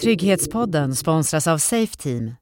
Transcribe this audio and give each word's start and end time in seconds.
Trygghetspodden 0.00 0.96
sponsras 0.96 1.46
av 1.46 1.58
Safeteam. 1.58 2.34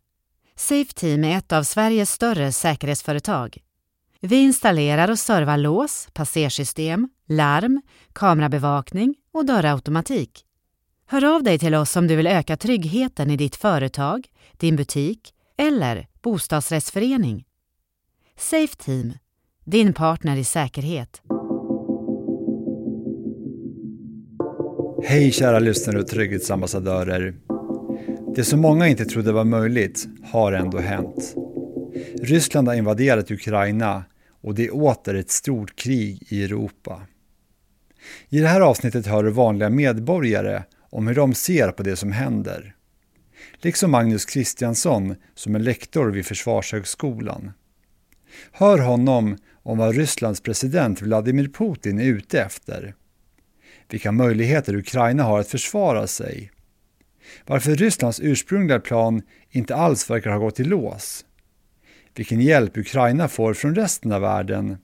Safeteam 0.57 1.25
är 1.25 1.39
ett 1.39 1.53
av 1.53 1.63
Sveriges 1.63 2.11
större 2.11 2.53
säkerhetsföretag. 2.53 3.59
Vi 4.21 4.37
installerar 4.37 5.11
och 5.11 5.19
servar 5.19 5.57
lås, 5.57 6.09
passersystem, 6.13 7.09
larm, 7.27 7.83
kamerabevakning 8.13 9.15
och 9.33 9.45
dörrautomatik. 9.45 10.45
Hör 11.07 11.35
av 11.35 11.43
dig 11.43 11.59
till 11.59 11.75
oss 11.75 11.97
om 11.97 12.07
du 12.07 12.17
vill 12.17 12.27
öka 12.27 12.57
tryggheten 12.57 13.31
i 13.31 13.37
ditt 13.37 13.57
företag, 13.57 14.27
din 14.53 14.77
butik 14.77 15.35
eller 15.57 16.07
bostadsrättsförening. 16.23 17.45
Safeteam, 18.37 19.13
din 19.65 19.93
partner 19.93 20.37
i 20.37 20.45
säkerhet. 20.45 21.23
Hej 25.05 25.33
kära 25.33 25.59
lyssnare 25.59 25.99
och 25.99 26.07
trygghetsambassadörer. 26.09 27.35
Det 28.35 28.45
som 28.45 28.61
många 28.61 28.89
inte 28.89 29.05
trodde 29.05 29.33
var 29.33 29.45
möjligt 29.45 30.07
har 30.25 30.53
ändå 30.53 30.79
hänt. 30.79 31.35
Ryssland 32.23 32.69
har 32.69 32.75
invaderat 32.75 33.31
Ukraina 33.31 34.05
och 34.43 34.55
det 34.55 34.67
är 34.67 34.75
åter 34.75 35.15
ett 35.15 35.31
stort 35.31 35.77
krig 35.77 36.23
i 36.29 36.45
Europa. 36.45 37.03
I 38.29 38.39
det 38.39 38.49
här 38.49 38.61
avsnittet 38.61 39.07
hör 39.07 39.23
du 39.23 39.31
vanliga 39.31 39.71
medborgare 39.71 40.63
om 40.91 41.07
hur 41.07 41.15
de 41.15 41.35
ser 41.35 41.73
på 41.73 41.83
det 41.83 41.97
som 41.97 42.13
händer. 42.13 42.75
Liksom 43.57 43.91
Magnus 43.91 44.25
Kristiansson 44.25 45.15
som 45.35 45.55
är 45.55 45.59
lektor 45.59 46.11
vid 46.11 46.27
Försvarshögskolan. 46.27 47.53
Hör 48.53 48.79
honom 48.79 49.37
om 49.63 49.79
vad 49.79 49.97
Rysslands 49.97 50.41
president 50.41 51.03
Vladimir 51.03 51.49
Putin 51.49 52.01
är 52.01 52.05
ute 52.05 52.43
efter. 52.43 52.95
Vilka 53.91 54.13
möjligheter 54.13 54.77
Ukraina 54.77 55.23
har 55.23 55.41
att 55.41 55.49
försvara 55.49 56.07
sig. 56.07 56.51
Varför 57.47 57.75
Rysslands 57.75 58.21
ursprungliga 58.21 58.81
plan 58.81 59.23
inte 59.51 59.75
alls 59.75 60.11
verkar 60.11 60.31
ha 60.31 60.39
gått 60.39 60.61
i 60.61 60.65
lås. 60.65 61.25
Vilken 62.15 62.41
hjälp 62.41 62.77
Ukraina 62.77 63.29
får 63.29 63.55
från 63.55 63.75
resten 63.75 64.13
av 64.13 64.21
världen. 64.21 64.77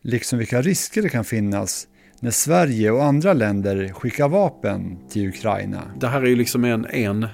Liksom 0.00 0.38
vilka 0.38 0.62
risker 0.62 1.02
det 1.02 1.08
kan 1.08 1.24
finnas 1.24 1.88
när 2.20 2.30
Sverige 2.30 2.90
och 2.90 3.04
andra 3.04 3.32
länder 3.32 3.88
skickar 3.92 4.28
vapen 4.28 4.98
till 5.08 5.28
Ukraina. 5.28 5.82
Det 6.00 6.06
här 6.06 6.22
är 6.22 6.26
ju 6.26 6.36
liksom 6.36 6.64
en, 6.64 6.86
en, 6.86 7.26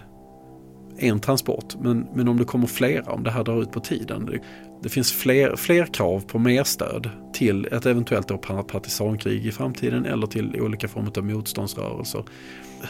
en 0.98 1.20
transport, 1.20 1.74
men, 1.80 2.06
men 2.14 2.28
om 2.28 2.36
det 2.36 2.44
kommer 2.44 2.66
flera, 2.66 3.12
om 3.12 3.22
det 3.22 3.30
här 3.30 3.44
drar 3.44 3.62
ut 3.62 3.72
på 3.72 3.80
tiden. 3.80 4.40
Det, 4.82 4.88
finns 4.88 5.12
fler, 5.12 5.56
fler 5.56 5.86
krav 5.86 6.20
på 6.20 6.38
mer 6.38 6.64
stöd 6.64 7.10
till 7.32 7.66
ett 7.66 7.86
eventuellt 7.86 8.28
då 8.28 8.38
partisankrig 8.38 9.46
i 9.46 9.52
framtiden 9.52 10.04
eller 10.04 10.26
till 10.26 10.60
olika 10.60 10.88
former 10.88 11.18
av 11.18 11.24
motståndsrörelser. 11.24 12.24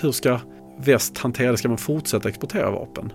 Hur 0.00 0.12
ska 0.12 0.40
väst 0.78 1.18
hantera 1.18 1.50
det? 1.50 1.56
Ska 1.56 1.68
man 1.68 1.78
fortsätta 1.78 2.28
exportera 2.28 2.70
vapen? 2.70 3.12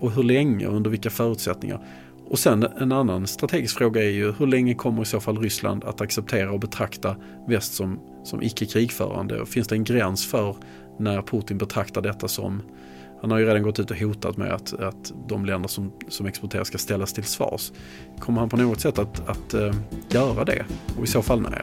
Och 0.00 0.12
hur 0.12 0.22
länge 0.22 0.66
och 0.66 0.76
under 0.76 0.90
vilka 0.90 1.10
förutsättningar? 1.10 1.80
Och 2.28 2.38
sen 2.38 2.62
en 2.62 2.92
annan 2.92 3.26
strategisk 3.26 3.78
fråga 3.78 4.02
är 4.02 4.10
ju 4.10 4.32
hur 4.32 4.46
länge 4.46 4.74
kommer 4.74 5.02
i 5.02 5.04
så 5.04 5.20
fall 5.20 5.38
Ryssland 5.38 5.84
att 5.84 6.00
acceptera 6.00 6.52
och 6.52 6.60
betrakta 6.60 7.16
väst 7.48 7.74
som, 7.74 8.00
som 8.24 8.42
icke 8.42 8.66
krigförande? 8.66 9.46
Finns 9.46 9.68
det 9.68 9.74
en 9.74 9.84
gräns 9.84 10.26
för 10.26 10.56
när 10.98 11.22
Putin 11.22 11.58
betraktar 11.58 12.02
detta 12.02 12.28
som 12.28 12.62
han 13.22 13.30
har 13.30 13.38
ju 13.38 13.46
redan 13.46 13.62
gått 13.62 13.78
ut 13.78 13.90
och 13.90 13.96
hotat 13.96 14.36
med 14.36 14.52
att, 14.52 14.72
att 14.72 15.12
de 15.28 15.46
länder 15.46 15.68
som, 15.68 15.92
som 16.08 16.26
exporterar 16.26 16.64
ska 16.64 16.78
ställas 16.78 17.12
till 17.12 17.24
svars. 17.24 17.72
Kommer 18.18 18.40
han 18.40 18.48
på 18.48 18.56
något 18.56 18.80
sätt 18.80 18.98
att, 18.98 19.28
att 19.28 19.54
uh, 19.54 19.74
göra 20.08 20.44
det? 20.44 20.64
Och 20.98 21.04
i 21.04 21.06
så 21.06 21.22
fall 21.22 21.40
när? 21.40 21.62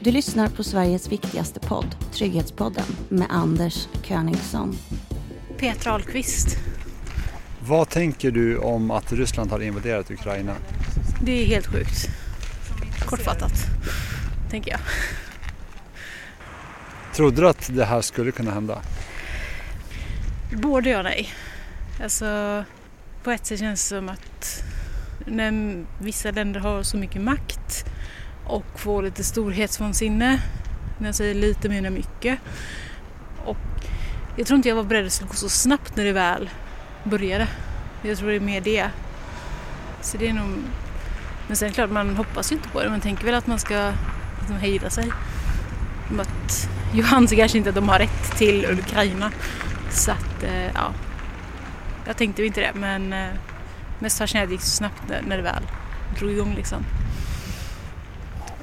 Du 0.00 0.10
lyssnar 0.10 0.48
på 0.48 0.64
Sveriges 0.64 1.12
viktigaste 1.12 1.60
podd, 1.60 1.96
Trygghetspodden, 2.12 2.84
med 3.08 3.26
Anders 3.30 3.88
Königsson. 4.02 4.76
Petra 5.58 5.92
Ahlqvist. 5.92 6.58
Vad 7.66 7.88
tänker 7.88 8.30
du 8.30 8.58
om 8.58 8.90
att 8.90 9.12
Ryssland 9.12 9.50
har 9.50 9.60
invaderat 9.60 10.10
Ukraina? 10.10 10.56
Det 11.24 11.42
är 11.42 11.46
helt 11.46 11.66
sjukt. 11.66 12.08
Kortfattat, 13.06 13.52
tänker 14.50 14.70
jag. 14.70 14.80
Trodde 17.14 17.40
du 17.40 17.48
att 17.48 17.70
det 17.74 17.84
här 17.84 18.00
skulle 18.00 18.32
kunna 18.32 18.50
hända? 18.50 18.82
Både 20.52 20.90
ja 20.90 20.98
och 20.98 21.04
nej. 21.04 21.32
Alltså, 22.02 22.64
på 23.22 23.30
ett 23.30 23.46
sätt 23.46 23.58
känns 23.58 23.82
det 23.82 23.96
som 23.96 24.08
att 24.08 24.64
när 25.26 25.84
vissa 25.98 26.30
länder 26.30 26.60
har 26.60 26.82
så 26.82 26.96
mycket 26.96 27.22
makt 27.22 27.84
och 28.46 28.80
får 28.80 29.02
lite 29.02 29.24
storhetsvansinne, 29.24 30.42
när 30.98 31.08
jag 31.08 31.14
säger 31.14 31.34
lite 31.34 31.68
menar 31.68 31.90
mycket. 31.90 32.38
Och 33.44 33.56
jag 34.36 34.46
tror 34.46 34.56
inte 34.56 34.68
jag 34.68 34.76
var 34.76 34.84
beredd 34.84 35.00
att 35.00 35.06
det 35.06 35.10
skulle 35.10 35.28
gå 35.28 35.34
så 35.34 35.48
snabbt 35.48 35.96
när 35.96 36.04
det 36.04 36.12
väl 36.12 36.50
började. 37.04 37.48
Jag 38.02 38.18
tror 38.18 38.28
det 38.28 38.36
är 38.36 38.40
mer 38.40 38.60
det. 38.60 38.86
Så 40.02 40.16
det 40.16 40.28
är 40.28 40.32
nog... 40.32 40.48
Men 41.46 41.56
sen 41.56 41.72
klart, 41.72 41.90
man 41.90 42.16
hoppas 42.16 42.52
ju 42.52 42.56
inte 42.56 42.68
på 42.68 42.82
det. 42.82 42.90
Man 42.90 43.00
tänker 43.00 43.24
väl 43.24 43.34
att 43.34 43.46
man 43.46 43.58
ska 43.58 43.92
liksom, 44.38 44.56
hejda 44.56 44.90
sig. 44.90 45.10
Att 46.18 46.68
Johan 46.94 47.14
anser 47.14 47.36
kanske 47.36 47.58
inte 47.58 47.70
att 47.70 47.76
de 47.76 47.88
har 47.88 47.98
rätt 47.98 48.36
till 48.38 48.64
Ukraina. 48.64 49.32
Så 49.90 50.10
att, 50.10 50.42
eh, 50.42 50.66
ja. 50.74 50.92
Jag 52.06 52.16
tänkte 52.16 52.44
inte 52.44 52.60
det, 52.60 52.72
men 52.74 53.12
eh, 53.12 53.28
mest 53.98 54.18
fascinerande 54.18 54.50
det 54.50 54.54
gick 54.54 54.62
så 54.62 54.76
snabbt 54.76 55.02
när 55.26 55.36
det 55.36 55.42
väl 55.42 55.62
drog 56.18 56.30
igång 56.30 56.54
liksom. 56.54 56.84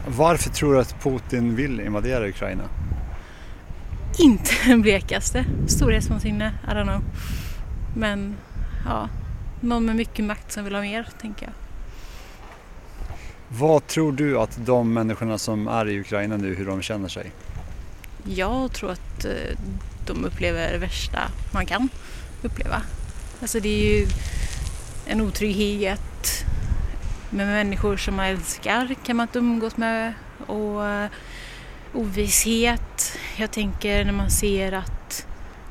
Varför 0.08 0.50
tror 0.50 0.74
du 0.74 0.80
att 0.80 1.04
Putin 1.04 1.56
vill 1.56 1.80
invadera 1.80 2.28
Ukraina? 2.28 2.64
Inte 4.20 4.52
den 4.68 4.82
blekaste 4.82 5.46
storhetsvansinne, 5.68 6.54
I 6.68 6.70
don't 6.70 6.84
know. 6.84 7.02
Men 7.96 8.36
ja, 8.86 9.10
någon 9.62 9.86
med 9.86 9.96
mycket 9.96 10.26
makt 10.26 10.52
som 10.52 10.64
vill 10.64 10.76
ha 10.76 10.82
mer, 10.82 11.10
tänker 11.22 11.46
jag. 11.46 11.54
Vad 13.60 13.88
tror 13.88 14.12
du 14.12 14.40
att 14.40 14.66
de 14.66 14.94
människorna 14.94 15.38
som 15.38 15.68
är 15.68 15.88
i 15.88 16.00
Ukraina 16.00 16.38
nu, 16.38 16.56
hur 16.56 16.66
de 16.66 16.82
känner 16.82 17.10
sig? 17.10 17.32
Jag 18.24 18.74
tror 18.74 18.92
att 18.92 19.26
de 20.08 20.26
upplever 20.26 20.72
det 20.72 20.78
värsta 20.78 21.20
man 21.52 21.66
kan 21.66 21.90
uppleva. 22.42 22.82
Alltså 23.42 23.60
det 23.60 23.70
är 23.70 24.00
ju 24.00 24.08
en 25.06 25.22
otrygghet 25.22 26.46
med 27.30 27.48
människor 27.48 27.98
som 27.98 28.16
man 28.16 28.26
älskar 28.26 28.96
kan 29.04 29.16
man 29.16 29.24
inte 29.24 29.40
umgås 29.40 29.78
med 29.78 30.14
och 30.48 30.88
eh, 30.88 31.10
ovisshet. 31.94 33.18
Jag 33.38 33.52
tänker 33.52 34.06
när 34.06 34.12
man 34.12 34.30
ser 34.30 34.72
att, 34.72 35.28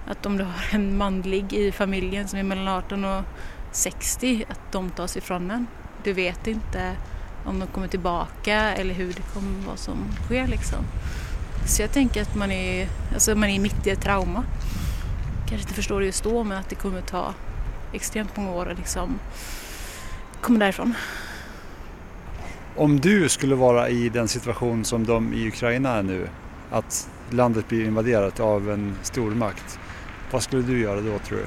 att 0.06 0.26
om 0.26 0.36
du 0.36 0.44
har 0.44 0.64
en 0.70 0.97
manlig 0.97 1.53
i 1.53 1.72
familjen 1.72 2.28
som 2.28 2.38
är 2.38 2.42
mellan 2.42 2.68
18 2.68 3.04
och 3.04 3.24
60 3.72 4.44
att 4.48 4.72
de 4.72 4.91
tas 4.91 5.16
ifrån 5.16 5.50
en. 5.50 5.66
Du 6.04 6.12
vet 6.12 6.47
inte 6.47 6.97
om 7.44 7.58
de 7.58 7.68
kommer 7.68 7.88
tillbaka 7.88 8.74
eller 8.74 8.94
hur 8.94 9.12
det 9.12 9.22
kommer, 9.34 9.66
vad 9.66 9.78
som 9.78 9.97
sker 10.24 10.47
liksom. 10.47 10.84
Så 11.66 11.82
jag 11.82 11.93
tänker 11.93 12.22
att 12.22 12.34
man 12.34 12.53
är, 12.53 12.88
alltså 13.15 13.34
man 13.34 13.49
är 13.49 13.60
mitt 13.60 13.87
i 13.87 13.91
ett 13.91 14.00
trauma. 14.00 14.44
Kanske 15.49 15.65
inte 15.65 15.75
förstår 15.75 16.00
det 16.00 16.06
just 16.06 16.25
då 16.25 16.44
men 16.44 16.59
att 16.59 16.69
det 16.69 16.75
kommer 16.75 17.00
ta 17.00 17.34
extremt 17.93 18.37
många 18.37 18.50
år 18.50 18.71
att 18.71 18.78
liksom 18.78 19.19
komma 20.41 20.59
därifrån. 20.59 20.94
Om 22.77 23.00
du 23.00 23.28
skulle 23.28 23.54
vara 23.54 23.88
i 23.88 24.09
den 24.09 24.28
situation 24.28 24.84
som 24.84 25.06
de 25.06 25.34
i 25.34 25.49
Ukraina 25.49 25.91
är 25.91 26.03
nu, 26.03 26.28
att 26.71 27.09
landet 27.31 27.69
blir 27.69 27.84
invaderat 27.84 28.41
av 28.41 28.71
en 28.71 28.97
stormakt, 29.03 29.78
vad 30.31 30.43
skulle 30.43 30.62
du 30.62 30.81
göra 30.81 31.00
då 31.00 31.19
tror 31.19 31.38
du? 31.38 31.47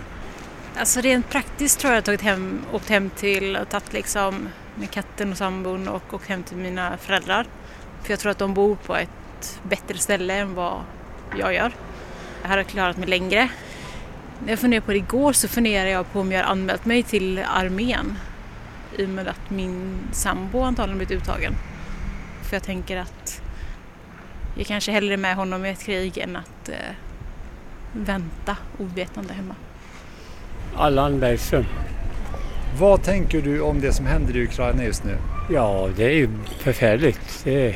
Alltså 0.79 1.01
rent 1.01 1.29
praktiskt 1.29 1.79
tror 1.79 1.93
jag 1.93 1.99
att 1.99 2.07
jag 2.07 2.19
tagit 2.19 2.31
hem, 2.31 2.61
åkt 2.73 2.89
hem 2.89 3.09
till 3.09 3.55
och 3.55 3.69
tagit 3.69 3.93
liksom 3.93 4.49
med 4.75 4.91
katten 4.91 5.31
och 5.31 5.37
sambon 5.37 5.87
och 5.87 6.13
åkt 6.13 6.27
hem 6.27 6.43
till 6.43 6.57
mina 6.57 6.97
föräldrar. 6.97 7.47
För 8.03 8.09
jag 8.09 8.19
tror 8.19 8.31
att 8.31 8.37
de 8.37 8.53
bor 8.53 8.75
på 8.75 8.95
ett 8.95 9.09
bättre 9.63 9.97
ställe 9.97 10.33
än 10.33 10.55
vad 10.55 10.81
jag 11.39 11.53
gör. 11.53 11.71
Jag 12.41 12.49
hade 12.49 12.63
klarat 12.63 12.97
mig 12.97 13.09
längre. 13.09 13.49
När 14.43 14.49
jag 14.49 14.59
funderade 14.59 14.85
på 14.85 14.91
det 14.91 14.97
igår 14.97 15.33
så 15.33 15.47
funderade 15.47 15.89
jag 15.89 16.11
på 16.13 16.19
om 16.19 16.31
jag 16.31 16.43
har 16.43 16.51
anmält 16.51 16.85
mig 16.85 17.03
till 17.03 17.43
armén 17.55 18.17
i 18.97 19.05
och 19.05 19.09
med 19.09 19.27
att 19.27 19.49
min 19.49 19.99
sambo 20.11 20.61
antagligen 20.61 20.97
blivit 20.97 21.21
uttagen. 21.21 21.53
För 22.43 22.55
jag 22.55 22.63
tänker 22.63 22.97
att 22.97 23.41
jag 24.57 24.67
kanske 24.67 24.91
hellre 24.91 25.13
är 25.13 25.17
med 25.17 25.35
honom 25.35 25.65
i 25.65 25.69
ett 25.69 25.83
krig 25.83 26.17
än 26.17 26.35
att 26.35 26.69
eh, 26.69 26.95
vänta 27.93 28.57
ovetande 28.77 29.33
hemma. 29.33 29.55
Allan 30.75 31.19
Bergström. 31.19 31.65
Vad 32.79 33.03
tänker 33.03 33.41
du 33.41 33.61
om 33.61 33.81
det 33.81 33.93
som 33.93 34.05
händer 34.05 34.37
i 34.37 34.43
Ukraina 34.43 34.83
just 34.83 35.03
nu? 35.03 35.17
Ja, 35.49 35.89
det 35.95 36.03
är 36.03 36.15
ju 36.15 36.29
förfärligt. 36.59 37.41
Det, 37.43 37.75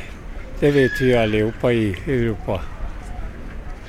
det 0.60 0.70
vet 0.70 1.00
ju 1.00 1.16
allihopa 1.16 1.72
i 1.72 1.96
Europa. 2.06 2.60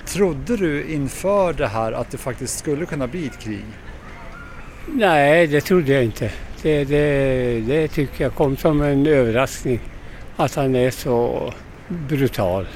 Trodde 0.05 0.57
du 0.57 0.83
inför 0.83 1.53
det 1.53 1.67
här 1.67 1.91
att 1.91 2.11
det 2.11 2.17
faktiskt 2.17 2.59
skulle 2.59 2.85
kunna 2.85 3.07
bli 3.07 3.27
ett 3.27 3.39
krig? 3.39 3.65
Nej, 4.87 5.47
det 5.47 5.61
trodde 5.61 5.93
jag 5.93 6.03
inte. 6.03 6.31
Det, 6.61 6.83
det, 6.83 7.59
det 7.67 7.87
tycker 7.87 8.23
jag 8.23 8.33
kom 8.33 8.57
som 8.57 8.81
en 8.81 9.07
överraskning 9.07 9.79
att 10.35 10.55
han 10.55 10.75
är 10.75 10.91
så 10.91 11.53
brutal. 11.87 12.67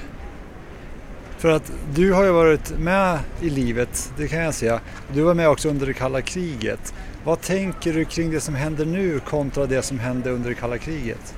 För 1.38 1.50
att 1.50 1.72
du 1.94 2.14
har 2.14 2.24
ju 2.24 2.32
varit 2.32 2.80
med 2.80 3.20
i 3.42 3.50
livet, 3.50 4.12
det 4.18 4.28
kan 4.28 4.40
jag 4.40 4.54
säga. 4.54 4.80
Du 5.14 5.22
var 5.22 5.34
med 5.34 5.50
också 5.50 5.70
under 5.70 5.86
det 5.88 5.94
kalla 5.94 6.22
kriget. 6.22 6.94
Vad 7.24 7.42
tänker 7.42 7.94
du 7.94 8.06
kring 8.06 8.32
det 8.32 8.40
som 8.40 8.56
händer 8.56 8.86
nu 8.86 9.20
kontra 9.20 9.66
det 9.66 9.82
som 9.82 10.00
hände 10.00 10.30
under 10.32 10.50
det 10.50 10.56
kalla 10.56 10.78
kriget? 10.78 11.36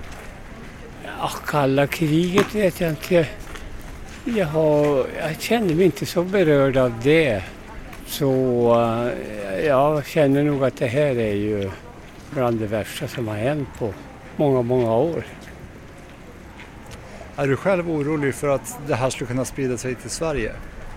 Kalla 1.30 1.88
kriget 1.88 2.56
vet 2.56 2.82
jag 2.82 2.90
inte. 2.90 3.28
Jag, 4.26 4.46
har, 4.46 5.06
jag 5.20 5.40
känner 5.40 5.76
mig 5.76 5.86
inte 5.86 6.06
så 6.06 6.24
berörd 6.24 6.78
av 6.78 6.94
det. 7.04 7.44
Så 8.06 8.32
eh, 9.54 9.66
jag 9.66 10.06
känner 10.06 10.44
nog 10.44 10.64
att 10.64 10.78
det 10.78 10.88
här 10.88 11.18
är 11.18 11.34
ju 11.34 11.72
bland 12.32 12.60
det 12.60 12.68
värsta 12.68 13.08
som 13.08 13.28
har 13.28 13.36
hänt 13.36 13.68
på 13.80 13.94
många, 14.36 14.62
många 14.62 14.96
år. 14.96 15.24
Är 17.36 17.48
du 17.48 17.56
själv 17.56 17.92
orolig 17.92 18.36
för 18.36 18.48
att 18.48 18.80
det 18.88 18.96
här 18.96 19.10
skulle 19.10 19.28
kunna 19.28 19.46
sprida 19.46 19.78
sig 19.78 19.96
till 19.96 20.10
Sverige? 20.10 20.52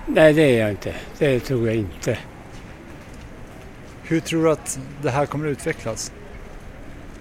Nej, 0.07 0.33
det 0.33 0.43
är 0.43 0.61
jag 0.61 0.71
inte. 0.71 0.95
Det 1.19 1.41
tror 1.41 1.67
jag 1.67 1.77
inte. 1.77 2.19
Hur 4.03 4.21
tror 4.21 4.45
du 4.45 4.51
att 4.51 4.79
det 5.03 5.11
här 5.11 5.27
kommer 5.27 5.47
utvecklas? 5.47 6.13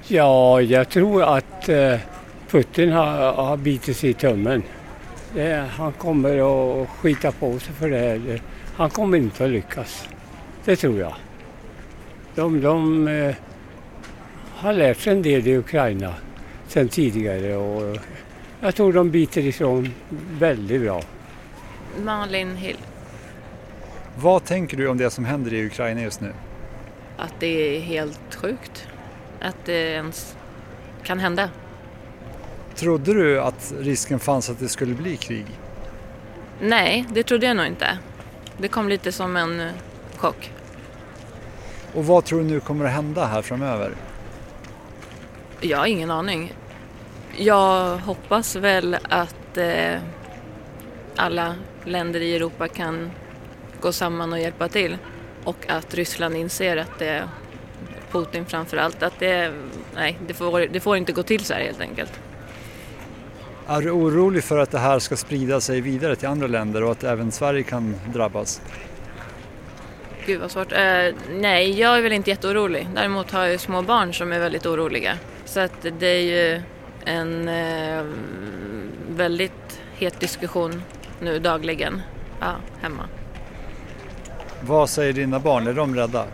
Ja, 0.08 0.62
jag 0.62 0.90
tror 0.90 1.24
att 1.24 1.70
eh, 1.70 1.96
Putin 2.54 2.92
har, 2.92 3.34
har 3.34 3.58
bitit 3.58 3.98
sig 3.98 4.10
i 4.10 4.14
tummen. 4.14 4.64
Det, 5.34 5.70
han 5.78 5.94
kommer 5.94 6.38
att 6.82 6.90
skita 6.90 7.32
på 7.32 7.60
sig 7.60 7.74
för 7.74 7.90
det 7.90 7.98
här. 7.98 8.42
Han 8.76 8.90
kommer 8.90 9.18
inte 9.18 9.46
att 9.46 9.50
lyckas. 9.50 10.08
Det 10.66 10.76
tror 10.76 11.00
jag. 11.00 11.14
De, 12.36 12.62
de 12.62 13.08
eh, 13.08 13.36
har 14.56 14.74
lärt 14.74 14.98
sig 14.98 15.14
en 15.14 15.22
del 15.22 15.48
i 15.48 15.58
Ukraina 15.58 16.14
sedan 16.68 16.90
tidigare 16.90 17.56
och 17.56 17.98
jag 18.62 18.76
tror 18.76 18.94
de 18.94 19.12
biter 19.12 19.42
ifrån 19.42 19.94
väldigt 20.40 20.82
bra. 20.82 21.02
Malin 22.04 22.56
Hill. 22.56 22.78
Vad 24.16 24.44
tänker 24.44 24.78
du 24.78 24.88
om 24.88 24.98
det 24.98 25.10
som 25.10 25.26
händer 25.26 25.54
i 25.54 25.66
Ukraina 25.66 26.02
just 26.02 26.22
nu? 26.22 26.34
Att 27.18 27.34
det 27.40 27.78
är 27.78 27.80
helt 27.80 28.36
sjukt. 28.36 28.88
Att 29.42 29.66
det 29.66 29.94
ens 29.94 30.38
kan 31.04 31.20
hända. 31.20 31.50
Trodde 32.76 33.14
du 33.14 33.42
att 33.42 33.74
risken 33.80 34.20
fanns 34.20 34.50
att 34.50 34.60
det 34.60 34.70
skulle 34.70 34.94
bli 34.94 35.18
krig? 35.18 35.46
Nej, 36.62 37.06
det 37.14 37.24
trodde 37.24 37.46
jag 37.46 37.58
nog 37.58 37.66
inte. 37.66 37.98
Det 38.58 38.68
kom 38.68 38.90
lite 38.90 39.12
som 39.12 39.38
en 39.38 39.60
eh, 39.60 39.72
chock. 40.18 40.52
Och 41.94 42.06
vad 42.06 42.26
tror 42.26 42.40
du 42.40 42.46
nu 42.46 42.60
kommer 42.60 42.86
att 42.86 42.92
hända 42.92 43.26
här 43.26 43.42
framöver? 43.42 43.96
Jag 45.62 45.78
har 45.78 45.86
ingen 45.86 46.12
aning. 46.12 46.54
Jag 47.38 47.98
hoppas 47.98 48.56
väl 48.56 48.98
att 49.10 49.58
eh, 49.58 50.00
alla 51.16 51.56
länder 51.86 52.20
i 52.20 52.36
Europa 52.36 52.68
kan 52.68 53.12
gå 53.82 53.92
samman 53.92 54.34
och 54.34 54.40
hjälpa 54.40 54.68
till. 54.68 54.98
Och 55.44 55.70
att 55.70 55.94
Ryssland 55.94 56.36
inser 56.36 56.78
att 56.78 57.00
det, 57.00 57.30
Putin 58.12 58.46
framför 58.46 58.78
allt, 58.78 59.04
att 59.04 59.20
det, 59.20 59.54
nej, 59.96 60.20
det 60.28 60.34
får, 60.34 60.60
det 60.60 60.80
får 60.80 60.98
inte 60.98 61.12
gå 61.12 61.24
till 61.24 61.46
så 61.46 61.54
här 61.54 61.62
helt 61.62 61.82
enkelt. 61.82 62.20
Är 63.68 63.82
du 63.82 63.92
orolig 63.92 64.44
för 64.44 64.58
att 64.58 64.72
det 64.72 64.80
här 64.80 65.00
ska 65.00 65.16
sprida 65.16 65.62
sig 65.62 65.82
vidare 65.82 66.16
till 66.16 66.28
andra 66.28 66.48
länder 66.48 66.84
och 66.84 66.92
att 66.92 67.04
även 67.04 67.32
Sverige 67.32 67.64
kan 67.64 67.96
drabbas? 68.14 68.62
Gud 70.26 70.42
vad 70.42 70.52
svårt. 70.52 70.72
Eh, 70.72 70.80
nej, 71.32 71.80
jag 71.80 71.98
är 71.98 72.02
väl 72.02 72.12
inte 72.12 72.30
jätteorolig. 72.30 72.88
Däremot 72.96 73.32
har 73.32 73.42
jag 73.42 73.52
ju 73.52 73.58
små 73.58 73.82
barn 73.82 74.14
som 74.14 74.32
är 74.32 74.40
väldigt 74.40 74.66
oroliga. 74.66 75.18
Så 75.46 75.60
att 75.60 75.86
det 76.00 76.08
är 76.08 76.22
ju 76.22 76.62
en 77.06 77.48
eh, 77.48 78.06
väldigt 79.10 79.82
het 79.96 80.20
diskussion 80.20 80.82
nu 81.20 81.40
dagligen 81.40 82.02
ja, 82.40 82.56
hemma. 82.82 83.04
Vad 84.62 84.90
säger 84.90 85.14
dina 85.14 85.40
barn? 85.40 85.68
Är 85.68 85.74
de 85.74 85.96
rädda? 85.96 86.26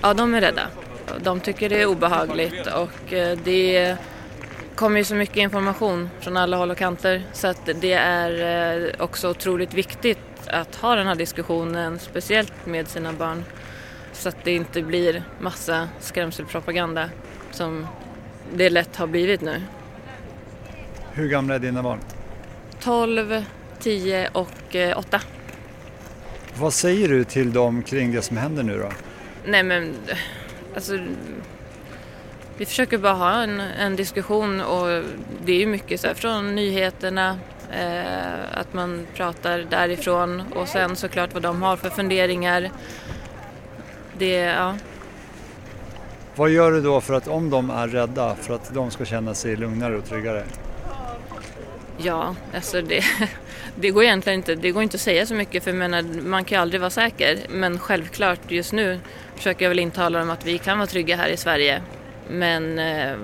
Ja, 0.00 0.14
de 0.14 0.34
är 0.34 0.40
rädda. 0.40 0.62
De 1.22 1.40
tycker 1.40 1.68
det 1.68 1.82
är 1.82 1.86
obehagligt 1.86 2.66
och 2.66 3.12
eh, 3.12 3.38
det 3.44 3.96
kommer 4.74 4.98
ju 4.98 5.04
så 5.04 5.14
mycket 5.14 5.36
information 5.36 6.10
från 6.20 6.36
alla 6.36 6.56
håll 6.56 6.70
och 6.70 6.78
kanter 6.78 7.22
så 7.32 7.46
att 7.46 7.68
det 7.80 7.92
är 7.92 8.86
eh, 8.86 8.90
också 8.98 9.30
otroligt 9.30 9.74
viktigt 9.74 10.18
att 10.46 10.74
ha 10.76 10.94
den 10.94 11.06
här 11.06 11.14
diskussionen, 11.14 11.98
speciellt 11.98 12.66
med 12.66 12.88
sina 12.88 13.12
barn, 13.12 13.44
så 14.12 14.28
att 14.28 14.36
det 14.44 14.54
inte 14.54 14.82
blir 14.82 15.22
massa 15.40 15.88
skrämselpropaganda 16.00 17.10
som 17.50 17.86
det 18.54 18.70
lätt 18.70 18.96
har 18.96 19.06
blivit 19.06 19.40
nu. 19.40 19.62
Hur 21.12 21.28
gamla 21.28 21.54
är 21.54 21.58
dina 21.58 21.82
barn? 21.82 21.98
12, 22.80 23.44
10 23.78 24.28
och 24.32 24.76
8. 24.96 25.20
Vad 26.58 26.72
säger 26.72 27.08
du 27.08 27.24
till 27.24 27.52
dem 27.52 27.82
kring 27.82 28.12
det 28.12 28.22
som 28.22 28.36
händer 28.36 28.62
nu 28.62 28.78
då? 28.78 28.88
Nej 29.46 29.62
men, 29.62 29.94
alltså 30.74 30.98
vi 32.56 32.66
försöker 32.66 32.98
bara 32.98 33.12
ha 33.12 33.42
en, 33.42 33.60
en 33.60 33.96
diskussion 33.96 34.60
och 34.60 35.02
det 35.44 35.52
är 35.52 35.58
ju 35.58 35.66
mycket 35.66 36.00
så 36.00 36.06
här 36.06 36.14
från 36.14 36.54
nyheterna, 36.54 37.38
eh, 37.72 38.58
att 38.58 38.74
man 38.74 39.06
pratar 39.14 39.58
därifrån 39.70 40.42
och 40.54 40.68
sen 40.68 40.96
såklart 40.96 41.34
vad 41.34 41.42
de 41.42 41.62
har 41.62 41.76
för 41.76 41.90
funderingar. 41.90 42.70
Det, 44.18 44.36
ja. 44.36 44.76
Vad 46.34 46.50
gör 46.50 46.72
du 46.72 46.80
då 46.80 47.00
för 47.00 47.14
att 47.14 47.28
om 47.28 47.50
de 47.50 47.70
är 47.70 47.88
rädda 47.88 48.34
för 48.34 48.54
att 48.54 48.74
de 48.74 48.90
ska 48.90 49.04
känna 49.04 49.34
sig 49.34 49.56
lugnare 49.56 49.96
och 49.96 50.04
tryggare? 50.04 50.44
Ja, 51.98 52.34
alltså 52.54 52.82
det, 52.82 53.04
det 53.74 53.90
går 53.90 54.04
egentligen 54.04 54.38
inte, 54.38 54.54
det 54.54 54.70
går 54.70 54.82
inte 54.82 54.94
att 54.94 55.00
säga 55.00 55.26
så 55.26 55.34
mycket 55.34 55.64
för 55.64 55.72
menar, 55.72 56.02
man 56.22 56.44
kan 56.44 56.56
ju 56.56 56.62
aldrig 56.62 56.80
vara 56.80 56.90
säker. 56.90 57.38
Men 57.48 57.78
självklart 57.78 58.40
just 58.48 58.72
nu 58.72 59.00
försöker 59.36 59.64
jag 59.64 59.70
väl 59.70 59.78
intala 59.78 60.18
dem 60.18 60.30
att 60.30 60.46
vi 60.46 60.58
kan 60.58 60.78
vara 60.78 60.86
trygga 60.86 61.16
här 61.16 61.28
i 61.28 61.36
Sverige. 61.36 61.82
Men 62.28 62.78
eh, 62.78 63.16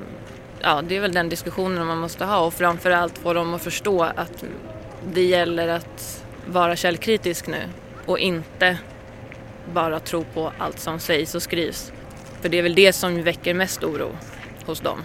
ja, 0.61 0.83
det 0.83 0.97
är 0.97 1.01
väl 1.01 1.13
den 1.13 1.29
diskussionen 1.29 1.87
man 1.87 1.99
måste 1.99 2.25
ha 2.25 2.47
och 2.47 2.55
framförallt 2.55 3.19
få 3.19 3.33
dem 3.33 3.55
att 3.55 3.63
förstå 3.63 4.03
att 4.03 4.45
det 5.13 5.25
gäller 5.25 5.69
att 5.69 6.25
vara 6.47 6.77
källkritisk 6.77 7.47
nu 7.47 7.63
och 8.07 8.19
inte 8.19 8.79
bara 9.73 10.01
tro 10.01 10.25
på 10.35 10.53
allt 10.59 10.79
som 10.79 10.99
sägs 10.99 11.35
och 11.35 11.43
skrivs. 11.43 11.93
För 12.41 12.49
det 12.49 12.59
är 12.59 12.63
väl 12.63 12.75
det 12.75 12.93
som 12.93 13.23
väcker 13.23 13.55
mest 13.55 13.85
oro 13.85 14.11
hos 14.67 14.81
dem. 14.81 14.99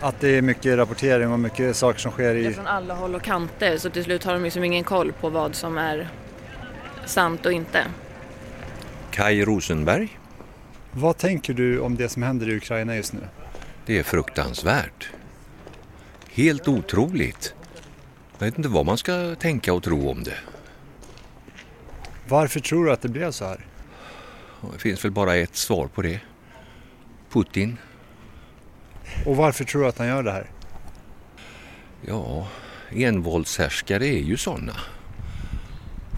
Att 0.00 0.20
det 0.20 0.28
är 0.28 0.42
mycket 0.42 0.76
rapportering 0.78 1.32
och 1.32 1.40
mycket 1.40 1.76
saker 1.76 2.00
som 2.00 2.12
sker 2.12 2.34
Det 2.34 2.40
är 2.40 2.50
i... 2.50 2.54
från 2.54 2.66
alla 2.66 2.94
håll 2.94 3.14
och 3.14 3.22
kanter 3.22 3.78
så 3.78 3.90
till 3.90 4.04
slut 4.04 4.24
har 4.24 4.32
de 4.32 4.42
liksom 4.42 4.64
ingen 4.64 4.84
koll 4.84 5.12
på 5.20 5.28
vad 5.28 5.54
som 5.54 5.78
är 5.78 6.08
sant 7.06 7.46
och 7.46 7.52
inte. 7.52 7.84
Kai 9.10 9.44
Rosenberg. 9.44 10.18
Vad 10.96 11.18
tänker 11.18 11.54
du 11.54 11.80
om 11.80 11.96
det 11.96 12.08
som 12.08 12.22
händer 12.22 12.48
i 12.48 12.56
Ukraina 12.56 12.96
just 12.96 13.12
nu? 13.12 13.20
Det 13.86 13.98
är 13.98 14.02
fruktansvärt. 14.02 15.08
Helt 16.32 16.68
otroligt. 16.68 17.54
Jag 18.38 18.46
vet 18.46 18.58
inte 18.58 18.68
vad 18.68 18.86
man 18.86 18.98
ska 18.98 19.34
tänka 19.34 19.72
och 19.72 19.82
tro 19.82 20.10
om 20.10 20.22
det. 20.22 20.38
Varför 22.28 22.60
tror 22.60 22.84
du 22.84 22.92
att 22.92 23.02
det 23.02 23.08
blev 23.08 23.30
så 23.30 23.44
här? 23.44 23.66
Det 24.72 24.78
finns 24.78 25.04
väl 25.04 25.12
bara 25.12 25.36
ett 25.36 25.56
svar 25.56 25.86
på 25.86 26.02
det. 26.02 26.20
Putin. 27.30 27.76
Och 29.26 29.36
varför 29.36 29.64
tror 29.64 29.82
du 29.82 29.88
att 29.88 29.98
han 29.98 30.06
gör 30.06 30.22
det 30.22 30.32
här? 30.32 30.50
Ja, 32.06 32.48
envåldshärskare 32.90 34.06
är 34.06 34.22
ju 34.22 34.36
sådana. 34.36 34.76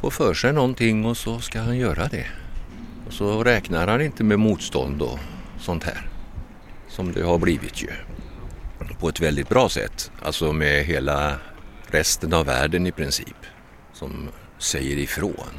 Får 0.00 0.11
för 0.11 0.35
sig 0.35 0.52
någonting 0.52 1.04
och 1.04 1.16
så 1.16 1.40
ska 1.40 1.61
han 1.61 1.76
göra 1.76 2.09
det. 2.09 2.26
Så 3.19 3.45
räknar 3.45 3.87
han 3.87 4.01
inte 4.01 4.25
med 4.25 4.39
motstånd 4.39 5.03
och 5.03 5.19
sånt 5.59 5.85
här. 5.85 6.09
Som 6.89 7.13
det 7.13 7.23
har 7.23 7.39
blivit 7.39 7.83
ju. 7.83 7.89
På 9.01 9.09
ett 9.09 9.21
väldigt 9.21 9.49
bra 9.49 9.69
sätt. 9.69 10.11
Alltså 10.23 10.53
med 10.53 10.85
hela 10.85 11.37
resten 11.87 12.33
av 12.33 12.47
världen 12.47 12.87
i 12.87 12.93
princip. 12.93 13.37
Som 13.93 14.29
säger 14.59 14.97
ifrån. 14.97 15.55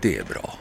Det 0.00 0.18
är 0.18 0.24
bra. 0.24 0.58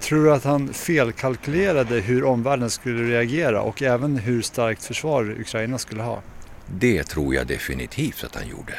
Tror 0.00 0.24
du 0.24 0.32
att 0.32 0.44
han 0.44 0.72
felkalkylerade 0.72 2.00
hur 2.00 2.24
omvärlden 2.24 2.70
skulle 2.70 3.10
reagera 3.10 3.62
och 3.62 3.82
även 3.82 4.16
hur 4.16 4.42
starkt 4.42 4.84
försvar 4.84 5.36
Ukraina 5.40 5.78
skulle 5.78 6.02
ha? 6.02 6.22
Det 6.66 7.04
tror 7.04 7.34
jag 7.34 7.46
definitivt 7.46 8.24
att 8.24 8.34
han 8.34 8.48
gjorde. 8.48 8.74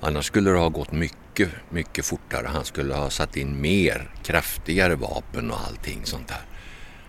Annars 0.00 0.26
skulle 0.26 0.50
det 0.50 0.58
ha 0.58 0.68
gått 0.68 0.92
mycket, 0.92 1.21
mycket 1.70 2.04
fortare. 2.04 2.46
Han 2.46 2.64
skulle 2.64 2.94
ha 2.94 3.10
satt 3.10 3.36
in 3.36 3.60
mer, 3.60 4.10
kraftigare 4.22 4.94
vapen 4.94 5.50
och 5.50 5.60
allting 5.68 6.00
sånt 6.04 6.28
där. 6.28 6.40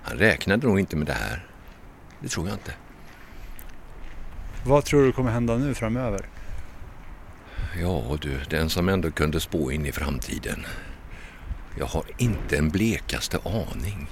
Han 0.04 0.18
räknade 0.18 0.68
nog 0.68 0.80
inte 0.80 0.96
med 0.96 1.08
det 1.08 1.14
här. 1.14 1.46
Det 2.20 2.28
tror 2.28 2.48
jag 2.48 2.56
inte. 2.56 2.74
Vad 4.66 4.86
tror 4.86 5.04
du 5.04 5.12
kommer 5.12 5.32
hända 5.32 5.58
nu 5.58 5.74
framöver? 5.74 6.26
Ja 7.82 8.18
du, 8.22 8.40
den 8.50 8.70
som 8.70 8.90
ändå 8.90 9.12
kunde 9.12 9.40
spå 9.40 9.72
in 9.72 9.86
i 9.86 9.92
framtiden. 9.92 10.66
Jag 11.78 11.86
har 11.86 12.04
inte 12.18 12.58
en 12.58 12.70
blekaste 12.70 13.40
aning 13.46 14.10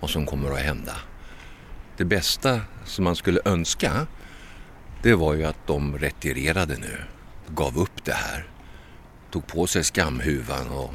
vad 0.00 0.10
som 0.10 0.26
kommer 0.26 0.50
att 0.50 0.58
hända. 0.58 0.94
Det 1.96 2.04
bästa 2.04 2.60
som 2.84 3.04
man 3.04 3.16
skulle 3.16 3.40
önska, 3.44 4.06
det 5.02 5.14
var 5.14 5.34
ju 5.34 5.44
att 5.44 5.66
de 5.66 5.98
retirerade 5.98 6.76
nu. 6.76 6.98
gav 7.48 7.78
upp 7.78 8.04
det 8.04 8.12
här. 8.12 8.46
Tog 9.36 9.46
på 9.46 9.66
sig 9.66 9.84
skamhuvan 9.84 10.68
och, 10.68 10.94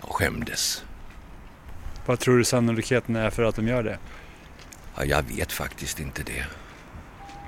och 0.00 0.16
skämdes. 0.16 0.84
Vad 2.06 2.18
tror 2.18 2.38
du 2.38 2.44
sannolikheten 2.44 3.16
är 3.16 3.30
för 3.30 3.42
att 3.42 3.56
de 3.56 3.68
gör 3.68 3.82
det? 3.82 3.98
Ja, 4.96 5.04
jag 5.04 5.22
vet 5.22 5.52
faktiskt 5.52 6.00
inte 6.00 6.22
det. 6.22 6.44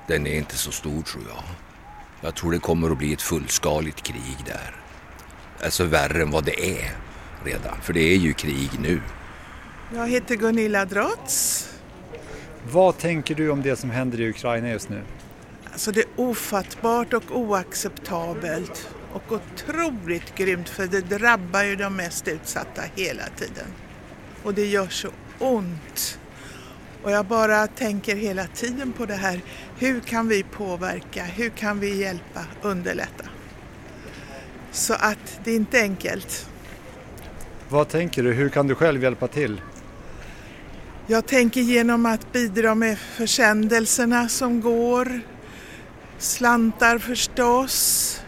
Den 0.09 0.27
är 0.27 0.35
inte 0.35 0.57
så 0.57 0.71
stor 0.71 1.03
tror 1.03 1.25
jag. 1.29 1.43
Jag 2.21 2.35
tror 2.35 2.53
det 2.53 2.59
kommer 2.59 2.91
att 2.91 2.99
bli 2.99 3.13
ett 3.13 3.23
fullskaligt 3.23 4.03
krig 4.03 4.37
där. 4.47 4.77
Alltså 5.65 5.85
värre 5.85 6.23
än 6.23 6.31
vad 6.31 6.45
det 6.45 6.81
är 6.81 6.97
redan, 7.45 7.81
för 7.83 7.93
det 7.93 8.13
är 8.15 8.19
ju 8.19 8.33
krig 8.33 8.71
nu. 8.81 9.01
Jag 9.95 10.09
heter 10.09 10.37
Gunilla 10.37 10.85
Drotz. 10.85 11.69
Vad 12.71 12.99
tänker 12.99 13.35
du 13.35 13.51
om 13.51 13.63
det 13.63 13.77
som 13.77 13.91
händer 13.91 14.21
i 14.21 14.29
Ukraina 14.29 14.69
just 14.69 14.89
nu? 14.89 15.03
Alltså 15.73 15.93
det 15.93 16.01
är 16.01 16.09
ofattbart 16.17 17.13
och 17.13 17.25
oacceptabelt 17.31 18.89
och 19.13 19.33
otroligt 19.33 20.35
grymt 20.35 20.69
för 20.69 20.87
det 20.87 21.01
drabbar 21.01 21.63
ju 21.63 21.77
de 21.77 21.97
mest 21.97 22.29
utsatta 22.29 22.83
hela 22.97 23.25
tiden. 23.37 23.67
Och 24.43 24.55
det 24.55 24.67
gör 24.67 24.89
så 24.89 25.09
ont. 25.39 26.19
Och 27.03 27.11
jag 27.11 27.27
bara 27.27 27.67
tänker 27.67 28.17
hela 28.17 28.47
tiden 28.47 28.93
på 28.93 29.07
det 29.07 29.15
här. 29.15 29.41
Hur 29.79 30.01
kan 30.01 30.29
vi 30.29 30.43
påverka? 30.43 31.25
Hur 31.25 31.51
kan 31.51 31.81
vi 31.81 31.97
hjälpa, 31.97 32.45
underlätta? 32.63 33.25
Så 34.73 34.95
att 34.95 35.41
det 35.45 35.51
är 35.51 35.57
inte 35.57 35.81
enkelt. 35.81 36.49
Vad 37.69 37.89
tänker 37.89 38.23
du? 38.23 38.33
Hur 38.33 38.49
kan 38.49 38.67
du 38.67 38.75
själv 38.75 39.03
hjälpa 39.03 39.29
till? 39.29 39.61
Jag 41.07 41.27
tänker 41.27 41.61
genom 41.61 42.07
att 42.07 42.33
bidra 42.33 42.75
med 42.75 42.99
försändelserna 42.99 44.29
som 44.29 44.61
går, 44.61 45.21
slantar 46.19 46.99
förstås, 46.99 48.22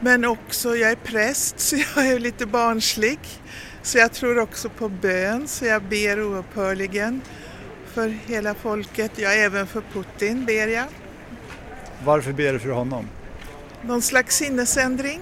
men 0.00 0.24
också, 0.24 0.76
jag 0.76 0.90
är 0.90 0.96
präst 0.96 1.60
så 1.60 1.76
jag 1.76 2.06
är 2.06 2.18
lite 2.18 2.46
barnslig, 2.46 3.18
så 3.82 3.98
jag 3.98 4.12
tror 4.12 4.38
också 4.38 4.68
på 4.68 4.88
bön, 4.88 5.48
så 5.48 5.66
jag 5.66 5.82
ber 5.82 6.22
oupphörligen 6.22 7.20
för 7.86 8.08
hela 8.08 8.54
folket, 8.54 9.12
ja 9.16 9.30
även 9.30 9.66
för 9.66 9.82
Putin 9.92 10.44
ber 10.44 10.66
jag. 10.66 10.86
Varför 12.04 12.32
ber 12.32 12.52
du 12.52 12.58
för 12.58 12.68
honom? 12.68 13.08
Någon 13.82 14.02
slags 14.02 14.36
sinnesändring. 14.36 15.20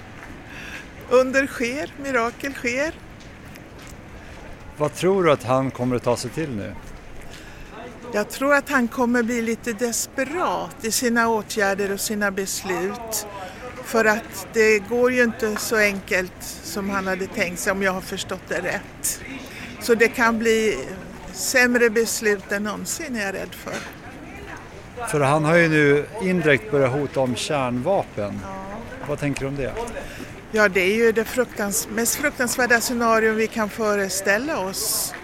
Under 1.10 1.46
sker, 1.46 1.92
mirakel 2.02 2.52
sker. 2.52 2.94
Vad 4.76 4.94
tror 4.94 5.24
du 5.24 5.32
att 5.32 5.42
han 5.42 5.70
kommer 5.70 5.96
att 5.96 6.02
ta 6.02 6.16
sig 6.16 6.30
till 6.30 6.50
nu? 6.50 6.74
Jag 8.12 8.30
tror 8.30 8.54
att 8.54 8.68
han 8.68 8.88
kommer 8.88 9.22
bli 9.22 9.42
lite 9.42 9.72
desperat 9.72 10.84
i 10.84 10.90
sina 10.90 11.28
åtgärder 11.28 11.92
och 11.92 12.00
sina 12.00 12.30
beslut. 12.30 13.26
För 13.90 14.04
att 14.04 14.46
det 14.52 14.78
går 14.78 15.12
ju 15.12 15.22
inte 15.22 15.56
så 15.56 15.76
enkelt 15.76 16.32
som 16.62 16.90
han 16.90 17.06
hade 17.06 17.26
tänkt 17.26 17.60
sig 17.60 17.72
om 17.72 17.82
jag 17.82 17.92
har 17.92 18.00
förstått 18.00 18.42
det 18.48 18.60
rätt. 18.60 19.20
Så 19.80 19.94
det 19.94 20.08
kan 20.08 20.38
bli 20.38 20.78
sämre 21.32 21.90
beslut 21.90 22.52
än 22.52 22.62
någonsin 22.62 23.16
är 23.16 23.26
jag 23.26 23.34
rädd 23.34 23.54
för. 23.54 23.74
För 25.08 25.20
han 25.20 25.44
har 25.44 25.56
ju 25.56 25.68
nu 25.68 26.06
indirekt 26.22 26.70
börjat 26.70 26.92
hota 26.92 27.20
om 27.20 27.34
kärnvapen. 27.34 28.40
Vad 29.08 29.18
tänker 29.18 29.40
du 29.40 29.46
om 29.46 29.56
det? 29.56 29.72
Ja, 30.52 30.68
det 30.68 30.80
är 30.80 30.94
ju 30.94 31.12
det 31.12 31.24
fruktans 31.24 31.88
mest 31.90 32.14
fruktansvärda 32.14 32.80
scenario 32.80 33.32
vi 33.32 33.46
kan 33.46 33.70
föreställa 33.70 34.58
oss. 34.58 35.14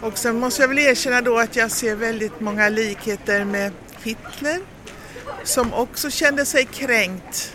Och 0.00 0.18
sen 0.18 0.36
måste 0.36 0.62
jag 0.62 0.68
väl 0.68 0.78
erkänna 0.78 1.20
då 1.20 1.38
att 1.38 1.56
jag 1.56 1.70
ser 1.70 1.94
väldigt 1.94 2.40
många 2.40 2.68
likheter 2.68 3.44
med 3.44 3.72
Hitler 4.02 4.60
som 5.44 5.74
också 5.74 6.10
kände 6.10 6.44
sig 6.44 6.64
kränkt 6.64 7.54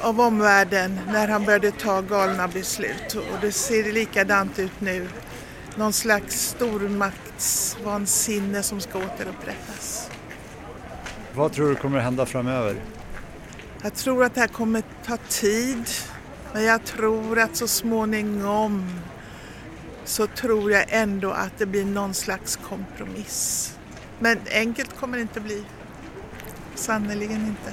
av 0.00 0.20
omvärlden 0.20 1.00
när 1.06 1.28
han 1.28 1.44
började 1.44 1.70
ta 1.70 2.00
galna 2.00 2.48
beslut. 2.48 3.14
Och 3.14 3.38
det 3.40 3.52
ser 3.52 3.92
likadant 3.92 4.58
ut 4.58 4.80
nu. 4.80 5.08
Någon 5.76 5.92
slags 5.92 6.48
stormaktsvansinne 6.48 8.62
som 8.62 8.80
ska 8.80 8.98
återupprättas. 8.98 10.10
Vad 11.34 11.52
tror 11.52 11.68
du 11.68 11.74
kommer 11.74 11.98
att 11.98 12.04
hända 12.04 12.26
framöver? 12.26 12.76
Jag 13.82 13.94
tror 13.94 14.24
att 14.24 14.34
det 14.34 14.40
här 14.40 14.48
kommer 14.48 14.82
ta 15.06 15.16
tid. 15.28 15.84
Men 16.52 16.64
jag 16.64 16.84
tror 16.84 17.38
att 17.38 17.56
så 17.56 17.68
småningom 17.68 19.00
så 20.04 20.26
tror 20.26 20.72
jag 20.72 20.84
ändå 20.88 21.30
att 21.30 21.58
det 21.58 21.66
blir 21.66 21.84
någon 21.84 22.14
slags 22.14 22.56
kompromiss. 22.56 23.72
Men 24.18 24.38
enkelt 24.52 24.96
kommer 24.96 25.16
det 25.16 25.22
inte 25.22 25.40
bli. 25.40 25.64
Sannerligen 26.74 27.46
inte. 27.46 27.72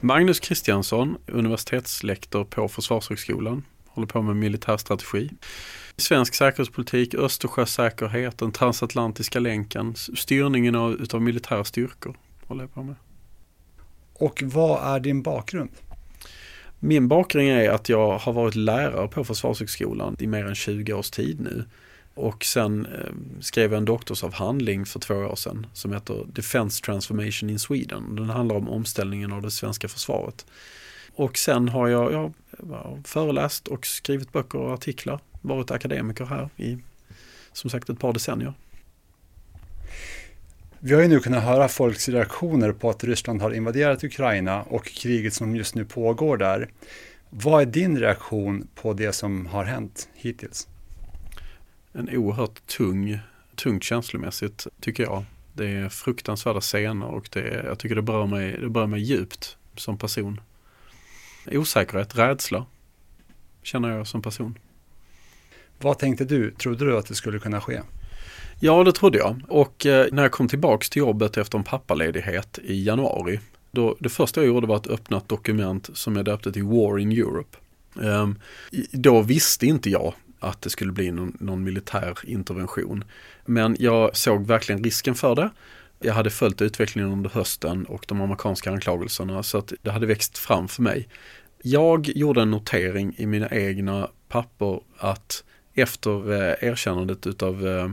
Magnus 0.00 0.40
Kristiansson, 0.40 1.16
universitetslektor 1.26 2.44
på 2.44 2.68
Försvarshögskolan, 2.68 3.64
håller 3.86 4.06
på 4.08 4.22
med 4.22 4.36
militärstrategi. 4.36 5.30
Svensk 5.96 6.34
säkerhetspolitik, 6.34 7.14
Östersjösäkerhet, 7.14 8.38
den 8.38 8.52
transatlantiska 8.52 9.40
länken, 9.40 9.94
styrningen 9.94 10.74
av 10.74 10.92
utav 10.92 11.22
militära 11.22 11.64
styrkor 11.64 12.16
håller 12.46 12.62
jag 12.62 12.74
på 12.74 12.82
med. 12.82 12.94
Och 14.12 14.42
vad 14.44 14.94
är 14.94 15.00
din 15.00 15.22
bakgrund? 15.22 15.70
Min 16.78 17.08
bakgrund 17.08 17.48
är 17.48 17.70
att 17.70 17.88
jag 17.88 18.18
har 18.18 18.32
varit 18.32 18.54
lärare 18.54 19.08
på 19.08 19.24
Försvarshögskolan 19.24 20.16
i 20.18 20.26
mer 20.26 20.46
än 20.46 20.54
20 20.54 20.92
års 20.92 21.10
tid 21.10 21.40
nu. 21.40 21.64
Och 22.18 22.44
sen 22.44 22.86
eh, 22.86 23.40
skrev 23.40 23.72
jag 23.72 23.78
en 23.78 23.84
doktorsavhandling 23.84 24.86
för 24.86 25.00
två 25.00 25.14
år 25.14 25.36
sedan 25.36 25.66
som 25.72 25.92
heter 25.92 26.26
Defense 26.32 26.84
Transformation 26.84 27.50
in 27.50 27.58
Sweden. 27.58 28.16
Den 28.16 28.30
handlar 28.30 28.56
om 28.56 28.68
omställningen 28.68 29.32
av 29.32 29.42
det 29.42 29.50
svenska 29.50 29.88
försvaret. 29.88 30.46
Och 31.14 31.38
sen 31.38 31.68
har 31.68 31.88
jag, 31.88 32.12
jag 32.12 32.32
föreläst 33.04 33.68
och 33.68 33.86
skrivit 33.86 34.32
böcker 34.32 34.58
och 34.58 34.72
artiklar. 34.72 35.20
Varit 35.40 35.70
akademiker 35.70 36.24
här 36.24 36.48
i 36.56 36.78
som 37.52 37.70
sagt 37.70 37.88
ett 37.88 37.98
par 37.98 38.12
decennier. 38.12 38.54
Vi 40.78 40.94
har 40.94 41.02
ju 41.02 41.08
nu 41.08 41.20
kunnat 41.20 41.44
höra 41.44 41.68
folks 41.68 42.08
reaktioner 42.08 42.72
på 42.72 42.90
att 42.90 43.04
Ryssland 43.04 43.42
har 43.42 43.50
invaderat 43.50 44.04
Ukraina 44.04 44.62
och 44.62 44.84
kriget 44.84 45.34
som 45.34 45.56
just 45.56 45.74
nu 45.74 45.84
pågår 45.84 46.36
där. 46.36 46.68
Vad 47.30 47.62
är 47.62 47.66
din 47.66 47.98
reaktion 47.98 48.68
på 48.74 48.92
det 48.92 49.12
som 49.12 49.46
har 49.46 49.64
hänt 49.64 50.08
hittills? 50.14 50.68
En 51.92 52.16
oerhört 52.16 52.66
tung, 52.66 53.18
tungt 53.56 53.84
känslomässigt 53.84 54.66
tycker 54.80 55.02
jag. 55.02 55.24
Det 55.52 55.68
är 55.68 55.88
fruktansvärda 55.88 56.60
scener 56.60 57.06
och 57.06 57.28
det 57.32 57.40
är, 57.40 57.64
jag 57.64 57.78
tycker 57.78 57.96
det 57.96 58.02
berör, 58.02 58.26
mig, 58.26 58.58
det 58.60 58.68
berör 58.68 58.86
mig 58.86 59.00
djupt 59.00 59.56
som 59.76 59.98
person. 59.98 60.40
Osäkerhet, 61.46 62.18
rädsla 62.18 62.66
känner 63.62 63.96
jag 63.96 64.06
som 64.06 64.22
person. 64.22 64.58
Vad 65.78 65.98
tänkte 65.98 66.24
du? 66.24 66.50
Trodde 66.50 66.84
du 66.84 66.98
att 66.98 67.06
det 67.06 67.14
skulle 67.14 67.38
kunna 67.38 67.60
ske? 67.60 67.80
Ja, 68.60 68.84
det 68.84 68.92
trodde 68.92 69.18
jag. 69.18 69.42
Och 69.48 69.86
eh, 69.86 70.06
när 70.12 70.22
jag 70.22 70.32
kom 70.32 70.48
tillbaks 70.48 70.90
till 70.90 71.00
jobbet 71.00 71.36
efter 71.36 71.58
en 71.58 71.64
pappaledighet 71.64 72.58
i 72.62 72.84
januari, 72.84 73.40
då, 73.70 73.96
det 73.98 74.08
första 74.08 74.40
jag 74.40 74.48
gjorde 74.48 74.66
var 74.66 74.76
att 74.76 74.86
öppna 74.86 75.16
ett 75.16 75.28
dokument 75.28 75.90
som 75.94 76.16
jag 76.16 76.24
döpte 76.24 76.52
till 76.52 76.64
War 76.64 76.98
in 76.98 77.12
Europe. 77.12 77.58
Eh, 78.02 78.28
då 78.92 79.22
visste 79.22 79.66
inte 79.66 79.90
jag 79.90 80.14
att 80.40 80.62
det 80.62 80.70
skulle 80.70 80.92
bli 80.92 81.10
någon, 81.10 81.36
någon, 81.40 81.64
militär 81.64 82.18
intervention. 82.22 83.04
Men 83.44 83.76
jag 83.78 84.16
såg 84.16 84.46
verkligen 84.46 84.84
risken 84.84 85.14
för 85.14 85.34
det. 85.34 85.50
Jag 86.00 86.14
hade 86.14 86.30
följt 86.30 86.62
utvecklingen 86.62 87.12
under 87.12 87.30
hösten 87.30 87.84
och 87.84 88.04
de 88.08 88.20
amerikanska 88.20 88.70
anklagelserna 88.70 89.42
så 89.42 89.58
att 89.58 89.72
det 89.82 89.90
hade 89.90 90.06
växt 90.06 90.38
fram 90.38 90.68
för 90.68 90.82
mig. 90.82 91.08
Jag 91.62 92.08
gjorde 92.08 92.42
en 92.42 92.50
notering 92.50 93.14
i 93.16 93.26
mina 93.26 93.48
egna 93.50 94.10
papper 94.28 94.80
att 94.98 95.44
efter 95.74 96.32
eh, 96.32 96.68
erkännandet 96.68 97.26
utav 97.26 97.66
eh, 97.66 97.90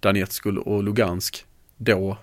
Donetsk 0.00 0.46
och 0.46 0.84
Lugansk 0.84 1.44
då, 1.76 2.18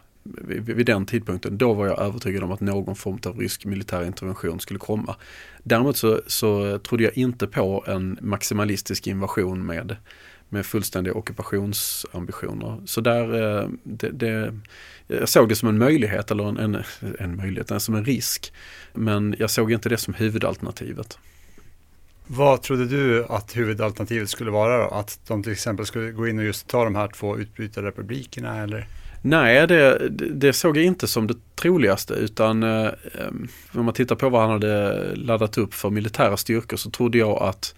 vid 0.47 0.85
den 0.85 1.05
tidpunkten, 1.05 1.57
då 1.57 1.73
var 1.73 1.87
jag 1.87 1.99
övertygad 1.99 2.43
om 2.43 2.51
att 2.51 2.61
någon 2.61 2.95
form 2.95 3.19
av 3.25 3.39
rysk 3.39 3.65
militär 3.65 4.05
intervention 4.05 4.59
skulle 4.59 4.79
komma. 4.79 5.15
Däremot 5.63 5.97
så, 5.97 6.21
så 6.27 6.79
trodde 6.79 7.03
jag 7.03 7.17
inte 7.17 7.47
på 7.47 7.83
en 7.87 8.17
maximalistisk 8.21 9.07
invasion 9.07 9.65
med, 9.65 9.95
med 10.49 10.65
fullständiga 10.65 11.13
ockupationsambitioner. 11.13 12.81
Så 12.85 13.01
där, 13.01 13.59
eh, 13.61 13.69
det, 13.83 14.09
det, 14.09 14.59
jag 15.07 15.29
såg 15.29 15.49
det 15.49 15.55
som 15.55 15.69
en 15.69 15.77
möjlighet, 15.77 16.31
eller 16.31 16.49
en, 16.49 16.57
en, 16.57 16.83
en 17.19 17.35
möjlighet, 17.35 17.81
som 17.81 17.95
en 17.95 18.05
risk. 18.05 18.53
Men 18.93 19.35
jag 19.39 19.49
såg 19.49 19.71
inte 19.71 19.89
det 19.89 19.97
som 19.97 20.13
huvudalternativet. 20.13 21.19
Vad 22.27 22.61
trodde 22.61 22.85
du 22.85 23.25
att 23.25 23.57
huvudalternativet 23.57 24.29
skulle 24.29 24.51
vara 24.51 24.77
då? 24.77 24.95
Att 24.95 25.19
de 25.27 25.43
till 25.43 25.51
exempel 25.51 25.85
skulle 25.85 26.11
gå 26.11 26.27
in 26.27 26.39
och 26.39 26.45
just 26.45 26.67
ta 26.67 26.83
de 26.83 26.95
här 26.95 27.07
två 27.07 27.37
utbrytarrepublikerna 27.37 28.63
eller? 28.63 28.87
Nej, 29.21 29.67
det, 29.67 30.09
det 30.09 30.53
såg 30.53 30.77
jag 30.77 30.85
inte 30.85 31.07
som 31.07 31.27
det 31.27 31.35
troligaste 31.55 32.13
utan 32.13 32.63
eh, 32.63 32.89
om 33.71 33.85
man 33.85 33.93
tittar 33.93 34.15
på 34.15 34.29
vad 34.29 34.41
han 34.41 34.51
hade 34.51 35.15
laddat 35.15 35.57
upp 35.57 35.73
för 35.73 35.89
militära 35.89 36.37
styrkor 36.37 36.77
så 36.77 36.89
trodde 36.89 37.17
jag 37.17 37.43
att 37.43 37.75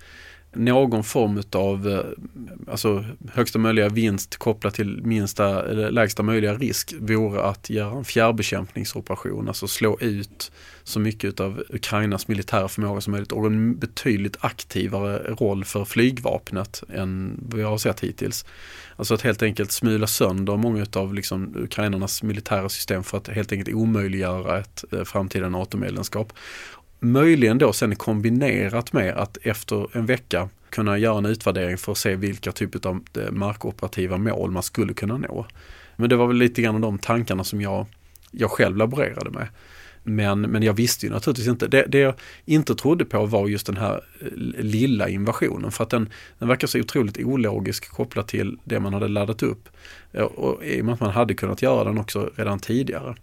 någon 0.53 1.03
form 1.03 1.43
av 1.51 1.87
eh, 1.87 2.71
alltså 2.71 3.05
högsta 3.33 3.59
möjliga 3.59 3.89
vinst 3.89 4.37
kopplat 4.37 4.73
till 4.73 5.01
minsta 5.03 5.69
eller 5.69 5.91
lägsta 5.91 6.23
möjliga 6.23 6.53
risk 6.53 6.93
vore 6.99 7.41
att 7.41 7.69
göra 7.69 7.97
en 7.97 8.05
fjärrbekämpningsoperation, 8.05 9.47
alltså 9.47 9.67
slå 9.67 9.99
ut 9.99 10.51
så 10.83 10.99
mycket 10.99 11.39
av 11.39 11.63
Ukrainas 11.69 12.27
militära 12.27 12.67
förmåga 12.67 13.01
som 13.01 13.11
möjligt 13.11 13.31
och 13.31 13.45
en 13.45 13.79
betydligt 13.79 14.37
aktivare 14.39 15.17
roll 15.17 15.65
för 15.65 15.85
flygvapnet 15.85 16.83
än 16.93 17.39
vad 17.41 17.57
vi 17.57 17.63
har 17.63 17.77
sett 17.77 17.99
hittills. 17.99 18.45
Alltså 18.95 19.13
att 19.13 19.21
helt 19.21 19.43
enkelt 19.43 19.71
smula 19.71 20.07
sönder 20.07 20.57
många 20.57 20.85
av 20.93 21.13
liksom 21.13 21.55
ukrainarnas 21.55 22.23
militära 22.23 22.69
system 22.69 23.03
för 23.03 23.17
att 23.17 23.27
helt 23.27 23.51
enkelt 23.51 23.75
omöjliggöra 23.75 24.59
ett 24.59 24.83
eh, 24.91 25.03
framtida 25.03 25.49
NATO-medlemskap. 25.49 26.33
Möjligen 26.99 27.57
då 27.57 27.73
sen 27.73 27.95
kombinerat 27.95 28.93
med 28.93 29.13
att 29.13 29.37
efter 29.41 29.97
en 29.97 30.05
vecka 30.05 30.49
kunna 30.69 30.97
göra 30.97 31.17
en 31.17 31.25
utvärdering 31.25 31.77
för 31.77 31.91
att 31.91 31.97
se 31.97 32.15
vilka 32.15 32.51
typer 32.51 32.89
av 32.89 33.03
eh, 33.17 33.31
markoperativa 33.31 34.17
mål 34.17 34.51
man 34.51 34.63
skulle 34.63 34.93
kunna 34.93 35.17
nå. 35.17 35.45
Men 35.95 36.09
det 36.09 36.15
var 36.15 36.27
väl 36.27 36.37
lite 36.37 36.61
grann 36.61 36.81
de 36.81 36.99
tankarna 36.99 37.43
som 37.43 37.61
jag, 37.61 37.85
jag 38.31 38.51
själv 38.51 38.77
laborerade 38.77 39.29
med. 39.29 39.47
Men, 40.03 40.41
men 40.41 40.63
jag 40.63 40.73
visste 40.73 41.05
ju 41.05 41.11
naturligtvis 41.11 41.47
inte. 41.47 41.67
Det, 41.67 41.85
det 41.87 41.99
jag 41.99 42.13
inte 42.45 42.75
trodde 42.75 43.05
på 43.05 43.25
var 43.25 43.47
just 43.47 43.65
den 43.65 43.77
här 43.77 44.01
eh, 44.21 44.27
lilla 44.63 45.09
invasionen 45.09 45.71
för 45.71 45.83
att 45.83 45.89
den, 45.89 46.09
den 46.39 46.47
verkar 46.47 46.67
så 46.67 46.79
otroligt 46.79 47.17
ologisk 47.17 47.89
kopplat 47.89 48.27
till 48.27 48.57
det 48.63 48.79
man 48.79 48.93
hade 48.93 49.07
laddat 49.07 49.43
upp. 49.43 49.69
Eh, 50.11 50.23
och 50.23 50.63
i 50.63 50.81
och 50.81 50.85
med 50.85 50.93
att 50.93 50.99
man 50.99 51.11
hade 51.11 51.33
kunnat 51.33 51.61
göra 51.61 51.83
den 51.83 51.97
också 51.97 52.31
redan 52.35 52.59
tidigare. 52.59 53.15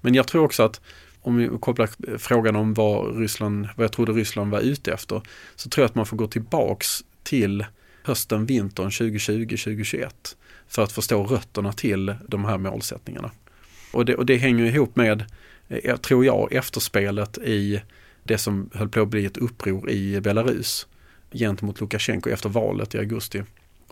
Men 0.00 0.14
jag 0.14 0.26
tror 0.26 0.44
också 0.44 0.62
att 0.62 0.80
om 1.24 1.36
vi 1.36 1.50
kopplar 1.60 2.18
frågan 2.18 2.56
om 2.56 2.74
vad, 2.74 3.18
Ryssland, 3.18 3.68
vad 3.76 3.84
jag 3.84 3.92
trodde 3.92 4.12
Ryssland 4.12 4.50
var 4.50 4.60
ute 4.60 4.92
efter, 4.92 5.22
så 5.54 5.68
tror 5.68 5.82
jag 5.82 5.88
att 5.88 5.94
man 5.94 6.06
får 6.06 6.16
gå 6.16 6.26
tillbaks 6.26 7.04
till 7.22 7.64
hösten, 8.02 8.46
vintern 8.46 8.88
2020-2021 8.88 10.08
för 10.68 10.82
att 10.82 10.92
förstå 10.92 11.24
rötterna 11.24 11.72
till 11.72 12.14
de 12.28 12.44
här 12.44 12.58
målsättningarna. 12.58 13.30
Och 13.92 14.04
det, 14.04 14.14
och 14.14 14.26
det 14.26 14.36
hänger 14.36 14.64
ihop 14.64 14.96
med, 14.96 15.24
eh, 15.68 15.96
tror 15.96 16.24
jag, 16.24 16.52
efterspelet 16.52 17.38
i 17.38 17.82
det 18.22 18.38
som 18.38 18.70
höll 18.74 18.88
på 18.88 19.00
att 19.00 19.08
bli 19.08 19.26
ett 19.26 19.36
uppror 19.36 19.90
i 19.90 20.20
Belarus 20.20 20.86
gentemot 21.32 21.80
Lukasjenko 21.80 22.30
efter 22.30 22.48
valet 22.48 22.94
i 22.94 22.98
augusti 22.98 23.42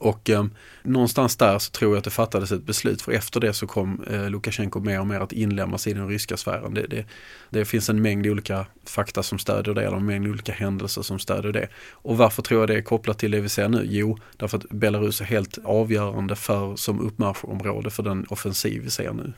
och 0.02 0.30
eh, 0.30 0.44
någonstans 0.82 1.36
där 1.36 1.58
så 1.58 1.70
tror 1.70 1.92
jag 1.92 1.98
att 1.98 2.04
det 2.04 2.10
fattades 2.10 2.52
ett 2.52 2.62
beslut 2.62 3.02
för 3.02 3.12
efter 3.12 3.40
det 3.40 3.52
så 3.52 3.66
kom 3.66 4.04
eh, 4.10 4.30
Lukasjenko 4.30 4.80
mer 4.80 5.00
och 5.00 5.06
mer 5.06 5.20
att 5.20 5.32
inlämnas 5.32 5.86
i 5.86 5.92
den 5.92 6.08
ryska 6.08 6.36
sfären. 6.36 6.74
Det, 6.74 6.86
det, 6.86 7.04
det, 7.50 7.64
finns 7.64 7.88
en 7.88 8.02
mängd 8.02 8.26
olika 8.26 8.66
fakta 8.84 9.22
som 9.22 9.38
stödjer 9.38 9.74
det, 9.74 9.84
eller 9.84 9.96
en 9.96 10.06
mängd 10.06 10.28
olika 10.28 10.52
händelser 10.52 11.02
som 11.02 11.18
stödjer 11.18 11.52
det. 11.52 11.68
Och 11.90 12.16
varför 12.16 12.42
tror 12.42 12.60
jag 12.60 12.68
det 12.68 12.76
är 12.76 12.82
kopplat 12.82 13.18
till 13.18 13.30
det 13.30 13.40
vi 13.40 13.48
ser 13.48 13.68
nu? 13.68 13.82
Jo, 13.84 14.18
därför 14.36 14.58
att 14.58 14.70
Belarus 14.70 15.20
är 15.20 15.24
helt 15.24 15.58
avgörande 15.64 16.36
för, 16.36 16.76
som 16.76 17.00
uppmarschområde 17.00 17.90
för 17.90 18.02
den 18.02 18.26
offensiv 18.28 18.82
vi 18.82 18.90
ser 18.90 19.12
nu. 19.12 19.32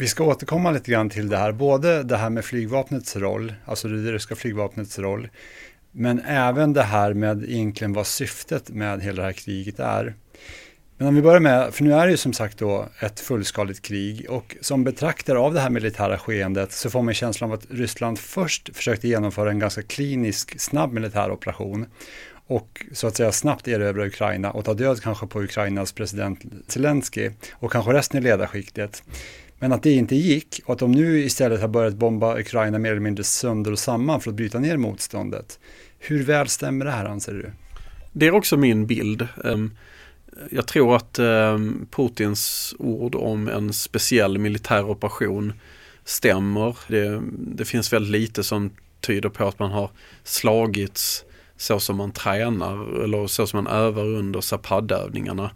Vi 0.00 0.06
ska 0.06 0.24
återkomma 0.24 0.70
lite 0.70 0.90
grann 0.90 1.10
till 1.10 1.28
det 1.28 1.36
här, 1.36 1.52
både 1.52 2.02
det 2.02 2.16
här 2.16 2.30
med 2.30 2.44
flygvapnets 2.44 3.16
roll, 3.16 3.54
alltså 3.64 3.88
det 3.88 4.12
ryska 4.12 4.36
flygvapnets 4.36 4.98
roll, 4.98 5.28
men 5.92 6.20
även 6.26 6.72
det 6.72 6.82
här 6.82 7.14
med 7.14 7.44
egentligen 7.44 7.92
vad 7.92 8.06
syftet 8.06 8.70
med 8.70 9.02
hela 9.02 9.22
det 9.22 9.26
här 9.26 9.32
kriget 9.32 9.80
är. 9.80 10.14
Men 10.96 11.08
om 11.08 11.14
vi 11.14 11.22
börjar 11.22 11.40
med, 11.40 11.74
för 11.74 11.84
nu 11.84 11.92
är 11.92 12.06
det 12.06 12.10
ju 12.10 12.16
som 12.16 12.32
sagt 12.32 12.58
då 12.58 12.88
ett 13.00 13.20
fullskaligt 13.20 13.82
krig 13.82 14.26
och 14.28 14.56
som 14.60 14.84
betraktare 14.84 15.38
av 15.38 15.54
det 15.54 15.60
här 15.60 15.70
militära 15.70 16.18
skeendet 16.18 16.72
så 16.72 16.90
får 16.90 17.02
man 17.02 17.14
känslan 17.14 17.50
av 17.50 17.58
att 17.58 17.66
Ryssland 17.70 18.18
först 18.18 18.76
försökte 18.76 19.08
genomföra 19.08 19.50
en 19.50 19.58
ganska 19.58 19.82
klinisk, 19.82 20.60
snabb 20.60 20.92
militär 20.92 21.30
operation 21.30 21.86
och 22.46 22.84
så 22.92 23.06
att 23.06 23.16
säga 23.16 23.32
snabbt 23.32 23.68
erövra 23.68 24.06
Ukraina 24.06 24.50
och 24.50 24.64
ta 24.64 24.74
död 24.74 25.02
kanske 25.02 25.26
på 25.26 25.42
Ukrainas 25.42 25.92
president 25.92 26.44
Zelensky 26.66 27.30
och 27.52 27.72
kanske 27.72 27.92
resten 27.92 28.18
i 28.18 28.22
ledarskiktet. 28.22 29.02
Men 29.58 29.72
att 29.72 29.82
det 29.82 29.92
inte 29.92 30.16
gick 30.16 30.60
och 30.64 30.72
att 30.72 30.78
de 30.78 30.92
nu 30.92 31.20
istället 31.20 31.60
har 31.60 31.68
börjat 31.68 31.94
bomba 31.94 32.38
Ukraina 32.38 32.78
mer 32.78 32.90
eller 32.90 33.00
mindre 33.00 33.24
sönder 33.24 33.72
och 33.72 33.78
samman 33.78 34.20
för 34.20 34.30
att 34.30 34.36
bryta 34.36 34.58
ner 34.58 34.76
motståndet. 34.76 35.58
Hur 35.98 36.22
väl 36.22 36.48
stämmer 36.48 36.84
det 36.84 36.90
här 36.90 37.04
anser 37.04 37.32
du? 37.32 37.50
Det 38.12 38.26
är 38.26 38.34
också 38.34 38.56
min 38.56 38.86
bild. 38.86 39.28
Ehm, 39.44 39.70
jag 40.50 40.66
tror 40.66 40.96
att 40.96 41.18
ehm, 41.18 41.86
Putins 41.90 42.74
ord 42.78 43.14
om 43.14 43.48
en 43.48 43.72
speciell 43.72 44.38
militär 44.38 44.90
operation 44.90 45.52
stämmer. 46.04 46.76
Det, 46.88 47.22
det 47.38 47.64
finns 47.64 47.92
väldigt 47.92 48.12
lite 48.12 48.44
som 48.44 48.70
tyder 49.00 49.28
på 49.28 49.48
att 49.48 49.58
man 49.58 49.70
har 49.70 49.90
slagits 50.24 51.24
så 51.56 51.80
som 51.80 51.96
man 51.96 52.12
tränar 52.12 53.04
eller 53.04 53.26
så 53.26 53.46
som 53.46 53.64
man 53.64 53.74
övar 53.74 54.04
under 54.04 54.40
Zapad-övningarna 54.40 55.50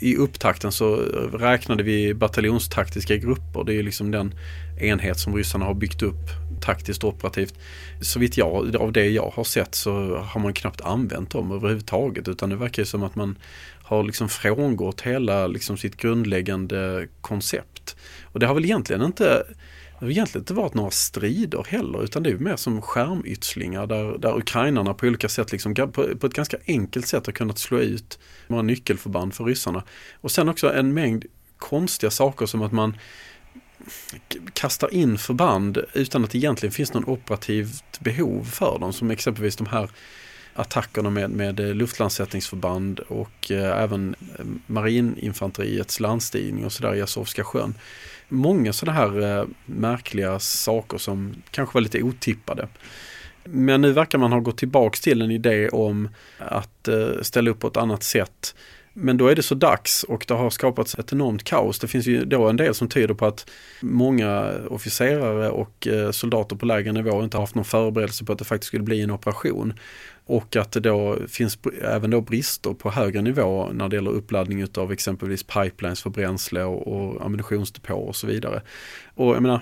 i 0.00 0.16
upptakten 0.16 0.72
så 0.72 0.96
räknade 1.32 1.82
vi 1.82 2.14
bataljonstaktiska 2.14 3.16
grupper. 3.16 3.64
Det 3.64 3.74
är 3.74 3.82
liksom 3.82 4.10
den 4.10 4.34
enhet 4.80 5.18
som 5.18 5.36
ryssarna 5.36 5.64
har 5.64 5.74
byggt 5.74 6.02
upp 6.02 6.30
taktiskt 6.60 7.04
och 7.04 7.14
operativt. 7.14 7.54
Så 8.00 8.18
vitt 8.18 8.36
jag, 8.36 8.76
av 8.76 8.92
det 8.92 9.08
jag 9.08 9.32
har 9.34 9.44
sett 9.44 9.74
så 9.74 10.16
har 10.16 10.40
man 10.40 10.54
knappt 10.54 10.80
använt 10.80 11.30
dem 11.30 11.52
överhuvudtaget 11.52 12.28
utan 12.28 12.50
det 12.50 12.56
verkar 12.56 12.84
som 12.84 13.02
att 13.02 13.14
man 13.14 13.38
har 13.82 14.04
liksom 14.04 14.28
frångått 14.28 15.00
hela 15.00 15.46
liksom 15.46 15.76
sitt 15.76 15.96
grundläggande 15.96 17.08
koncept. 17.20 17.96
Och 18.22 18.40
det 18.40 18.46
har 18.46 18.54
väl 18.54 18.64
egentligen 18.64 19.02
inte 19.02 19.44
det 20.00 20.06
har 20.06 20.10
egentligen 20.10 20.42
inte 20.42 20.54
varit 20.54 20.74
några 20.74 20.90
strider 20.90 21.64
heller 21.68 22.04
utan 22.04 22.22
det 22.22 22.30
är 22.30 22.34
mer 22.34 22.56
som 22.56 22.82
skärmytslingar 22.82 23.86
där, 23.86 24.18
där 24.18 24.36
ukrainarna 24.36 24.94
på 24.94 25.06
olika 25.06 25.28
sätt 25.28 25.52
liksom, 25.52 25.74
på, 25.74 25.88
på 25.90 26.26
ett 26.26 26.34
ganska 26.34 26.56
enkelt 26.66 27.06
sätt 27.06 27.26
har 27.26 27.32
kunnat 27.32 27.58
slå 27.58 27.78
ut 27.78 28.18
några 28.46 28.62
nyckelförband 28.62 29.34
för 29.34 29.44
ryssarna. 29.44 29.84
Och 30.20 30.30
sen 30.30 30.48
också 30.48 30.72
en 30.72 30.94
mängd 30.94 31.24
konstiga 31.58 32.10
saker 32.10 32.46
som 32.46 32.62
att 32.62 32.72
man 32.72 32.96
kastar 34.52 34.94
in 34.94 35.18
förband 35.18 35.78
utan 35.92 36.24
att 36.24 36.30
det 36.30 36.38
egentligen 36.38 36.72
finns 36.72 36.94
någon 36.94 37.04
operativt 37.04 38.00
behov 38.00 38.44
för 38.44 38.78
dem. 38.78 38.92
Som 38.92 39.10
exempelvis 39.10 39.56
de 39.56 39.66
här 39.66 39.90
attackerna 40.54 41.10
med, 41.10 41.30
med 41.30 41.60
eh, 41.60 41.74
luftlandsättningsförband 41.74 43.00
och 43.00 43.50
eh, 43.50 43.82
även 43.82 44.14
eh, 44.38 44.44
marininfanteriets 44.66 46.00
landstigning 46.00 46.64
och 46.64 46.72
sådär 46.72 46.94
i 46.94 47.02
Azovska 47.02 47.44
sjön 47.44 47.74
många 48.30 48.72
sådana 48.72 48.98
här 48.98 49.38
eh, 49.40 49.46
märkliga 49.66 50.38
saker 50.38 50.98
som 50.98 51.34
kanske 51.50 51.74
var 51.74 51.80
lite 51.80 52.02
otippade. 52.02 52.68
Men 53.44 53.80
nu 53.80 53.92
verkar 53.92 54.18
man 54.18 54.32
ha 54.32 54.40
gått 54.40 54.58
tillbaks 54.58 55.00
till 55.00 55.22
en 55.22 55.30
idé 55.30 55.68
om 55.68 56.08
att 56.38 56.88
eh, 56.88 57.22
ställa 57.22 57.50
upp 57.50 57.58
på 57.58 57.66
ett 57.66 57.76
annat 57.76 58.02
sätt. 58.02 58.54
Men 58.92 59.16
då 59.16 59.28
är 59.28 59.34
det 59.34 59.42
så 59.42 59.54
dags 59.54 60.02
och 60.02 60.24
det 60.28 60.34
har 60.34 60.50
skapats 60.50 60.94
ett 60.94 61.12
enormt 61.12 61.44
kaos. 61.44 61.78
Det 61.78 61.88
finns 61.88 62.06
ju 62.06 62.24
då 62.24 62.48
en 62.48 62.56
del 62.56 62.74
som 62.74 62.88
tyder 62.88 63.14
på 63.14 63.26
att 63.26 63.50
många 63.80 64.52
officerare 64.68 65.50
och 65.50 65.86
eh, 65.86 66.10
soldater 66.10 66.56
på 66.56 66.66
lägre 66.66 66.92
nivå 66.92 67.22
inte 67.22 67.38
haft 67.38 67.54
någon 67.54 67.64
förberedelse 67.64 68.24
på 68.24 68.32
att 68.32 68.38
det 68.38 68.44
faktiskt 68.44 68.68
skulle 68.68 68.84
bli 68.84 69.02
en 69.02 69.10
operation. 69.10 69.74
Och 70.30 70.56
att 70.56 70.72
det 70.72 70.80
då 70.80 71.18
finns 71.28 71.58
även 71.82 72.10
då 72.10 72.20
brister 72.20 72.72
på 72.72 72.90
högre 72.90 73.22
nivå 73.22 73.68
när 73.72 73.88
det 73.88 73.96
gäller 73.96 74.10
uppladdning 74.10 74.66
av 74.74 74.92
exempelvis 74.92 75.42
pipelines 75.42 76.02
för 76.02 76.10
bränsle 76.10 76.62
och, 76.62 76.86
och 76.86 77.24
ammunitionsdepåer 77.24 78.08
och 78.08 78.16
så 78.16 78.26
vidare. 78.26 78.62
Och 79.14 79.34
jag 79.34 79.42
menar, 79.42 79.60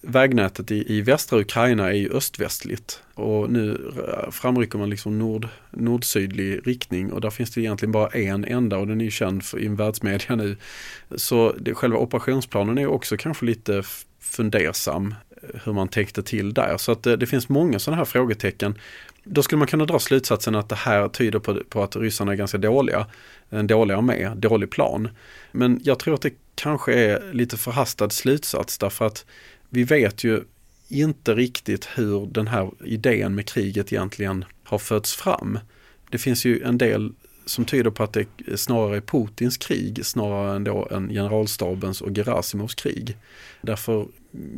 vägnätet 0.00 0.70
i, 0.70 0.94
i 0.94 1.00
västra 1.00 1.38
Ukraina 1.38 1.88
är 1.88 1.96
ju 1.96 2.12
öst-västligt 2.12 3.02
och 3.14 3.50
nu 3.50 3.92
framrycker 4.30 4.78
man 4.78 4.90
liksom 4.90 5.18
nord, 5.18 5.48
nordsydlig 5.70 6.66
riktning 6.66 7.12
och 7.12 7.20
där 7.20 7.30
finns 7.30 7.50
det 7.50 7.60
egentligen 7.60 7.92
bara 7.92 8.08
en 8.08 8.44
enda 8.44 8.78
och 8.78 8.86
den 8.86 9.00
är 9.00 9.04
ju 9.04 9.10
känd 9.10 9.44
för, 9.44 9.62
i 9.62 9.68
världsmedia 9.68 10.36
nu. 10.36 10.56
Så 11.16 11.54
det, 11.60 11.74
själva 11.74 11.98
operationsplanen 11.98 12.78
är 12.78 12.86
också 12.86 13.16
kanske 13.16 13.46
lite 13.46 13.82
fundersam 14.20 15.14
hur 15.64 15.72
man 15.72 15.88
tänkte 15.88 16.22
till 16.22 16.54
där. 16.54 16.76
Så 16.76 16.92
att 16.92 17.02
det, 17.02 17.16
det 17.16 17.26
finns 17.26 17.48
många 17.48 17.78
sådana 17.78 17.96
här 17.96 18.04
frågetecken 18.04 18.78
då 19.30 19.42
skulle 19.42 19.58
man 19.58 19.68
kunna 19.68 19.84
dra 19.84 19.98
slutsatsen 19.98 20.54
att 20.54 20.68
det 20.68 20.76
här 20.76 21.08
tyder 21.08 21.38
på, 21.38 21.54
på 21.68 21.82
att 21.82 21.96
ryssarna 21.96 22.32
är 22.32 22.36
ganska 22.36 22.58
dåliga. 22.58 23.06
Eh, 23.50 23.58
en 23.58 23.66
dålig 23.66 23.94
armé, 23.94 24.28
dålig 24.36 24.70
plan. 24.70 25.08
Men 25.52 25.80
jag 25.84 25.98
tror 25.98 26.14
att 26.14 26.22
det 26.22 26.32
kanske 26.54 26.94
är 26.94 27.32
lite 27.32 27.56
förhastad 27.56 28.10
slutsats 28.10 28.78
därför 28.78 29.06
att 29.06 29.26
vi 29.68 29.84
vet 29.84 30.24
ju 30.24 30.42
inte 30.88 31.34
riktigt 31.34 31.88
hur 31.94 32.26
den 32.26 32.46
här 32.46 32.70
idén 32.84 33.34
med 33.34 33.46
kriget 33.46 33.92
egentligen 33.92 34.44
har 34.64 34.78
fötts 34.78 35.14
fram. 35.14 35.58
Det 36.10 36.18
finns 36.18 36.44
ju 36.44 36.62
en 36.62 36.78
del 36.78 37.12
som 37.48 37.64
tyder 37.64 37.90
på 37.90 38.02
att 38.02 38.12
det 38.12 38.26
snarare 38.56 38.96
är 38.96 39.00
Putins 39.00 39.56
krig 39.56 40.06
snarare 40.06 40.56
än 40.56 40.64
då 40.64 40.88
en 40.90 41.08
generalstabens 41.08 42.00
och 42.00 42.16
Gerasimovs 42.16 42.74
krig. 42.74 43.16
Därför 43.60 44.06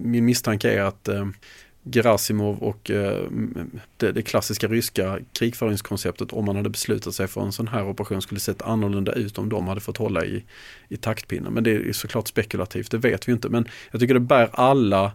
min 0.02 0.24
misstanke 0.24 0.70
är 0.70 0.82
att 0.82 1.08
eh, 1.08 1.26
Gerasimov 1.92 2.58
och 2.62 2.90
eh, 2.90 3.24
det, 3.96 4.12
det, 4.12 4.22
klassiska 4.22 4.68
ryska 4.68 5.18
krigföringskonceptet 5.32 6.32
om 6.32 6.44
man 6.44 6.56
hade 6.56 6.70
beslutat 6.70 7.14
sig 7.14 7.28
för 7.28 7.40
en 7.40 7.52
sån 7.52 7.68
här 7.68 7.88
operation 7.88 8.22
skulle 8.22 8.40
sett 8.40 8.62
annorlunda 8.62 9.12
ut 9.12 9.38
om 9.38 9.48
de 9.48 9.68
hade 9.68 9.80
fått 9.80 9.96
hålla 9.96 10.24
i, 10.24 10.44
i 10.88 10.96
taktpinnen. 10.96 11.52
Men 11.52 11.64
det 11.64 11.70
är 11.70 11.92
såklart 11.92 12.28
spekulativt, 12.28 12.90
det 12.90 12.98
vet 12.98 13.28
vi 13.28 13.32
inte. 13.32 13.48
Men 13.48 13.68
jag 13.90 14.00
tycker 14.00 14.14
det 14.14 14.20
bär 14.20 14.50
alla 14.52 15.12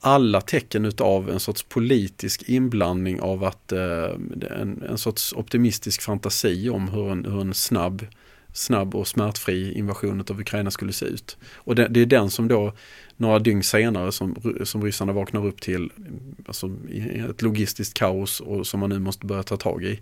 alla 0.00 0.40
tecken 0.40 0.84
utav 0.84 1.30
en 1.30 1.40
sorts 1.40 1.62
politisk 1.62 2.42
inblandning 2.48 3.20
av 3.20 3.44
att 3.44 3.72
eh, 3.72 4.10
en, 4.60 4.82
en 4.88 4.98
sorts 4.98 5.32
optimistisk 5.32 6.02
fantasi 6.02 6.68
om 6.68 6.88
hur 6.88 7.10
en, 7.10 7.24
hur 7.24 7.40
en 7.40 7.54
snabb 7.54 8.06
snabb 8.56 8.94
och 8.94 9.08
smärtfri 9.08 9.72
invasion 9.72 10.24
av 10.30 10.40
Ukraina 10.40 10.70
skulle 10.70 10.92
se 10.92 11.06
ut. 11.06 11.36
Och 11.54 11.74
det, 11.74 11.88
det, 11.88 12.00
är 12.00 12.06
den 12.06 12.30
som 12.30 12.48
då 12.48 12.72
några 13.16 13.38
dygn 13.38 13.62
senare 13.62 14.12
som, 14.12 14.36
som 14.64 14.84
ryssarna 14.84 15.12
vaknar 15.12 15.46
upp 15.46 15.60
till 15.60 15.90
alltså, 16.46 16.76
i 16.88 17.18
ett 17.30 17.42
logistiskt 17.42 17.94
kaos 17.94 18.40
och 18.40 18.66
som 18.66 18.80
man 18.80 18.90
nu 18.90 18.98
måste 18.98 19.26
börja 19.26 19.42
ta 19.42 19.56
tag 19.56 19.84
i 19.84 20.00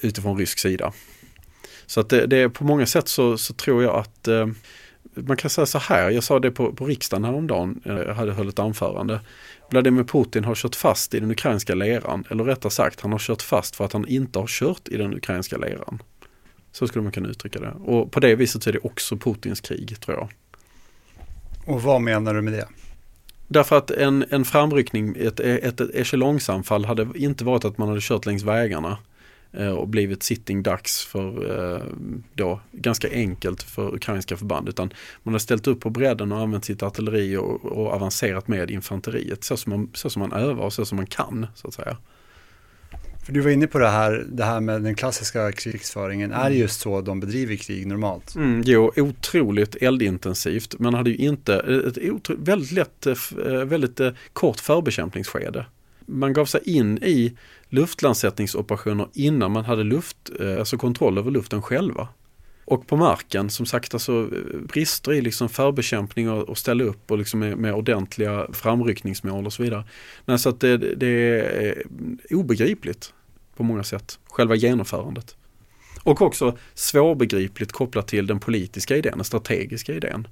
utifrån 0.00 0.38
rysk 0.38 0.58
sida. 0.58 0.92
Så 1.86 2.00
att 2.00 2.08
det, 2.08 2.26
det 2.26 2.36
är 2.36 2.48
på 2.48 2.64
många 2.64 2.86
sätt 2.86 3.08
så, 3.08 3.38
så 3.38 3.54
tror 3.54 3.82
jag 3.82 3.96
att 3.96 4.28
eh, 4.28 4.46
man 5.14 5.36
kan 5.36 5.50
säga 5.50 5.66
så 5.66 5.78
här, 5.78 6.10
jag 6.10 6.24
sa 6.24 6.38
det 6.38 6.50
på, 6.50 6.72
på 6.72 6.86
riksdagen 6.86 7.24
häromdagen, 7.24 7.80
jag 7.84 8.14
hade 8.14 8.32
höll 8.32 8.48
ett 8.48 8.58
anförande. 8.58 9.20
Vladimir 9.70 10.04
Putin 10.04 10.44
har 10.44 10.54
kört 10.54 10.74
fast 10.74 11.14
i 11.14 11.20
den 11.20 11.30
ukrainska 11.30 11.74
leran, 11.74 12.24
eller 12.30 12.44
rättare 12.44 12.70
sagt 12.70 13.00
han 13.00 13.12
har 13.12 13.18
kört 13.18 13.42
fast 13.42 13.76
för 13.76 13.84
att 13.84 13.92
han 13.92 14.08
inte 14.08 14.38
har 14.38 14.46
kört 14.46 14.88
i 14.88 14.96
den 14.96 15.14
ukrainska 15.14 15.56
leran. 15.56 16.02
Så 16.72 16.88
skulle 16.88 17.02
man 17.02 17.12
kunna 17.12 17.28
uttrycka 17.28 17.60
det. 17.60 17.72
Och 17.84 18.12
på 18.12 18.20
det 18.20 18.34
viset 18.34 18.62
så 18.62 18.70
är 18.70 18.72
det 18.72 18.78
också 18.78 19.16
Putins 19.16 19.60
krig 19.60 20.00
tror 20.00 20.16
jag. 20.16 20.28
Och 21.74 21.82
vad 21.82 22.00
menar 22.00 22.34
du 22.34 22.42
med 22.42 22.52
det? 22.52 22.68
Därför 23.48 23.78
att 23.78 23.90
en, 23.90 24.24
en 24.30 24.44
framryckning, 24.44 25.16
ett, 25.18 25.40
ett, 25.40 25.80
ett 25.80 25.94
echelongsanfall 25.94 26.84
hade 26.84 27.08
inte 27.14 27.44
varit 27.44 27.64
att 27.64 27.78
man 27.78 27.88
hade 27.88 28.00
kört 28.00 28.26
längs 28.26 28.42
vägarna 28.42 28.90
eh, 28.90 28.96
och 29.78 29.88
blivit 29.88 30.22
sitting 30.22 30.62
ducks 30.62 31.04
för 31.04 31.50
eh, 31.74 31.82
då 32.34 32.60
ganska 32.72 33.10
enkelt 33.10 33.62
för 33.62 33.94
ukrainska 33.94 34.36
förband 34.36 34.68
utan 34.68 34.92
man 35.22 35.34
har 35.34 35.38
ställt 35.38 35.66
upp 35.66 35.80
på 35.80 35.90
bredden 35.90 36.32
och 36.32 36.38
använt 36.38 36.64
sitt 36.64 36.82
artilleri 36.82 37.36
och, 37.36 37.64
och 37.64 37.92
avancerat 37.92 38.48
med 38.48 38.70
infanteriet 38.70 39.44
så 39.44 39.56
som, 39.56 39.70
man, 39.70 39.90
så 39.94 40.10
som 40.10 40.20
man 40.20 40.32
övar 40.32 40.64
och 40.64 40.72
så 40.72 40.84
som 40.84 40.96
man 40.96 41.06
kan 41.06 41.46
så 41.54 41.68
att 41.68 41.74
säga. 41.74 41.96
För 43.26 43.32
du 43.32 43.40
var 43.40 43.50
inne 43.50 43.66
på 43.66 43.78
det 43.78 43.88
här, 43.88 44.26
det 44.28 44.44
här 44.44 44.60
med 44.60 44.82
den 44.82 44.94
klassiska 44.94 45.52
krigsföringen. 45.52 46.32
Mm. 46.32 46.46
Är 46.46 46.50
det 46.50 46.56
just 46.56 46.80
så 46.80 47.00
de 47.00 47.20
bedriver 47.20 47.56
krig 47.56 47.86
normalt? 47.86 48.34
Mm, 48.34 48.62
jo, 48.66 48.92
otroligt 48.96 49.76
eldintensivt. 49.76 50.78
Man 50.78 50.94
hade 50.94 51.10
ju 51.10 51.16
inte 51.16 51.54
ett 51.54 51.98
otro, 51.98 52.36
väldigt 52.38 52.72
lätt, 52.72 53.06
eh, 53.06 53.14
väldigt 53.64 54.00
eh, 54.00 54.10
kort 54.32 54.60
förbekämpningsskede. 54.60 55.66
Man 56.06 56.32
gav 56.32 56.44
sig 56.44 56.60
in 56.64 56.98
i 56.98 57.36
luftlandsättningsoperationer 57.68 59.08
innan 59.12 59.52
man 59.52 59.64
hade 59.64 59.84
luft, 59.84 60.16
eh, 60.40 60.58
alltså 60.58 60.78
kontroll 60.78 61.18
över 61.18 61.30
luften 61.30 61.62
själva. 61.62 62.08
Och 62.64 62.86
på 62.86 62.96
marken, 62.96 63.50
som 63.50 63.66
sagt, 63.66 63.94
alltså 63.94 64.12
eh, 64.12 64.60
brister 64.60 65.12
i 65.12 65.20
liksom 65.20 65.48
förbekämpning 65.48 66.30
och, 66.30 66.48
och 66.48 66.58
ställa 66.58 66.84
upp 66.84 67.10
och 67.10 67.18
liksom 67.18 67.40
med, 67.40 67.56
med 67.58 67.74
ordentliga 67.74 68.46
framryckningsmål 68.52 69.46
och 69.46 69.52
så 69.52 69.62
vidare. 69.62 69.84
Nej, 70.24 70.38
så 70.38 70.48
att 70.48 70.60
det, 70.60 70.76
det 70.76 71.40
är 71.66 71.82
obegripligt 72.30 73.12
på 73.56 73.62
många 73.62 73.84
sätt, 73.84 74.18
själva 74.24 74.54
genomförandet. 74.54 75.36
Och 76.02 76.22
också 76.22 76.58
svårbegripligt 76.74 77.72
kopplat 77.72 78.08
till 78.08 78.26
den 78.26 78.40
politiska 78.40 78.96
idén, 78.96 79.12
den 79.16 79.24
strategiska 79.24 79.94
idén. 79.94 80.28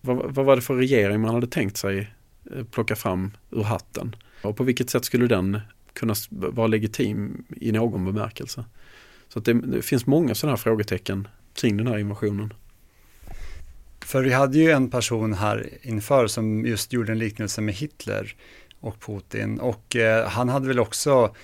Vad, 0.00 0.34
vad 0.34 0.46
var 0.46 0.56
det 0.56 0.62
för 0.62 0.76
regering 0.76 1.20
man 1.20 1.34
hade 1.34 1.46
tänkt 1.46 1.76
sig 1.76 2.10
eh, 2.56 2.64
plocka 2.64 2.96
fram 2.96 3.30
ur 3.50 3.62
hatten? 3.62 4.16
Och 4.42 4.56
på 4.56 4.64
vilket 4.64 4.90
sätt 4.90 5.04
skulle 5.04 5.26
den 5.26 5.60
kunna 5.94 6.14
vara 6.28 6.66
legitim 6.66 7.44
i 7.56 7.72
någon 7.72 8.04
bemärkelse? 8.04 8.64
Så 9.28 9.40
det, 9.40 9.52
det, 9.52 9.82
finns 9.82 10.06
många 10.06 10.34
sådana 10.34 10.52
här 10.52 10.62
frågetecken 10.62 11.28
kring 11.54 11.76
den 11.76 11.86
här 11.86 11.98
invasionen. 11.98 12.52
För 14.00 14.22
vi 14.22 14.32
hade 14.32 14.58
ju 14.58 14.70
en 14.70 14.90
person 14.90 15.32
här 15.32 15.68
inför 15.82 16.26
som 16.26 16.66
just 16.66 16.92
gjorde 16.92 17.12
en 17.12 17.18
liknelse 17.18 17.60
med 17.60 17.74
Hitler 17.74 18.34
och 18.80 19.00
Putin 19.00 19.60
och 19.60 19.96
eh, 19.96 20.28
han 20.28 20.48
hade 20.48 20.68
väl 20.68 20.80
också 20.80 21.34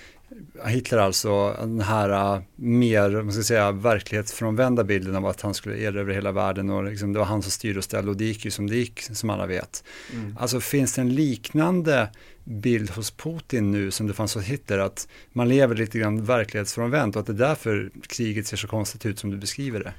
Hitler 0.65 0.97
alltså, 0.97 1.55
den 1.59 1.81
här 1.81 2.35
uh, 2.35 2.41
mer, 2.55 3.09
man 3.09 3.33
ska 3.33 3.43
säga, 3.43 3.71
verklighetsfrånvända 3.71 4.83
bilden 4.83 5.15
av 5.15 5.25
att 5.25 5.41
han 5.41 5.53
skulle 5.53 5.77
erövra 5.77 6.13
hela 6.13 6.31
världen 6.31 6.69
och 6.69 6.83
liksom, 6.83 7.13
det 7.13 7.19
var 7.19 7.25
han 7.25 7.41
som 7.41 7.51
styrde 7.51 7.77
och 7.77 7.83
ställde 7.83 8.11
och 8.11 8.17
det 8.17 8.25
gick 8.25 8.45
ju 8.45 8.51
som 8.51 8.67
det 8.67 8.75
gick, 8.75 9.01
som 9.01 9.29
alla 9.29 9.45
vet. 9.45 9.83
Mm. 10.13 10.37
Alltså 10.39 10.59
finns 10.59 10.93
det 10.93 11.01
en 11.01 11.15
liknande 11.15 12.09
bild 12.49 12.89
hos 12.89 13.11
Putin 13.11 13.71
nu 13.71 13.91
som 13.91 14.07
det 14.07 14.13
fanns 14.13 14.35
hos 14.35 14.43
Hitler, 14.43 14.77
att 14.77 15.07
man 15.33 15.49
lever 15.49 15.75
lite 15.75 15.99
grann 15.99 16.25
verklighetsfrånvänt 16.25 17.15
och 17.15 17.19
att 17.19 17.25
det 17.25 17.33
är 17.33 17.47
därför 17.47 17.91
kriget 18.07 18.47
ser 18.47 18.57
så 18.57 18.67
konstigt 18.67 19.05
ut 19.05 19.19
som 19.19 19.31
du 19.31 19.37
beskriver 19.37 19.79
det? 19.79 19.93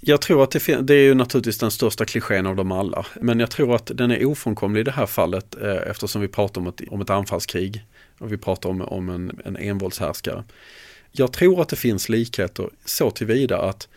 Jag 0.00 0.20
tror 0.20 0.42
att 0.42 0.50
det, 0.50 0.80
det, 0.80 0.94
är 0.94 1.02
ju 1.02 1.14
naturligtvis 1.14 1.58
den 1.58 1.70
största 1.70 2.04
klichén 2.04 2.46
av 2.46 2.56
dem 2.56 2.72
alla. 2.72 3.06
Men 3.20 3.40
jag 3.40 3.50
tror 3.50 3.74
att 3.74 3.90
den 3.94 4.10
är 4.10 4.24
ofrånkomlig 4.24 4.80
i 4.80 4.84
det 4.84 4.90
här 4.90 5.06
fallet 5.06 5.62
eh, 5.62 5.76
eftersom 5.90 6.22
vi 6.22 6.28
pratar 6.28 6.60
om 6.60 6.66
ett, 6.66 6.80
om 6.90 7.00
ett 7.00 7.10
anfallskrig. 7.10 7.84
Och 8.18 8.32
vi 8.32 8.38
pratar 8.38 8.68
om, 8.68 8.80
om 8.80 9.08
en, 9.08 9.40
en 9.44 9.56
envåldshärskare. 9.56 10.44
Jag 11.12 11.32
tror 11.32 11.60
att 11.60 11.68
det 11.68 11.76
finns 11.76 12.08
likheter 12.08 12.70
så 12.84 13.10
tillvida 13.10 13.58
att 13.58 13.88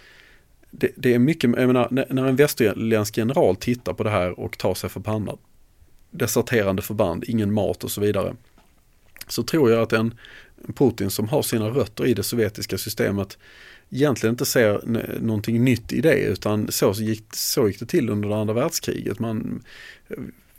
det, 0.71 0.91
det 0.95 1.13
är 1.13 1.19
mycket, 1.19 1.49
jag 1.57 1.67
menar, 1.67 1.87
när, 1.91 2.07
när 2.09 2.25
en 2.25 2.35
västerländsk 2.35 3.17
general 3.17 3.55
tittar 3.55 3.93
på 3.93 4.03
det 4.03 4.09
här 4.09 4.39
och 4.39 4.57
tar 4.57 4.73
sig 4.73 4.89
för 4.89 4.99
pannan. 4.99 5.37
Deserterande 6.17 6.81
förband, 6.81 7.23
ingen 7.27 7.53
mat 7.53 7.83
och 7.83 7.91
så 7.91 8.01
vidare. 8.01 8.35
Så 9.27 9.43
tror 9.43 9.71
jag 9.71 9.81
att 9.81 9.93
en 9.93 10.13
Putin 10.75 11.09
som 11.09 11.27
har 11.27 11.41
sina 11.41 11.69
rötter 11.69 12.05
i 12.05 12.13
det 12.13 12.23
sovjetiska 12.23 12.77
systemet 12.77 13.37
egentligen 13.89 14.33
inte 14.33 14.45
ser 14.45 14.81
någonting 15.19 15.63
nytt 15.63 15.93
i 15.93 16.01
det 16.01 16.19
utan 16.19 16.71
så 16.71 16.91
gick, 16.91 17.23
så 17.33 17.67
gick 17.67 17.79
det 17.79 17.85
till 17.85 18.09
under 18.09 18.29
det 18.29 18.35
andra 18.35 18.53
världskriget. 18.53 19.19
Man, 19.19 19.63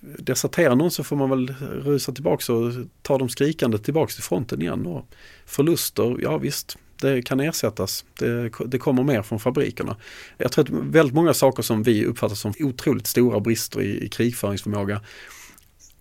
deserterar 0.01 0.77
någon 0.77 0.91
så 0.91 1.05
får 1.05 1.17
man 1.17 1.31
väl 1.31 1.55
rusa 1.85 2.13
tillbaka 2.13 2.53
och 2.53 2.73
ta 3.03 3.19
dem 3.19 3.29
skrikande 3.29 3.79
tillbaka 3.79 4.13
till 4.13 4.23
fronten 4.23 4.63
igen. 4.63 4.87
Och 4.87 5.07
förluster, 5.47 6.17
ja 6.23 6.39
visst, 6.39 6.79
det 7.01 7.23
kan 7.23 7.41
ersättas. 7.41 8.05
Det, 8.19 8.51
det, 8.67 8.79
kommer 8.79 9.03
mer 9.03 9.23
från 9.23 9.41
fabrikerna. 9.41 9.97
Jag 10.39 10.53
tror 10.53 10.65
att 10.65 10.71
väldigt 10.71 11.15
många 11.15 11.35
saker 11.35 11.63
som 11.63 11.83
vi 11.83 12.05
uppfattar 12.05 12.35
som 12.35 12.53
otroligt 12.61 13.07
stora 13.07 13.41
brister 13.41 13.83
i, 13.83 14.05
i 14.05 14.09
krigföringsförmåga. 14.09 15.01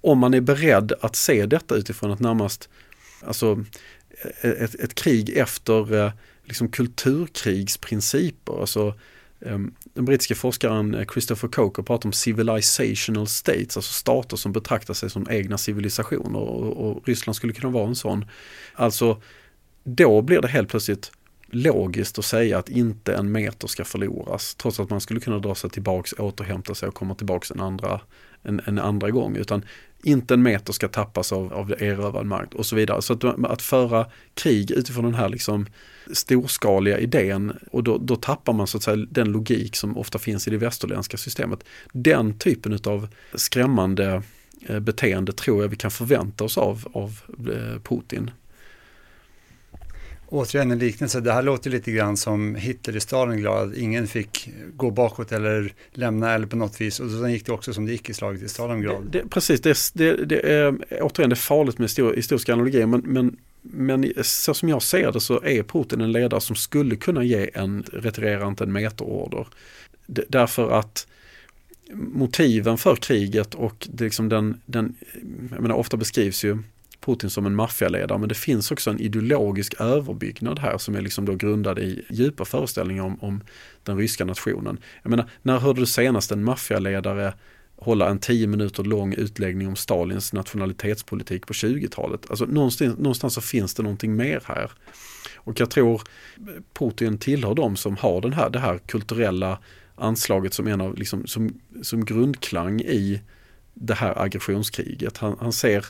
Om 0.05 0.19
man 0.19 0.33
är 0.33 0.41
beredd 0.41 0.93
att 1.01 1.15
se 1.15 1.45
detta 1.45 1.75
utifrån 1.75 2.11
ett 2.11 2.19
närmast, 2.19 2.69
alltså 3.21 3.63
e-, 4.23 4.47
e-, 4.47 4.63
ett, 4.63 4.75
ett 4.75 4.95
krig 4.95 5.37
efter 5.37 5.95
e, 5.95 6.11
liksom 6.43 6.69
kulturkrigsprinciper. 6.69 8.59
Alltså, 8.61 8.93
den 9.93 10.05
brittiska 10.05 10.35
forskaren 10.35 11.05
Christopher 11.13 11.47
Coker 11.47 11.83
pratar 11.83 12.09
om 12.09 12.13
civilizational 12.13 13.27
states, 13.27 13.77
alltså 13.77 13.93
stater 13.93 14.37
som 14.37 14.51
betraktar 14.51 14.93
sig 14.93 15.09
som 15.09 15.27
egna 15.29 15.57
civilisationer 15.57 16.39
och, 16.39 16.89
och 16.89 17.07
Ryssland 17.07 17.35
skulle 17.35 17.53
kunna 17.53 17.69
vara 17.73 17.87
en 17.87 17.95
sån. 17.95 18.25
Alltså, 18.73 19.21
då 19.83 20.21
blir 20.21 20.41
det 20.41 20.47
helt 20.47 20.69
plötsligt 20.69 21.11
logiskt 21.47 22.19
att 22.19 22.25
säga 22.25 22.57
att 22.57 22.69
inte 22.69 23.15
en 23.15 23.31
meter 23.31 23.67
ska 23.67 23.85
förloras. 23.85 24.55
Trots 24.55 24.79
att 24.79 24.89
man 24.89 25.01
skulle 25.01 25.19
kunna 25.19 25.39
dra 25.39 25.55
sig 25.55 25.69
tillbaks, 25.69 26.13
återhämta 26.13 26.75
sig 26.75 26.87
och 26.87 26.95
komma 26.95 27.15
tillbaks 27.15 27.51
en 27.51 27.59
andra, 27.59 28.01
en, 28.43 28.61
en 28.65 28.79
andra 28.79 29.11
gång. 29.11 29.35
Utan 29.35 29.65
inte 30.05 30.33
en 30.33 30.41
meter 30.41 30.73
ska 30.73 30.87
tappas 30.87 31.31
av, 31.31 31.53
av 31.53 31.71
erövrad 31.71 32.25
mark 32.25 32.53
och 32.53 32.65
så 32.65 32.75
vidare. 32.75 33.01
Så 33.01 33.13
att, 33.13 33.23
att 33.23 33.61
föra 33.61 34.05
krig 34.33 34.71
utifrån 34.71 35.03
den 35.03 35.15
här 35.15 35.29
liksom 35.29 35.65
storskaliga 36.13 36.99
idén 36.99 37.53
och 37.71 37.83
då, 37.83 37.97
då 37.97 38.15
tappar 38.15 38.53
man 38.53 38.67
så 38.67 38.77
att 38.77 38.83
säga 38.83 39.05
den 39.09 39.31
logik 39.31 39.75
som 39.75 39.97
ofta 39.97 40.19
finns 40.19 40.47
i 40.47 40.51
det 40.51 40.57
västerländska 40.57 41.17
systemet. 41.17 41.63
Den 41.91 42.37
typen 42.37 42.79
av 42.85 43.07
skrämmande 43.33 44.21
eh, 44.67 44.79
beteende 44.79 45.33
tror 45.33 45.61
jag 45.61 45.69
vi 45.69 45.75
kan 45.75 45.91
förvänta 45.91 46.43
oss 46.43 46.57
av, 46.57 46.87
av 46.93 47.19
eh, 47.39 47.81
Putin. 47.81 48.31
Återigen 50.35 50.71
en 50.71 50.79
liknelse, 50.79 51.19
det 51.19 51.33
här 51.33 51.43
låter 51.43 51.69
lite 51.69 51.91
grann 51.91 52.17
som 52.17 52.55
Hitler 52.55 52.95
i 52.95 52.99
Stalingrad, 52.99 53.75
ingen 53.75 54.07
fick 54.07 54.49
gå 54.75 54.91
bakåt 54.91 55.31
eller 55.31 55.73
lämna 55.91 56.33
eller 56.33 56.47
på 56.47 56.55
något 56.55 56.81
vis 56.81 56.99
och 56.99 57.11
sen 57.11 57.31
gick 57.31 57.45
det 57.45 57.51
också 57.51 57.73
som 57.73 57.85
det 57.85 57.91
gick 57.91 58.09
i 58.09 58.13
slaget 58.13 58.41
i 58.41 58.49
Stalingrad. 58.49 59.03
Det, 59.11 59.21
det, 59.21 59.29
precis, 59.29 59.61
det, 59.61 59.77
det, 59.93 60.25
det, 60.25 60.39
är 60.39 60.77
återigen 61.01 61.29
det 61.29 61.33
är 61.33 61.35
farligt 61.35 61.77
med 61.77 62.15
historiska 62.15 62.53
analogier 62.53 62.85
men, 62.85 63.01
men, 63.05 63.37
men 63.61 64.13
så 64.23 64.53
som 64.53 64.69
jag 64.69 64.81
ser 64.81 65.11
det 65.11 65.19
så 65.19 65.43
är 65.43 65.63
Putin 65.63 66.01
en 66.01 66.11
ledare 66.11 66.41
som 66.41 66.55
skulle 66.55 66.95
kunna 66.95 67.23
ge 67.23 67.49
en 67.53 67.83
retirerande 67.93 68.63
en 68.63 68.71
meterorder. 68.71 69.47
Därför 70.07 70.71
att 70.71 71.07
motiven 71.93 72.77
för 72.77 72.95
kriget 72.95 73.55
och 73.55 73.87
det 73.91 74.03
liksom 74.03 74.29
den, 74.29 74.61
den 74.65 74.95
jag 75.51 75.61
menar 75.61 75.75
ofta 75.75 75.97
beskrivs 75.97 76.43
ju 76.43 76.57
Putin 77.05 77.29
som 77.29 77.45
en 77.45 77.55
maffialedare 77.55 78.19
men 78.19 78.29
det 78.29 78.35
finns 78.35 78.71
också 78.71 78.89
en 78.89 78.99
ideologisk 78.99 79.81
överbyggnad 79.81 80.59
här 80.59 80.77
som 80.77 80.95
är 80.95 81.01
liksom 81.01 81.25
då 81.25 81.35
grundad 81.35 81.79
i 81.79 82.05
djupa 82.09 82.45
föreställningar 82.45 83.03
om, 83.03 83.23
om 83.23 83.43
den 83.83 83.97
ryska 83.97 84.25
nationen. 84.25 84.77
Jag 85.03 85.09
menar, 85.09 85.29
när 85.41 85.59
hörde 85.59 85.79
du 85.79 85.85
senast 85.85 86.31
en 86.31 86.43
maffialedare 86.43 87.33
hålla 87.77 88.09
en 88.09 88.19
tio 88.19 88.47
minuter 88.47 88.83
lång 88.83 89.13
utläggning 89.13 89.67
om 89.67 89.75
Stalins 89.75 90.33
nationalitetspolitik 90.33 91.47
på 91.47 91.53
20-talet. 91.53 92.29
Alltså 92.29 92.45
någonstans, 92.45 92.97
någonstans 92.97 93.33
så 93.33 93.41
finns 93.41 93.73
det 93.73 93.83
någonting 93.83 94.15
mer 94.15 94.41
här. 94.45 94.71
Och 95.35 95.59
jag 95.59 95.69
tror 95.69 96.01
Putin 96.73 97.17
tillhör 97.17 97.55
de 97.55 97.75
som 97.75 97.97
har 97.97 98.21
den 98.21 98.33
här, 98.33 98.49
det 98.49 98.59
här 98.59 98.77
kulturella 98.77 99.59
anslaget 99.95 100.53
som 100.53 100.67
en 100.67 100.81
av, 100.81 100.97
liksom, 100.97 101.27
som, 101.27 101.59
som 101.81 102.05
grundklang 102.05 102.81
i 102.81 103.21
det 103.73 103.93
här 103.93 104.21
aggressionskriget. 104.21 105.17
Han, 105.17 105.37
han, 105.39 105.53
ser, 105.53 105.85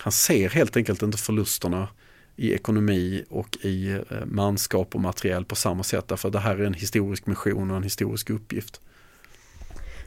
han 0.00 0.12
ser 0.12 0.48
helt 0.48 0.76
enkelt 0.76 1.02
inte 1.02 1.18
förlusterna 1.18 1.88
i 2.36 2.54
ekonomi 2.54 3.24
och 3.30 3.56
i 3.62 3.90
eh, 3.90 4.00
manskap 4.26 4.94
och 4.94 5.00
materiell 5.00 5.44
på 5.44 5.54
samma 5.54 5.82
sätt. 5.82 6.08
Därför 6.08 6.30
det 6.30 6.38
här 6.38 6.56
är 6.56 6.64
en 6.64 6.74
historisk 6.74 7.26
mission 7.26 7.70
och 7.70 7.76
en 7.76 7.82
historisk 7.82 8.30
uppgift. 8.30 8.80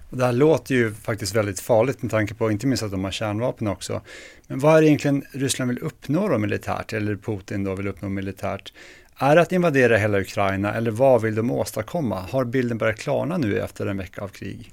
Det 0.10 0.26
här 0.26 0.34
låter 0.34 0.76
ju 0.76 0.94
faktiskt 0.94 1.36
väldigt 1.36 1.60
farligt 1.60 2.02
med 2.02 2.12
tanke 2.12 2.34
på 2.34 2.52
inte 2.52 2.68
minst 2.68 2.84
att 2.84 2.92
de 2.92 3.04
har 3.04 3.12
kärnvapen 3.12 3.68
också. 3.68 4.02
Men 4.48 4.60
vad 4.60 4.78
är 4.78 4.82
det 4.82 4.88
egentligen 4.88 5.24
Ryssland 5.32 5.72
vill 5.72 5.80
uppnå 5.80 6.28
då 6.28 6.38
militärt, 6.38 6.94
eller 6.94 7.16
Putin 7.16 7.64
då 7.64 7.76
vill 7.76 7.88
uppnå 7.88 8.10
militärt? 8.10 8.74
Är 9.16 9.36
det 9.36 9.42
att 9.42 9.52
invadera 9.52 9.98
hela 9.98 10.20
Ukraina 10.20 10.74
eller 10.74 10.92
vad 10.92 11.22
vill 11.22 11.36
de 11.36 11.52
åstadkomma? 11.52 12.22
Har 12.30 12.46
bilden 12.46 12.78
börjat 12.78 13.00
klarna 13.00 13.38
nu 13.38 13.60
efter 13.60 13.86
en 13.86 13.98
vecka 13.98 14.22
av 14.22 14.28
krig? 14.28 14.72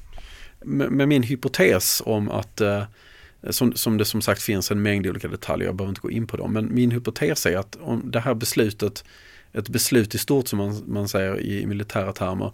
Med, 0.64 0.90
med 0.90 1.08
min 1.08 1.22
hypotes 1.22 2.02
om 2.04 2.28
att 2.28 2.60
eh, 2.60 2.82
Eh, 3.42 3.50
som, 3.50 3.72
som 3.72 3.98
det 3.98 4.04
som 4.04 4.22
sagt 4.22 4.42
finns 4.42 4.70
en 4.70 4.82
mängd 4.82 5.06
olika 5.06 5.28
detaljer, 5.28 5.66
jag 5.66 5.76
behöver 5.76 5.90
inte 5.90 6.00
gå 6.00 6.10
in 6.10 6.26
på 6.26 6.36
dem, 6.36 6.52
men 6.52 6.74
min 6.74 6.90
hypotes 6.90 7.46
är 7.46 7.56
att 7.56 7.76
om 7.80 8.10
det 8.10 8.20
här 8.20 8.34
beslutet, 8.34 9.04
ett 9.52 9.68
beslut 9.68 10.14
i 10.14 10.18
stort 10.18 10.48
som 10.48 10.58
man, 10.58 10.82
man 10.86 11.08
säger 11.08 11.40
i 11.40 11.66
militära 11.66 12.12
termer, 12.12 12.52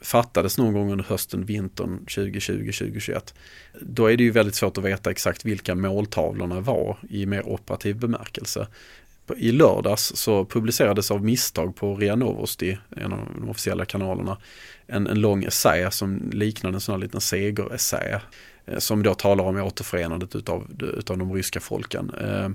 fattades 0.00 0.58
någon 0.58 0.72
gång 0.72 0.92
under 0.92 1.04
hösten, 1.04 1.44
vintern 1.44 2.04
2020-2021. 2.06 3.34
Då 3.80 4.06
är 4.06 4.16
det 4.16 4.24
ju 4.24 4.30
väldigt 4.30 4.54
svårt 4.54 4.78
att 4.78 4.84
veta 4.84 5.10
exakt 5.10 5.44
vilka 5.44 5.74
måltavlorna 5.74 6.60
var 6.60 6.98
i 7.10 7.26
mer 7.26 7.48
operativ 7.48 7.96
bemärkelse. 7.96 8.66
I 9.36 9.52
lördags 9.52 10.12
så 10.16 10.44
publicerades 10.44 11.10
av 11.10 11.24
misstag 11.24 11.76
på 11.76 11.96
RIA 11.96 12.16
Novosti, 12.16 12.78
en 12.96 13.12
av 13.12 13.28
de 13.34 13.48
officiella 13.48 13.84
kanalerna, 13.84 14.38
en, 14.86 15.06
en 15.06 15.20
lång 15.20 15.44
essä 15.44 15.90
som 15.90 16.30
liknade 16.32 16.76
en 16.76 16.80
sån 16.80 16.92
här 16.92 17.00
liten 17.00 17.20
segeressä 17.20 18.20
Eh, 18.66 18.78
som 18.78 19.02
då 19.02 19.14
talar 19.14 19.44
om 19.44 19.56
återförenandet 19.56 20.36
utav, 20.36 20.66
utav 20.98 21.18
de 21.18 21.34
ryska 21.34 21.60
folken. 21.60 22.10
Eh, 22.20 22.50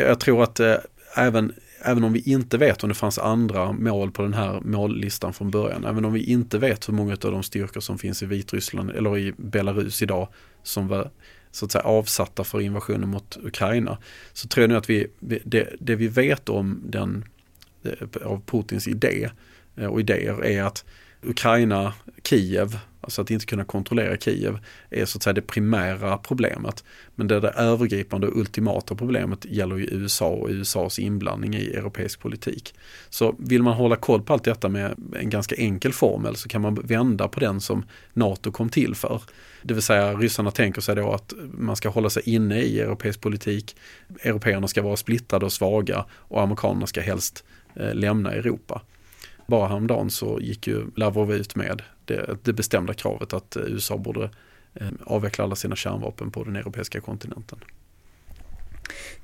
jag 0.00 0.20
tror 0.20 0.42
att 0.42 0.60
eh, 0.60 0.76
även 1.16 1.52
även 1.82 2.04
om 2.04 2.12
vi 2.12 2.20
inte 2.20 2.58
vet 2.58 2.82
om 2.82 2.88
det 2.88 2.94
fanns 2.94 3.18
andra 3.18 3.72
mål 3.72 4.10
på 4.10 4.22
den 4.22 4.34
här 4.34 4.60
mållistan 4.60 5.32
från 5.32 5.50
början, 5.50 5.84
även 5.84 6.04
om 6.04 6.12
vi 6.12 6.24
inte 6.24 6.58
vet 6.58 6.88
hur 6.88 6.94
många 6.94 7.12
av 7.12 7.32
de 7.32 7.42
styrkor 7.42 7.80
som 7.80 7.98
finns 7.98 8.22
i 8.22 8.26
Vitryssland 8.26 8.90
eller 8.90 9.18
i 9.18 9.32
Belarus 9.36 10.02
idag 10.02 10.28
som 10.62 10.88
var 10.88 11.10
så 11.50 11.64
att 11.64 11.72
säga 11.72 11.84
avsatta 11.84 12.44
för 12.44 12.60
invasionen 12.60 13.08
mot 13.08 13.38
Ukraina, 13.42 13.98
så 14.32 14.48
tror 14.48 14.62
jag 14.62 14.68
nu 14.68 14.76
att 14.76 14.90
vi, 14.90 15.06
det, 15.20 15.68
det 15.80 15.96
vi 15.96 16.08
vet 16.08 16.48
om 16.48 16.82
den, 16.84 17.24
av 18.24 18.42
Putins 18.46 18.88
idé 18.88 19.30
och 19.88 20.00
idéer 20.00 20.44
är 20.44 20.62
att 20.62 20.84
Ukraina, 21.26 21.94
Kiev, 22.24 22.78
alltså 23.00 23.22
att 23.22 23.30
inte 23.30 23.46
kunna 23.46 23.64
kontrollera 23.64 24.16
Kiev, 24.16 24.58
är 24.90 25.04
så 25.04 25.18
att 25.18 25.22
säga 25.22 25.34
det 25.34 25.42
primära 25.42 26.18
problemet. 26.18 26.84
Men 27.14 27.28
det, 27.28 27.40
det 27.40 27.48
övergripande 27.48 28.26
och 28.26 28.36
ultimata 28.36 28.94
problemet 28.94 29.44
gäller 29.44 29.76
ju 29.76 29.84
USA 29.84 30.28
och 30.28 30.48
USAs 30.48 30.98
inblandning 30.98 31.54
i 31.54 31.66
europeisk 31.66 32.20
politik. 32.20 32.74
Så 33.10 33.34
vill 33.38 33.62
man 33.62 33.74
hålla 33.74 33.96
koll 33.96 34.22
på 34.22 34.32
allt 34.32 34.44
detta 34.44 34.68
med 34.68 34.94
en 35.20 35.30
ganska 35.30 35.54
enkel 35.56 35.92
formel 35.92 36.36
så 36.36 36.48
kan 36.48 36.60
man 36.60 36.74
vända 36.74 37.28
på 37.28 37.40
den 37.40 37.60
som 37.60 37.84
NATO 38.12 38.52
kom 38.52 38.68
till 38.68 38.94
för. 38.94 39.22
Det 39.62 39.74
vill 39.74 39.82
säga 39.82 40.14
ryssarna 40.14 40.50
tänker 40.50 40.80
sig 40.80 40.96
då 40.96 41.12
att 41.12 41.32
man 41.58 41.76
ska 41.76 41.88
hålla 41.88 42.10
sig 42.10 42.22
inne 42.26 42.60
i 42.60 42.80
europeisk 42.80 43.20
politik, 43.20 43.76
européerna 44.22 44.68
ska 44.68 44.82
vara 44.82 44.96
splittrade 44.96 45.44
och 45.44 45.52
svaga 45.52 46.04
och 46.10 46.42
amerikanerna 46.42 46.86
ska 46.86 47.00
helst 47.00 47.44
eh, 47.76 47.94
lämna 47.94 48.32
Europa. 48.32 48.82
Bara 49.46 49.68
häromdagen 49.68 50.10
så 50.10 50.38
gick 50.40 50.66
ju 50.66 50.86
Lavrov 50.96 51.32
ut 51.32 51.56
med 51.56 51.82
det, 52.04 52.36
det 52.42 52.52
bestämda 52.52 52.94
kravet 52.94 53.32
att 53.32 53.56
USA 53.56 53.96
borde 53.96 54.30
eh, 54.74 54.88
avveckla 55.04 55.44
alla 55.44 55.56
sina 55.56 55.76
kärnvapen 55.76 56.30
på 56.30 56.44
den 56.44 56.56
europeiska 56.56 57.00
kontinenten. 57.00 57.58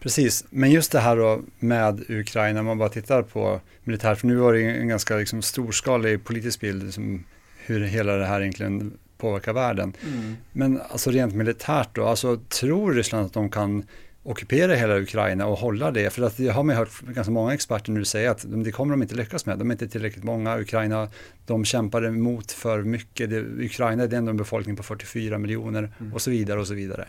Precis, 0.01 0.45
men 0.51 0.71
just 0.71 0.93
det 0.93 1.01
här 1.01 1.17
då 1.17 1.41
med 1.59 2.11
Ukraina, 2.11 2.61
om 2.61 2.67
man 2.67 2.79
bara 2.79 2.89
tittar 2.89 3.23
på 3.23 3.61
militärt, 3.85 4.19
för 4.19 4.27
nu 4.27 4.37
var 4.37 4.53
det 4.53 4.63
en 4.63 4.89
ganska 4.89 5.17
liksom 5.17 5.43
storskalig 5.43 6.25
politisk 6.25 6.61
bild, 6.61 6.83
liksom 6.83 7.25
hur 7.67 7.81
hela 7.85 8.17
det 8.17 8.27
här 8.27 8.41
egentligen 8.41 8.99
påverkar 9.19 9.53
världen. 9.53 9.93
Mm. 10.07 10.37
Men 10.53 10.81
alltså 10.89 11.11
rent 11.11 11.35
militärt 11.35 11.89
då, 11.93 12.07
alltså 12.07 12.37
tror 12.37 12.93
Ryssland 12.93 13.27
att 13.27 13.33
de 13.33 13.51
kan 13.51 13.83
ockupera 14.23 14.75
hela 14.75 14.99
Ukraina 14.99 15.47
och 15.47 15.59
hålla 15.59 15.91
det. 15.91 16.11
För 16.11 16.23
att 16.23 16.37
det 16.37 16.49
har 16.49 16.63
man 16.63 16.77
hört 16.77 17.01
ganska 17.01 17.31
många 17.31 17.55
experter 17.55 17.93
nu 17.93 18.05
säga 18.05 18.31
att 18.31 18.45
det 18.49 18.73
kommer 18.73 18.93
de 18.93 19.03
inte 19.03 19.15
lyckas 19.15 19.47
med. 19.47 19.59
De 19.59 19.71
är 19.71 19.75
inte 19.75 19.89
tillräckligt 19.89 20.25
många. 20.25 20.59
Ukraina, 20.59 21.09
de 21.47 21.65
kämpar 21.65 22.07
emot 22.07 22.53
för 22.53 22.83
mycket. 22.83 23.31
Det, 23.31 23.41
Ukraina 23.41 24.03
är 24.03 24.15
ändå 24.15 24.31
en 24.31 24.37
befolkning 24.37 24.77
på 24.77 24.83
44 24.83 25.39
miljoner 25.39 25.93
mm. 26.01 26.13
och 26.13 26.23
så 26.23 26.31
vidare 26.31 26.61
och 26.61 26.67
så 26.67 26.75
vidare. 26.75 27.09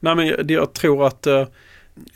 Nej 0.00 0.16
men 0.16 0.48
jag 0.48 0.72
tror 0.72 1.06
att 1.06 1.26
uh, 1.26 1.46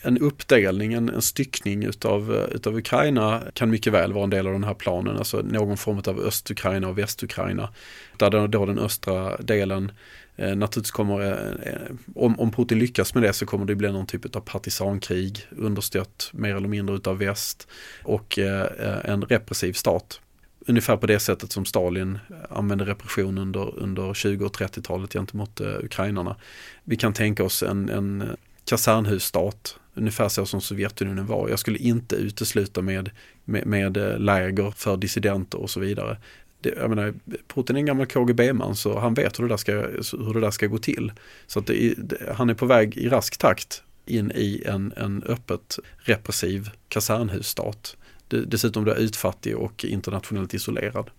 en 0.03 0.19
uppdelning, 0.19 0.93
en, 0.93 1.09
en 1.09 1.23
styckning 1.23 1.85
utav, 1.85 2.31
uh, 2.31 2.45
utav 2.55 2.77
Ukraina 2.77 3.43
kan 3.55 3.71
mycket 3.71 3.93
väl 3.93 4.13
vara 4.13 4.25
en 4.25 4.31
del 4.31 4.47
av 4.47 4.53
den 4.53 4.65
här 4.65 4.75
planen. 4.75 5.17
Alltså 5.17 5.43
någon 5.43 5.77
form 5.77 6.03
av 6.07 6.21
Östukraina 6.21 6.89
och 6.89 6.99
Västukraina. 6.99 7.69
Där 8.17 8.49
då 8.49 8.67
den 8.67 8.79
östra 8.79 9.37
delen 9.37 9.93
Eh, 10.37 10.57
naturligtvis 10.57 10.91
kommer, 10.91 11.21
eh, 11.21 11.73
eh, 11.73 11.91
om, 12.15 12.41
om 12.41 12.51
Putin 12.51 12.79
lyckas 12.79 13.15
med 13.15 13.23
det 13.23 13.33
så 13.33 13.47
kommer 13.47 13.67
det 13.67 13.75
bli 13.75 13.93
någon 13.93 14.07
typ 14.07 14.37
av 14.37 14.41
partisankrig 14.41 15.47
understött 15.51 16.31
mer 16.33 16.57
eller 16.57 16.69
mindre 16.69 16.97
utav 16.97 17.19
väst 17.19 17.69
och 18.03 18.39
eh, 18.39 18.63
eh, 18.63 19.11
en 19.11 19.23
repressiv 19.23 19.73
stat. 19.73 20.21
Ungefär 20.67 20.97
på 20.97 21.07
det 21.07 21.19
sättet 21.19 21.53
som 21.53 21.65
Stalin 21.65 22.19
använde 22.51 22.85
repression 22.85 23.39
under, 23.39 23.79
under 23.79 24.15
20 24.15 24.45
och 24.45 24.57
30-talet 24.57 25.13
gentemot 25.13 25.61
ukrainarna. 25.61 26.37
Vi 26.85 26.97
kan 26.97 27.13
tänka 27.13 27.45
oss 27.45 27.63
en, 27.63 27.89
en 27.89 28.37
kasernhusstat 28.65 29.79
ungefär 29.95 30.29
så 30.29 30.47
som 30.47 30.61
Sovjetunionen 30.61 31.27
var. 31.27 31.49
Jag 31.49 31.59
skulle 31.59 31.79
inte 31.79 32.17
utesluta 32.17 32.83
med, 32.83 33.11
med, 33.45 33.67
med 33.67 34.21
läger 34.21 34.71
för 34.71 34.97
dissidenter 34.97 35.59
och 35.59 35.71
så 35.71 35.81
vidare 35.81 36.17
det, 36.63 36.75
jag 36.77 36.91
menar, 36.91 37.15
Putin 37.47 37.77
är 37.77 37.81
en 37.81 37.87
gammal 37.87 38.07
KGB-man 38.07 38.77
så 38.77 38.99
han 38.99 39.15
vet 39.15 39.39
hur 39.39 39.45
det 39.45 39.53
där 39.53 39.57
ska, 39.57 39.73
hur 39.73 40.35
det 40.35 40.41
där 40.41 40.51
ska 40.51 40.67
gå 40.67 40.79
till. 40.79 41.13
Så 41.47 41.59
att 41.59 41.67
det, 41.67 41.95
det, 41.99 42.35
han 42.37 42.51
är 42.51 42.55
på 42.55 42.67
väg 42.67 42.97
i 42.97 43.09
rask 43.09 43.37
takt 43.37 43.83
in 44.07 44.33
i 44.35 44.63
en, 44.67 44.93
en 44.97 45.23
öppet 45.23 45.79
repressiv 45.97 46.71
kasernhusstat. 46.89 47.97
Dessutom 48.29 48.85
då 48.85 48.95
utfattig 48.95 49.57
och 49.57 49.85
internationellt 49.85 50.55
isolerad. 50.55 51.11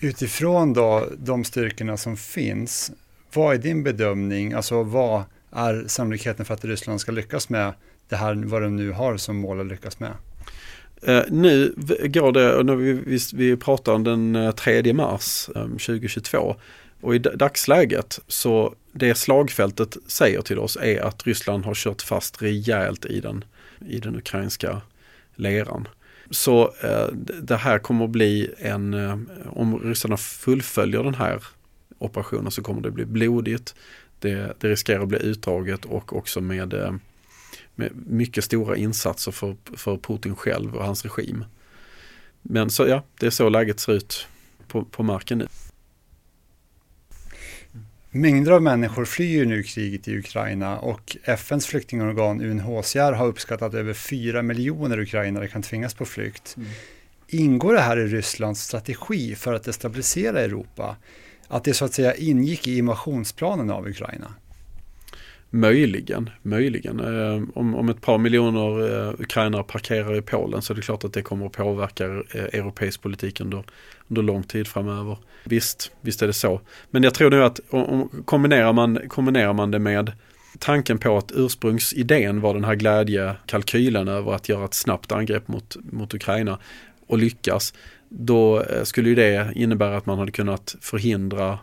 Utifrån 0.00 0.72
då 0.72 1.08
de 1.18 1.44
styrkorna 1.44 1.96
som 1.96 2.16
finns, 2.16 2.92
vad 3.32 3.54
är 3.54 3.58
din 3.58 3.82
bedömning, 3.82 4.52
alltså 4.52 4.82
vad 4.82 5.22
är 5.52 5.84
sannolikheten 5.86 6.44
för 6.44 6.54
att 6.54 6.64
Ryssland 6.64 7.00
ska 7.00 7.12
lyckas 7.12 7.48
med 7.48 7.72
det 8.08 8.16
här, 8.16 8.34
vad 8.34 8.62
de 8.62 8.76
nu 8.76 8.90
har 8.90 9.16
som 9.16 9.36
mål 9.36 9.60
att 9.60 9.66
lyckas 9.66 10.00
med? 10.00 10.12
Uh, 11.08 11.22
nu 11.28 11.74
går 12.04 12.32
det, 12.32 12.62
när 12.62 12.76
vi, 12.76 12.92
vi, 12.92 13.18
vi 13.34 13.56
pratar 13.56 13.92
om 13.92 14.04
den 14.04 14.36
eh, 14.36 14.50
3 14.50 14.92
mars 14.92 15.48
ehm, 15.56 15.62
um, 15.62 15.70
2022 15.70 16.56
och 17.00 17.14
i 17.14 17.18
dagsläget 17.18 18.20
så 18.26 18.74
det 18.92 19.14
slagfältet 19.14 19.96
säger 20.06 20.42
till 20.42 20.58
oss 20.58 20.78
är 20.80 21.00
att 21.00 21.26
Ryssland 21.26 21.64
har 21.64 21.74
kört 21.74 22.02
fast 22.02 22.42
rejält 22.42 23.04
i 23.04 23.20
den, 23.20 23.44
i 23.88 23.98
den 23.98 24.16
ukrainska 24.16 24.80
leran. 25.34 25.88
Så 26.30 26.64
uh, 26.66 27.14
det 27.42 27.56
här 27.56 27.78
kommer 27.78 28.04
att 28.04 28.10
bli 28.10 28.50
en, 28.58 28.94
uh, 28.94 29.18
om 29.46 29.78
ryssarna 29.78 30.16
fullföljer 30.16 31.02
den 31.02 31.14
här 31.14 31.42
operationen 31.98 32.50
så 32.50 32.62
kommer 32.62 32.80
det 32.80 32.90
bli 32.90 33.04
blodigt. 33.04 33.74
Det, 34.18 34.60
det 34.60 34.68
riskerar 34.68 35.02
att 35.02 35.08
bli 35.08 35.22
utdraget 35.22 35.84
och 35.84 36.16
också 36.16 36.40
med 36.40 36.74
med 37.78 37.92
mycket 38.06 38.44
stora 38.44 38.76
insatser 38.76 39.32
för, 39.32 39.56
för 39.76 39.96
Putin 39.96 40.36
själv 40.36 40.76
och 40.76 40.84
hans 40.84 41.04
regim. 41.04 41.44
Men 42.42 42.70
så 42.70 42.86
ja, 42.86 43.04
det 43.20 43.26
är 43.26 43.30
så 43.30 43.48
läget 43.48 43.80
ser 43.80 43.92
ut 43.92 44.26
på, 44.68 44.84
på 44.84 45.02
marken 45.02 45.38
nu. 45.38 45.46
Mängder 48.10 48.52
av 48.52 48.62
människor 48.62 49.04
flyr 49.04 49.46
nu 49.46 49.62
kriget 49.62 50.08
i 50.08 50.18
Ukraina 50.18 50.78
och 50.78 51.16
FNs 51.24 51.66
flyktingorgan 51.66 52.40
UNHCR 52.40 53.12
har 53.12 53.26
uppskattat 53.26 53.68
att 53.68 53.74
över 53.74 53.94
4 53.94 54.42
miljoner 54.42 54.98
ukrainare 54.98 55.48
kan 55.48 55.62
tvingas 55.62 55.94
på 55.94 56.04
flykt. 56.04 56.56
Mm. 56.56 56.68
Ingår 57.28 57.74
det 57.74 57.80
här 57.80 57.98
i 57.98 58.06
Rysslands 58.06 58.62
strategi 58.62 59.34
för 59.34 59.52
att 59.52 59.64
destabilisera 59.64 60.40
Europa? 60.40 60.96
Att 61.48 61.64
det 61.64 61.74
så 61.74 61.84
att 61.84 61.94
säga 61.94 62.14
ingick 62.14 62.68
i 62.68 62.78
invasionsplanen 62.78 63.70
av 63.70 63.88
Ukraina? 63.88 64.34
Möjligen, 65.50 66.30
möjligen. 66.42 67.00
Eh, 67.00 67.42
om, 67.54 67.74
om 67.74 67.88
ett 67.88 68.00
par 68.00 68.18
miljoner 68.18 69.06
eh, 69.08 69.14
ukrainare 69.18 69.62
parkerar 69.62 70.16
i 70.16 70.22
Polen 70.22 70.62
så 70.62 70.72
är 70.72 70.74
det 70.74 70.82
klart 70.82 71.04
att 71.04 71.12
det 71.12 71.22
kommer 71.22 71.46
att 71.46 71.52
påverka 71.52 72.04
eh, 72.04 72.44
europeisk 72.44 73.02
politik 73.02 73.40
under, 73.40 73.64
under 74.08 74.22
lång 74.22 74.42
tid 74.42 74.66
framöver. 74.68 75.18
Visst, 75.44 75.92
visst 76.00 76.22
är 76.22 76.26
det 76.26 76.32
så. 76.32 76.60
Men 76.90 77.02
jag 77.02 77.14
tror 77.14 77.30
nu 77.30 77.44
att 77.44 77.60
om, 77.70 78.22
kombinerar, 78.24 78.72
man, 78.72 78.98
kombinerar 79.08 79.52
man 79.52 79.70
det 79.70 79.78
med 79.78 80.12
tanken 80.58 80.98
på 80.98 81.16
att 81.16 81.32
ursprungsidén 81.34 82.40
var 82.40 82.54
den 82.54 82.64
här 82.64 82.74
glädjekalkylen 82.74 84.08
över 84.08 84.32
att 84.32 84.48
göra 84.48 84.64
ett 84.64 84.74
snabbt 84.74 85.12
angrepp 85.12 85.48
mot, 85.48 85.76
mot 85.92 86.14
Ukraina 86.14 86.58
och 87.06 87.18
lyckas. 87.18 87.74
Då 88.08 88.64
skulle 88.84 89.08
ju 89.08 89.14
det 89.14 89.52
innebära 89.54 89.96
att 89.96 90.06
man 90.06 90.18
hade 90.18 90.32
kunnat 90.32 90.76
förhindra 90.80 91.58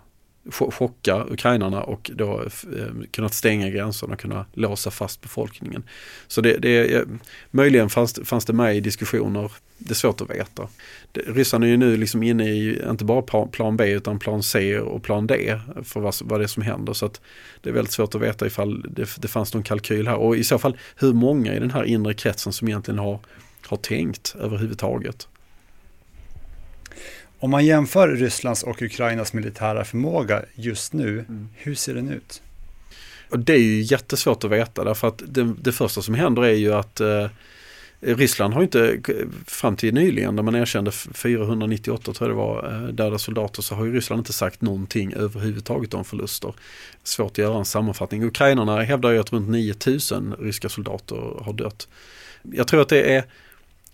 chocka 0.51 1.25
ukrainarna 1.29 1.83
och 1.83 2.11
då 2.13 2.41
eh, 2.41 3.07
kunnat 3.11 3.33
stänga 3.33 3.69
gränserna 3.69 4.13
och 4.13 4.19
kunna 4.19 4.45
låsa 4.53 4.91
fast 4.91 5.21
befolkningen. 5.21 5.83
Så 6.27 6.41
det, 6.41 6.57
det, 6.57 7.07
möjligen 7.51 7.89
fanns, 7.89 8.19
fanns 8.23 8.45
det 8.45 8.53
med 8.53 8.77
i 8.77 8.79
diskussioner, 8.79 9.51
det 9.77 9.91
är 9.91 9.95
svårt 9.95 10.21
att 10.21 10.29
veta. 10.29 10.67
Det, 11.11 11.21
Ryssland 11.21 11.63
är 11.63 11.67
ju 11.67 11.77
nu 11.77 11.97
liksom 11.97 12.23
inne 12.23 12.49
i 12.49 12.81
inte 12.89 13.05
bara 13.05 13.47
plan 13.47 13.77
B 13.77 13.91
utan 13.91 14.19
plan 14.19 14.43
C 14.43 14.79
och 14.79 15.03
plan 15.03 15.27
D 15.27 15.59
för 15.83 15.99
vad, 15.99 16.15
vad 16.21 16.39
det 16.39 16.43
är 16.43 16.47
som 16.47 16.63
händer. 16.63 16.93
Så 16.93 17.05
att 17.05 17.21
det 17.61 17.69
är 17.69 17.73
väldigt 17.73 17.93
svårt 17.93 18.15
att 18.15 18.21
veta 18.21 18.47
ifall 18.47 18.85
det, 18.89 19.09
det 19.17 19.27
fanns 19.27 19.53
någon 19.53 19.63
kalkyl 19.63 20.07
här 20.07 20.15
och 20.15 20.37
i 20.37 20.43
så 20.43 20.57
fall 20.57 20.77
hur 20.95 21.13
många 21.13 21.53
i 21.53 21.59
den 21.59 21.71
här 21.71 21.83
inre 21.83 22.13
kretsen 22.13 22.53
som 22.53 22.67
egentligen 22.67 22.99
har, 22.99 23.19
har 23.67 23.77
tänkt 23.77 24.35
överhuvudtaget. 24.39 25.27
Om 27.39 27.51
man 27.51 27.65
jämför 27.65 28.07
Rysslands 28.07 28.63
och 28.63 28.81
Ukrainas 28.81 29.33
militära 29.33 29.85
förmåga 29.85 30.43
just 30.55 30.93
nu, 30.93 31.19
mm. 31.19 31.49
hur 31.53 31.75
ser 31.75 31.93
den 31.93 32.09
ut? 32.09 32.41
Och 33.29 33.39
det 33.39 33.53
är 33.53 33.59
ju 33.59 33.81
jättesvårt 33.81 34.43
att 34.43 34.51
veta 34.51 34.83
därför 34.83 35.07
att 35.07 35.21
det, 35.27 35.53
det 35.61 35.71
första 35.71 36.01
som 36.01 36.13
händer 36.13 36.41
är 36.41 36.53
ju 36.53 36.73
att 36.73 36.99
eh, 36.99 37.27
Ryssland 37.99 38.53
har 38.53 38.63
inte, 38.63 38.97
fram 39.47 39.75
till 39.75 39.93
nyligen 39.93 40.35
när 40.35 40.43
man 40.43 40.55
erkände 40.55 40.91
498 40.91 42.13
tror 42.13 42.29
jag 42.29 42.37
det 42.37 42.41
var, 42.41 42.73
eh, 42.73 42.87
döda 42.87 43.17
soldater 43.17 43.61
så 43.61 43.75
har 43.75 43.85
ju 43.85 43.93
Ryssland 43.93 44.19
inte 44.19 44.33
sagt 44.33 44.61
någonting 44.61 45.13
överhuvudtaget 45.13 45.93
om 45.93 46.05
förluster. 46.05 46.53
Svårt 47.03 47.31
att 47.31 47.37
göra 47.37 47.57
en 47.57 47.65
sammanfattning. 47.65 48.23
Ukrainarna 48.23 48.81
hävdar 48.81 49.11
ju 49.11 49.19
att 49.19 49.33
runt 49.33 49.49
9000 49.49 50.35
ryska 50.39 50.69
soldater 50.69 51.43
har 51.43 51.53
dött. 51.53 51.87
Jag 52.41 52.67
tror 52.67 52.81
att 52.81 52.89
det 52.89 53.15
är 53.15 53.23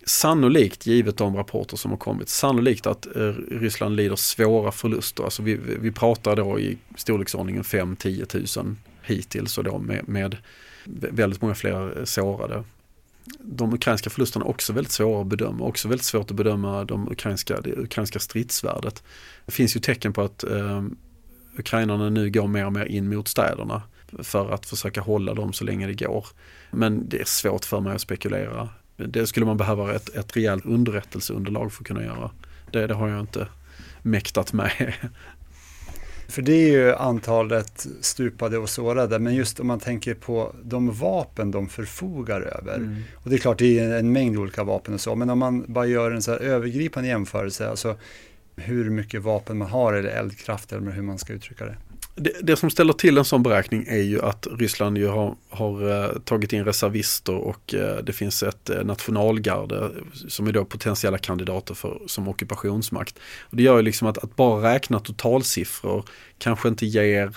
sannolikt, 0.06 0.86
givet 0.86 1.16
de 1.16 1.36
rapporter 1.36 1.76
som 1.76 1.90
har 1.90 1.98
kommit, 1.98 2.28
sannolikt 2.28 2.86
att 2.86 3.16
eh, 3.16 3.32
Ryssland 3.50 3.96
lider 3.96 4.16
svåra 4.16 4.72
förluster. 4.72 5.24
Alltså 5.24 5.42
vi, 5.42 5.54
vi 5.80 5.92
pratar 5.92 6.36
då 6.36 6.60
i 6.60 6.78
storleksordningen 6.96 7.62
5-10 7.62 8.58
000 8.62 8.76
hittills 9.02 9.58
och 9.58 9.64
då 9.64 9.78
med, 9.78 10.08
med 10.08 10.36
väldigt 10.84 11.42
många 11.42 11.54
fler 11.54 11.98
eh, 11.98 12.04
sårade. 12.04 12.64
De 13.38 13.74
ukrainska 13.74 14.10
förlusterna 14.10 14.44
är 14.44 14.48
också 14.48 14.72
väldigt 14.72 14.92
svåra 14.92 15.20
att 15.20 15.26
bedöma, 15.26 15.64
också 15.64 15.88
väldigt 15.88 16.04
svårt 16.04 16.30
att 16.30 16.36
bedöma 16.36 16.84
de 16.84 17.08
ukrainska, 17.08 17.60
det 17.60 17.72
ukrainska 17.76 18.18
stridsvärdet. 18.18 19.02
Det 19.46 19.52
finns 19.52 19.76
ju 19.76 19.80
tecken 19.80 20.12
på 20.12 20.22
att 20.22 20.44
eh, 20.44 20.82
ukrainarna 21.56 22.10
nu 22.10 22.30
går 22.30 22.46
mer 22.46 22.66
och 22.66 22.72
mer 22.72 22.84
in 22.84 23.08
mot 23.08 23.28
städerna 23.28 23.82
för 24.18 24.50
att 24.50 24.66
försöka 24.66 25.00
hålla 25.00 25.34
dem 25.34 25.52
så 25.52 25.64
länge 25.64 25.86
det 25.86 26.04
går. 26.04 26.26
Men 26.70 27.08
det 27.08 27.20
är 27.20 27.24
svårt 27.24 27.64
för 27.64 27.80
mig 27.80 27.94
att 27.94 28.00
spekulera 28.00 28.68
det 28.96 29.26
skulle 29.26 29.46
man 29.46 29.56
behöva 29.56 29.94
ett, 29.94 30.08
ett 30.08 30.36
rejält 30.36 30.66
underrättelseunderlag 30.66 31.72
för 31.72 31.82
att 31.82 31.86
kunna 31.86 32.04
göra. 32.04 32.30
Det, 32.70 32.86
det 32.86 32.94
har 32.94 33.08
jag 33.08 33.20
inte 33.20 33.48
mäktat 34.02 34.52
med. 34.52 34.94
För 36.28 36.42
det 36.42 36.52
är 36.52 36.68
ju 36.68 36.94
antalet 36.94 37.86
stupade 38.00 38.58
och 38.58 38.70
sårade, 38.70 39.18
men 39.18 39.34
just 39.34 39.60
om 39.60 39.66
man 39.66 39.80
tänker 39.80 40.14
på 40.14 40.54
de 40.62 40.90
vapen 40.90 41.50
de 41.50 41.68
förfogar 41.68 42.40
över. 42.40 42.74
Mm. 42.74 43.02
Och 43.14 43.30
det 43.30 43.36
är 43.36 43.38
klart, 43.38 43.58
det 43.58 43.78
är 43.78 43.98
en 43.98 44.12
mängd 44.12 44.38
olika 44.38 44.64
vapen 44.64 44.94
och 44.94 45.00
så, 45.00 45.14
men 45.14 45.30
om 45.30 45.38
man 45.38 45.64
bara 45.68 45.86
gör 45.86 46.10
en 46.10 46.22
så 46.22 46.30
här 46.30 46.38
övergripande 46.38 47.08
jämförelse, 47.08 47.68
alltså 47.68 47.96
hur 48.56 48.90
mycket 48.90 49.22
vapen 49.22 49.58
man 49.58 49.68
har 49.68 49.92
eller 49.92 50.10
eldkraft 50.10 50.72
eller 50.72 50.90
hur 50.90 51.02
man 51.02 51.18
ska 51.18 51.32
uttrycka 51.32 51.64
det. 51.64 51.76
Det, 52.14 52.32
det, 52.42 52.56
som 52.56 52.70
ställer 52.70 52.92
till 52.92 53.18
en 53.18 53.24
sån 53.24 53.42
beräkning 53.42 53.86
är 53.88 54.02
ju 54.02 54.22
att 54.22 54.46
Ryssland 54.58 54.98
ju 54.98 55.06
har, 55.06 55.34
har 55.48 56.04
eh, 56.04 56.18
tagit 56.18 56.52
in 56.52 56.64
reservister 56.64 57.34
och 57.34 57.74
eh, 57.74 57.96
det 58.04 58.12
finns 58.12 58.42
ett 58.42 58.70
eh, 58.70 58.84
nationalgarde 58.84 59.90
som 60.28 60.46
är 60.46 60.52
då 60.52 60.64
potentiella 60.64 61.18
kandidater 61.18 61.74
för, 61.74 62.02
som 62.06 62.28
ockupationsmakt. 62.28 63.18
Och 63.40 63.56
det 63.56 63.62
gör 63.62 63.76
ju 63.76 63.82
liksom 63.82 64.08
att, 64.08 64.18
att 64.18 64.36
bara 64.36 64.72
räkna 64.74 65.00
totalsiffror 65.00 66.04
kanske 66.38 66.68
inte 66.68 66.86
ger 66.86 67.36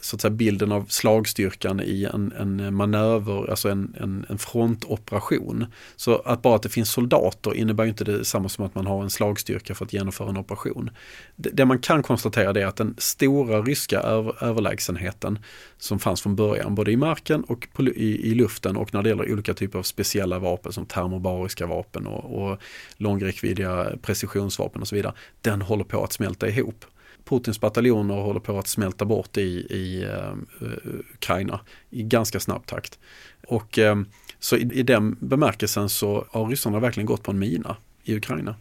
så 0.00 0.16
att 0.16 0.22
säga, 0.22 0.30
bilden 0.30 0.72
av 0.72 0.86
slagstyrkan 0.88 1.80
i 1.80 2.04
en, 2.14 2.32
en 2.38 2.74
manöver, 2.74 3.50
alltså 3.50 3.68
en, 3.68 3.94
en, 4.00 4.26
en 4.28 4.38
frontoperation. 4.38 5.66
Så 5.96 6.16
att 6.18 6.42
bara 6.42 6.56
att 6.56 6.62
det 6.62 6.68
finns 6.68 6.90
soldater 6.90 7.54
innebär 7.54 7.84
inte 7.84 8.04
detsamma 8.04 8.48
som 8.48 8.64
att 8.64 8.74
man 8.74 8.86
har 8.86 9.02
en 9.02 9.10
slagstyrka 9.10 9.74
för 9.74 9.84
att 9.84 9.92
genomföra 9.92 10.28
en 10.28 10.36
operation. 10.36 10.90
Det, 11.36 11.50
det 11.50 11.64
man 11.64 11.78
kan 11.78 12.02
konstatera 12.02 12.60
är 12.60 12.66
att 12.66 12.76
den 12.76 12.94
stora 12.98 13.62
ryska 13.62 14.00
över, 14.00 14.44
överlägsenheten 14.44 15.38
som 15.78 15.98
fanns 15.98 16.22
från 16.22 16.36
början, 16.36 16.74
både 16.74 16.92
i 16.92 16.96
marken 16.96 17.44
och 17.44 17.68
på, 17.72 17.82
i, 17.82 18.30
i, 18.30 18.34
luften 18.34 18.76
och 18.76 18.94
när 18.94 19.02
det 19.02 19.08
gäller 19.08 19.32
olika 19.32 19.54
typer 19.54 19.78
av 19.78 19.82
speciella 19.82 20.38
vapen 20.38 20.72
som 20.72 20.86
termobariska 20.86 21.66
vapen 21.66 22.06
och, 22.06 22.50
och 22.50 22.58
långräckviddiga 22.96 23.92
precisionsvapen 24.02 24.82
och 24.82 24.88
så 24.88 24.94
vidare, 24.94 25.14
den 25.40 25.62
håller 25.62 25.84
på 25.84 26.04
att 26.04 26.12
smälta 26.12 26.48
ihop. 26.48 26.84
Putins 27.28 27.60
bataljoner 27.60 28.14
håller 28.14 28.40
på 28.40 28.58
att 28.58 28.66
smälta 28.66 29.04
bort 29.04 29.36
i, 29.36 29.66
i 29.70 30.04
uh, 30.04 30.68
Ukraina 31.14 31.60
i 31.90 32.02
ganska 32.02 32.40
snabb 32.40 32.66
takt. 32.66 32.98
Och 33.46 33.78
uh, 33.78 34.02
så 34.38 34.56
i, 34.56 34.70
i 34.72 34.82
den 34.82 35.16
bemärkelsen 35.20 35.88
så 35.88 36.26
har 36.30 36.46
ryssarna 36.46 36.80
verkligen 36.80 37.06
gått 37.06 37.22
på 37.22 37.30
en 37.30 37.38
mina 37.38 37.76
i 38.04 38.16
Ukraina. 38.16 38.54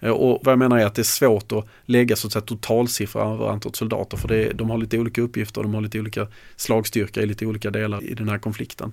Eh, 0.00 0.10
och 0.10 0.40
vad 0.44 0.52
jag 0.52 0.58
menar 0.58 0.78
är 0.78 0.86
att 0.86 0.94
det 0.94 1.02
är 1.02 1.04
svårt 1.04 1.52
att 1.52 1.66
lägga 1.86 2.16
så 2.16 2.26
att 2.26 2.32
säga 2.32 2.42
totalsiffror 2.42 3.34
över 3.34 3.48
antalet 3.48 3.76
soldater 3.76 4.16
för 4.16 4.28
det, 4.28 4.52
de 4.52 4.70
har 4.70 4.78
lite 4.78 4.98
olika 4.98 5.22
uppgifter, 5.22 5.62
de 5.62 5.74
har 5.74 5.80
lite 5.80 6.00
olika 6.00 6.26
slagstyrka 6.56 7.22
i 7.22 7.26
lite 7.26 7.46
olika 7.46 7.70
delar 7.70 8.04
i 8.04 8.14
den 8.14 8.28
här 8.28 8.38
konflikten. 8.38 8.92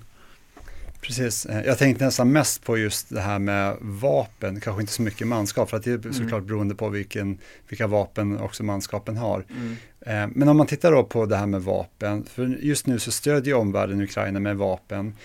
Precis, 1.02 1.46
eh, 1.46 1.66
jag 1.66 1.78
tänkte 1.78 2.06
nästan 2.06 2.32
mest 2.32 2.64
på 2.66 2.78
just 2.78 3.10
det 3.10 3.22
här 3.22 3.40
med 3.40 3.78
vapen, 3.82 4.60
kanske 4.60 4.82
inte 4.82 4.94
så 4.94 5.02
mycket 5.02 5.28
manskap, 5.28 5.70
för 5.70 5.78
att 5.78 5.84
det 5.84 5.92
är 5.92 5.98
mm. 5.98 6.14
såklart 6.14 6.44
beroende 6.44 6.76
på 6.76 6.90
vilken, 6.90 7.38
vilka 7.68 7.88
vapen 7.88 8.40
också 8.40 8.64
manskapen 8.64 9.18
har. 9.18 9.46
Mm. 9.50 9.78
Eh, 10.00 10.30
men 10.36 10.50
om 10.50 10.58
man 10.58 10.68
tittar 10.68 10.92
då 10.92 11.04
på 11.04 11.26
det 11.26 11.36
här 11.36 11.46
med 11.46 11.62
vapen, 11.62 12.26
för 12.26 12.46
just 12.46 12.88
nu 12.88 13.00
så 13.00 13.12
stödjer 13.12 13.56
omvärlden 13.56 14.02
Ukraina 14.02 14.40
med 14.40 14.58
vapen. 14.58 15.16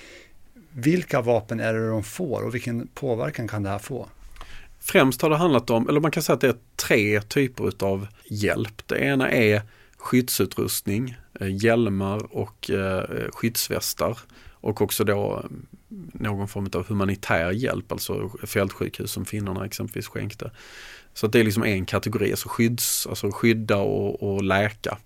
Vilka 0.72 1.20
vapen 1.20 1.60
är 1.60 1.74
det 1.74 1.88
de 1.88 2.04
får 2.04 2.42
och 2.42 2.54
vilken 2.54 2.88
påverkan 2.94 3.48
kan 3.48 3.62
det 3.62 3.68
här 3.68 3.78
få? 3.78 4.08
Främst 4.80 5.22
har 5.22 5.30
det 5.30 5.36
handlat 5.36 5.70
om, 5.70 5.88
eller 5.88 6.00
man 6.00 6.10
kan 6.10 6.22
säga 6.22 6.34
att 6.34 6.40
det 6.40 6.48
är 6.48 6.56
tre 6.76 7.20
typer 7.20 7.84
av 7.84 8.06
hjälp. 8.24 8.82
Det 8.86 8.98
ena 8.98 9.30
är 9.30 9.62
skyddsutrustning, 9.96 11.16
eh, 11.40 11.64
hjälmar 11.64 12.36
och 12.36 12.70
skyddsvästar 13.32 14.18
och 14.62 14.80
också 14.82 15.04
då 15.04 15.42
mm, 15.44 15.66
någon 16.12 16.48
form 16.48 16.68
av 16.74 16.86
humanitär 16.86 17.50
hjälp, 17.50 17.92
alltså 17.92 18.30
fältsjukhus 18.46 19.10
som 19.10 19.24
finnarna 19.24 19.64
exempelvis 19.64 20.08
skänkte. 20.08 20.50
Så 21.14 21.26
att 21.26 21.32
det 21.32 21.40
är 21.40 21.44
liksom 21.44 21.64
en 21.64 21.86
kategori, 21.86 22.30
alltså, 22.30 22.48
skydds, 22.48 23.06
alltså 23.06 23.30
skydda 23.30 23.76
och, 23.76 24.22
och 24.22 24.42
läka. 24.42 24.98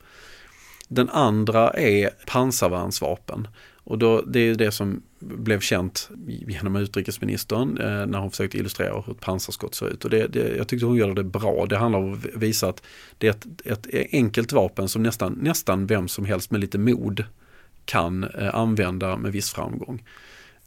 Den 0.88 1.08
andra 1.08 1.70
är 1.70 2.10
pansarvärnsvapen. 2.26 3.48
Och 3.84 3.98
då, 3.98 4.20
det 4.20 4.40
är 4.40 4.54
det 4.54 4.72
som 4.72 5.02
blev 5.18 5.60
känt 5.60 6.10
genom 6.26 6.76
utrikesministern 6.76 7.78
eh, 7.78 8.06
när 8.06 8.18
hon 8.18 8.30
försökte 8.30 8.58
illustrera 8.58 9.02
hur 9.06 9.12
ett 9.12 9.20
pansarskott 9.20 9.74
ser 9.74 9.88
ut. 9.88 10.04
Och 10.04 10.10
det, 10.10 10.26
det, 10.26 10.56
jag 10.56 10.68
tyckte 10.68 10.86
hon 10.86 10.96
gjorde 10.96 11.14
det 11.14 11.24
bra. 11.24 11.66
Det 11.66 11.76
handlar 11.76 11.98
om 11.98 12.12
att 12.12 12.42
visa 12.42 12.68
att 12.68 12.82
det 13.18 13.26
är 13.26 13.30
ett, 13.30 13.46
ett 13.64 13.86
enkelt 14.12 14.52
vapen 14.52 14.88
som 14.88 15.02
nästan, 15.02 15.32
nästan 15.32 15.86
vem 15.86 16.08
som 16.08 16.24
helst 16.24 16.50
med 16.50 16.60
lite 16.60 16.78
mod 16.78 17.24
kan 17.86 18.24
eh, 18.24 18.54
använda 18.54 19.16
med 19.16 19.32
viss 19.32 19.52
framgång. 19.52 20.02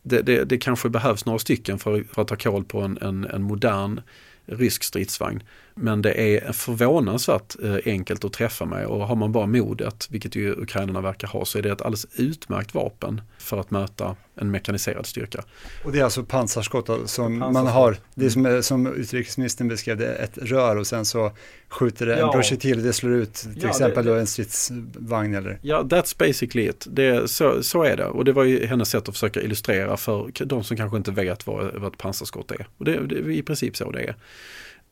Det, 0.02 0.22
det, 0.22 0.44
det 0.44 0.58
kanske 0.58 0.90
behövs 0.90 1.26
några 1.26 1.40
stycken 1.40 1.80
för, 1.80 2.04
för 2.14 2.22
att 2.22 2.28
ta 2.28 2.36
koll 2.36 2.64
på 2.64 2.82
en, 2.82 2.98
en, 3.02 3.26
en 3.26 3.44
modern 3.44 4.02
rysk 4.46 4.84
stridsvagn. 4.84 5.44
Men 5.82 6.02
det 6.02 6.36
är 6.36 6.52
förvånansvärt 6.52 7.56
eh, 7.64 7.76
enkelt 7.86 8.26
att 8.26 8.34
träffa 8.34 8.66
med 8.66 8.86
och 8.86 9.08
har 9.08 9.16
man 9.16 9.32
bara 9.32 9.46
modet, 9.46 10.08
vilket 10.10 10.36
ju 10.36 10.52
ukrainarna 10.52 11.02
verkar 11.02 11.28
ha, 11.28 11.46
så 11.46 11.58
är 11.58 11.62
det 11.62 11.72
ett 11.72 11.82
alldeles 11.82 12.08
utmärkt 12.16 12.74
vapen 12.74 13.22
för 13.38 13.60
att 13.60 13.72
möta 13.72 14.16
en 14.36 14.52
mekaniserad 14.52 15.06
styrka. 15.06 15.44
Och 15.86 15.92
det 15.92 16.00
är 16.00 16.04
alltså 16.04 16.24
pansarskott 16.24 16.86
som 16.86 16.96
pansarskott. 16.96 17.54
man 17.54 17.68
har, 17.68 17.98
det 18.16 18.26
är 18.26 18.30
som, 18.30 18.64
som 18.64 18.94
utrikesministern 18.94 19.68
beskrev 19.68 19.98
det, 19.98 20.14
ett 20.14 20.38
rör 20.38 20.76
och 20.76 20.88
sen 20.88 21.06
så 21.06 21.32
skjuter 21.70 22.06
det 22.06 22.20
ja. 22.20 22.26
en 22.26 22.32
projektil 22.32 22.78
och 22.78 22.84
det 22.84 22.94
slår 22.94 23.14
ut 23.14 23.34
till 23.34 23.60
ja, 23.62 23.70
exempel 23.70 24.06
det, 24.06 24.12
då 24.12 24.18
en 24.18 24.28
stridsvagn 24.28 25.36
eller? 25.36 25.60
Ja, 25.62 25.82
that's 25.82 26.16
basically 26.18 26.70
it. 26.70 26.88
Det, 26.90 27.30
så, 27.30 27.64
så 27.64 27.84
är 27.84 27.98
det 27.98 28.06
och 28.06 28.26
det 28.26 28.32
var 28.32 28.44
ju 28.44 28.66
hennes 28.66 28.90
sätt 28.90 29.10
att 29.10 29.16
försöka 29.16 29.42
illustrera 29.42 29.98
för 29.98 30.46
de 30.46 30.64
som 30.64 30.78
kanske 30.78 30.98
inte 30.98 31.12
vet 31.12 31.48
vad, 31.48 31.74
vad 31.76 31.94
ett 31.94 31.98
pansarskott 31.98 32.52
är. 32.52 32.68
Och 32.78 32.86
det, 32.86 33.08
det 33.08 33.16
är 33.16 33.30
i 33.30 33.44
princip 33.44 33.78
så 33.78 33.92
det 33.92 34.04
är. 34.04 34.16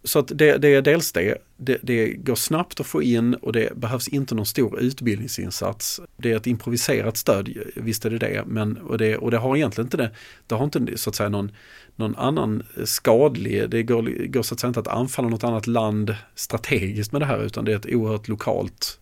Så 0.03 0.19
att 0.19 0.27
det, 0.27 0.57
det 0.57 0.67
är 0.67 0.81
dels 0.81 1.11
det, 1.11 1.37
det, 1.57 1.77
det, 1.81 2.13
går 2.13 2.35
snabbt 2.35 2.79
att 2.79 2.85
få 2.85 3.03
in 3.03 3.33
och 3.33 3.53
det 3.53 3.75
behövs 3.75 4.07
inte 4.07 4.35
någon 4.35 4.45
stor 4.45 4.79
utbildningsinsats. 4.79 6.01
Det 6.17 6.31
är 6.31 6.37
ett 6.37 6.47
improviserat 6.47 7.17
stöd, 7.17 7.49
visst 7.75 8.05
är 8.05 8.09
det 8.09 8.17
det, 8.17 8.43
men 8.45 8.77
och 8.77 8.97
det, 8.97 9.17
och 9.17 9.31
det 9.31 9.37
har 9.37 9.55
egentligen 9.55 9.85
inte 9.85 9.97
det, 9.97 10.11
det 10.47 10.55
har 10.55 10.63
inte 10.63 10.97
så 10.97 11.09
att 11.09 11.15
säga 11.15 11.29
någon, 11.29 11.51
någon 11.95 12.15
annan 12.15 12.63
skadlig, 12.85 13.69
det 13.69 13.83
går, 13.83 14.27
går 14.27 14.43
så 14.43 14.53
att 14.53 14.59
säga 14.59 14.67
inte 14.67 14.79
att 14.79 14.87
anfalla 14.87 15.29
något 15.29 15.43
annat 15.43 15.67
land 15.67 16.15
strategiskt 16.35 17.11
med 17.11 17.21
det 17.21 17.25
här 17.25 17.43
utan 17.43 17.65
det 17.65 17.71
är 17.71 17.75
ett 17.75 17.95
oerhört 17.95 18.27
lokalt, 18.27 18.99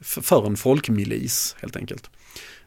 för 0.00 0.46
en 0.46 0.56
folkmilis 0.56 1.56
helt 1.60 1.76
enkelt. 1.76 2.10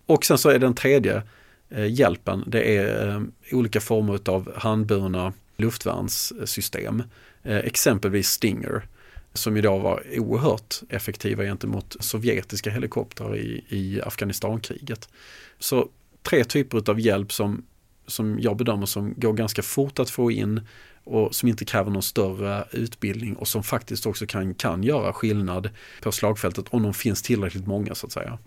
Och 0.05 0.25
sen 0.25 0.37
så 0.37 0.49
är 0.49 0.59
den 0.59 0.75
tredje 0.75 1.21
eh, 1.69 1.93
hjälpen, 1.93 2.43
det 2.47 2.77
är 2.77 3.07
eh, 3.07 3.21
olika 3.51 3.81
former 3.81 4.19
av 4.29 4.51
handburna 4.55 5.33
luftvärnssystem 5.59 7.03
eh, 7.43 7.57
exempelvis 7.57 8.27
Stinger. 8.27 8.87
som 9.33 9.55
ju 9.55 9.61
då 9.61 9.77
var 9.77 10.03
oerhört 10.17 10.81
effektiva 10.89 11.43
gentemot 11.43 11.95
sovjetiska 11.99 12.69
helikoptrar 12.69 13.37
i, 13.37 13.63
i 13.69 14.01
Afghanistankriget. 14.01 15.09
Så 15.59 15.89
tre 16.23 16.43
typer 16.43 16.89
av 16.89 16.99
hjälp 16.99 17.31
som, 17.31 17.65
som 18.07 18.39
jag 18.39 18.57
bedömer 18.57 18.85
som 18.85 19.13
går 19.17 19.33
ganska 19.33 19.61
fort 19.61 19.99
att 19.99 20.09
få 20.09 20.31
in 20.31 20.61
och 21.03 21.35
som 21.35 21.49
inte 21.49 21.65
kräver 21.65 21.91
någon 21.91 22.03
större 22.03 22.67
utbildning 22.71 23.35
och 23.35 23.47
som 23.47 23.63
faktiskt 23.63 24.05
också 24.05 24.25
kan, 24.25 24.53
kan 24.53 24.83
göra 24.83 25.13
skillnad 25.13 25.69
på 26.01 26.11
slagfältet 26.11 26.65
om 26.69 26.83
de 26.83 26.93
finns 26.93 27.21
tillräckligt 27.21 27.67
många 27.67 27.95
så 27.95 28.05
att 28.05 28.11
säga. 28.11 28.37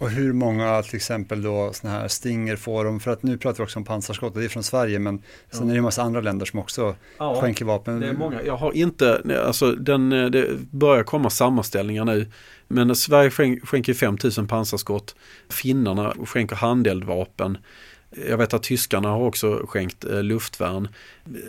Och 0.00 0.10
hur 0.10 0.32
många 0.32 0.82
till 0.82 0.96
exempel 0.96 1.42
då 1.42 1.72
sådana 1.72 1.98
här 1.98 2.08
Stinger 2.08 2.56
får 2.56 2.84
de, 2.84 3.00
för 3.00 3.10
att 3.10 3.22
nu 3.22 3.38
pratar 3.38 3.58
vi 3.58 3.64
också 3.64 3.78
om 3.78 3.84
pansarskott 3.84 4.34
och 4.34 4.40
det 4.40 4.46
är 4.46 4.48
från 4.48 4.62
Sverige 4.62 4.98
men 4.98 5.22
sen 5.50 5.68
är 5.68 5.72
det 5.72 5.78
en 5.78 5.84
massa 5.84 6.02
andra 6.02 6.20
länder 6.20 6.46
som 6.46 6.58
också 6.58 6.94
ja, 7.18 7.40
skänker 7.40 7.64
vapen. 7.64 8.00
Det 8.00 8.08
är 8.08 8.12
många, 8.12 8.42
jag 8.42 8.56
har 8.56 8.72
inte, 8.72 9.22
alltså 9.46 9.72
den, 9.72 10.10
det 10.10 10.46
börjar 10.70 11.02
komma 11.02 11.30
sammanställningar 11.30 12.04
nu 12.04 12.26
men 12.68 12.96
Sverige 12.96 13.30
skänker 13.64 13.94
5000 13.94 14.48
pansarskott, 14.48 15.14
finnarna 15.48 16.14
skänker 16.26 16.56
handeldvapen 16.56 17.58
jag 18.28 18.38
vet 18.38 18.54
att 18.54 18.62
tyskarna 18.62 19.08
har 19.08 19.20
också 19.20 19.66
skänkt 19.68 20.04
eh, 20.04 20.22
luftvärn. 20.22 20.88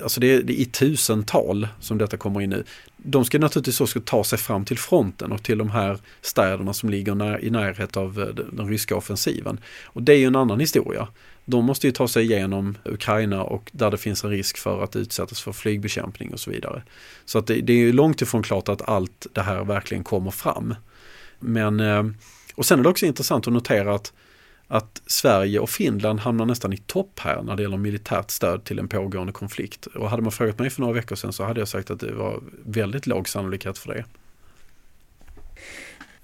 Alltså 0.03 0.19
det 0.19 0.33
är, 0.33 0.43
det 0.43 0.53
är 0.53 0.61
i 0.61 0.65
tusental 0.65 1.67
som 1.79 1.97
detta 1.97 2.17
kommer 2.17 2.41
in 2.41 2.49
nu. 2.49 2.63
De 2.97 3.25
ska 3.25 3.39
naturligtvis 3.39 3.81
också 3.81 4.01
ta 4.01 4.23
sig 4.23 4.39
fram 4.39 4.65
till 4.65 4.77
fronten 4.77 5.31
och 5.31 5.43
till 5.43 5.57
de 5.57 5.69
här 5.69 5.99
städerna 6.21 6.73
som 6.73 6.89
ligger 6.89 7.15
när, 7.15 7.43
i 7.45 7.49
närhet 7.49 7.97
av 7.97 8.19
eh, 8.19 8.45
den 8.51 8.67
ryska 8.67 8.95
offensiven. 8.95 9.59
Och 9.85 10.03
det 10.03 10.13
är 10.13 10.17
ju 10.17 10.25
en 10.25 10.35
annan 10.35 10.59
historia. 10.59 11.07
De 11.45 11.65
måste 11.65 11.87
ju 11.87 11.93
ta 11.93 12.07
sig 12.07 12.23
igenom 12.23 12.77
Ukraina 12.85 13.43
och 13.43 13.69
där 13.73 13.91
det 13.91 13.97
finns 13.97 14.23
en 14.23 14.29
risk 14.29 14.57
för 14.57 14.83
att 14.83 14.95
utsättas 14.95 15.41
för 15.41 15.51
flygbekämpning 15.51 16.33
och 16.33 16.39
så 16.39 16.51
vidare. 16.51 16.83
Så 17.25 17.39
att 17.39 17.47
det, 17.47 17.61
det 17.61 17.73
är 17.73 17.77
ju 17.77 17.93
långt 17.93 18.21
ifrån 18.21 18.43
klart 18.43 18.69
att 18.69 18.89
allt 18.89 19.27
det 19.33 19.41
här 19.41 19.63
verkligen 19.63 20.03
kommer 20.03 20.31
fram. 20.31 20.75
Men, 21.39 21.79
eh, 21.79 22.03
och 22.55 22.65
sen 22.65 22.79
är 22.79 22.83
det 22.83 22.89
också 22.89 23.05
intressant 23.05 23.47
att 23.47 23.53
notera 23.53 23.95
att 23.95 24.13
att 24.71 25.01
Sverige 25.05 25.59
och 25.59 25.69
Finland 25.69 26.19
hamnar 26.19 26.45
nästan 26.45 26.73
i 26.73 26.77
topp 26.77 27.19
här 27.19 27.41
när 27.41 27.55
det 27.55 27.63
gäller 27.63 27.77
militärt 27.77 28.31
stöd 28.31 28.63
till 28.63 28.79
en 28.79 28.87
pågående 28.87 29.33
konflikt. 29.33 29.85
Och 29.85 30.09
hade 30.09 30.21
man 30.21 30.31
frågat 30.31 30.59
mig 30.59 30.69
för 30.69 30.81
några 30.81 30.93
veckor 30.93 31.15
sedan 31.15 31.33
så 31.33 31.43
hade 31.43 31.61
jag 31.61 31.67
sagt 31.67 31.91
att 31.91 31.99
det 31.99 32.13
var 32.13 32.39
väldigt 32.65 33.07
låg 33.07 33.29
sannolikhet 33.29 33.77
för 33.77 33.93
det. 33.93 34.05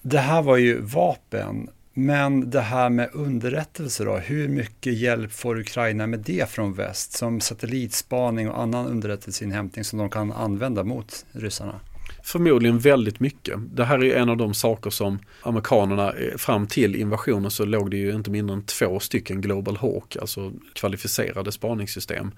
Det 0.01 0.19
här 0.19 0.41
var 0.41 0.57
ju 0.57 0.81
vapen, 0.81 1.69
men 1.93 2.49
det 2.49 2.61
här 2.61 2.89
med 2.89 3.09
underrättelse 3.13 4.03
då, 4.03 4.17
hur 4.17 4.47
mycket 4.47 4.93
hjälp 4.93 5.31
får 5.31 5.59
Ukraina 5.59 6.07
med 6.07 6.19
det 6.19 6.49
från 6.49 6.73
väst? 6.73 7.11
Som 7.13 7.41
satellitspaning 7.41 8.49
och 8.49 8.61
annan 8.61 8.87
underrättelseinhämtning 8.87 9.83
som 9.83 9.99
de 9.99 10.09
kan 10.09 10.31
använda 10.31 10.83
mot 10.83 11.25
ryssarna? 11.31 11.79
Förmodligen 12.27 12.79
väldigt 12.79 13.19
mycket. 13.19 13.59
Det 13.75 13.85
här 13.85 14.03
är 14.03 14.15
en 14.15 14.29
av 14.29 14.37
de 14.37 14.53
saker 14.53 14.89
som 14.89 15.19
amerikanerna, 15.41 16.13
eh, 16.13 16.37
fram 16.37 16.67
till 16.67 16.95
invasionen 16.95 17.51
så 17.51 17.65
låg 17.65 17.91
det 17.91 17.97
ju 17.97 18.11
inte 18.11 18.31
mindre 18.31 18.53
än 18.53 18.63
två 18.63 18.99
stycken 18.99 19.41
Global 19.41 19.77
Hawk, 19.77 20.15
alltså 20.15 20.51
kvalificerade 20.73 21.51
spaningssystem 21.51 22.31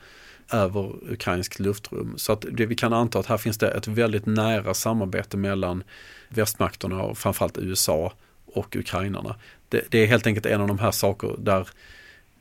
över 0.51 1.11
ukrainskt 1.11 1.59
luftrum. 1.59 2.13
Så 2.17 2.33
att 2.33 2.45
det, 2.51 2.65
vi 2.65 2.75
kan 2.75 2.93
anta 2.93 3.19
att 3.19 3.25
här 3.25 3.37
finns 3.37 3.57
det 3.57 3.71
ett 3.71 3.87
väldigt 3.87 4.25
nära 4.25 4.73
samarbete 4.73 5.37
mellan 5.37 5.83
västmakterna 6.29 7.01
och 7.01 7.17
framförallt 7.17 7.57
USA 7.57 8.13
och 8.45 8.75
ukrainarna. 8.75 9.35
Det, 9.69 9.81
det 9.89 9.97
är 9.97 10.07
helt 10.07 10.27
enkelt 10.27 10.45
en 10.45 10.61
av 10.61 10.67
de 10.67 10.79
här 10.79 10.91
saker 10.91 11.35
där 11.37 11.67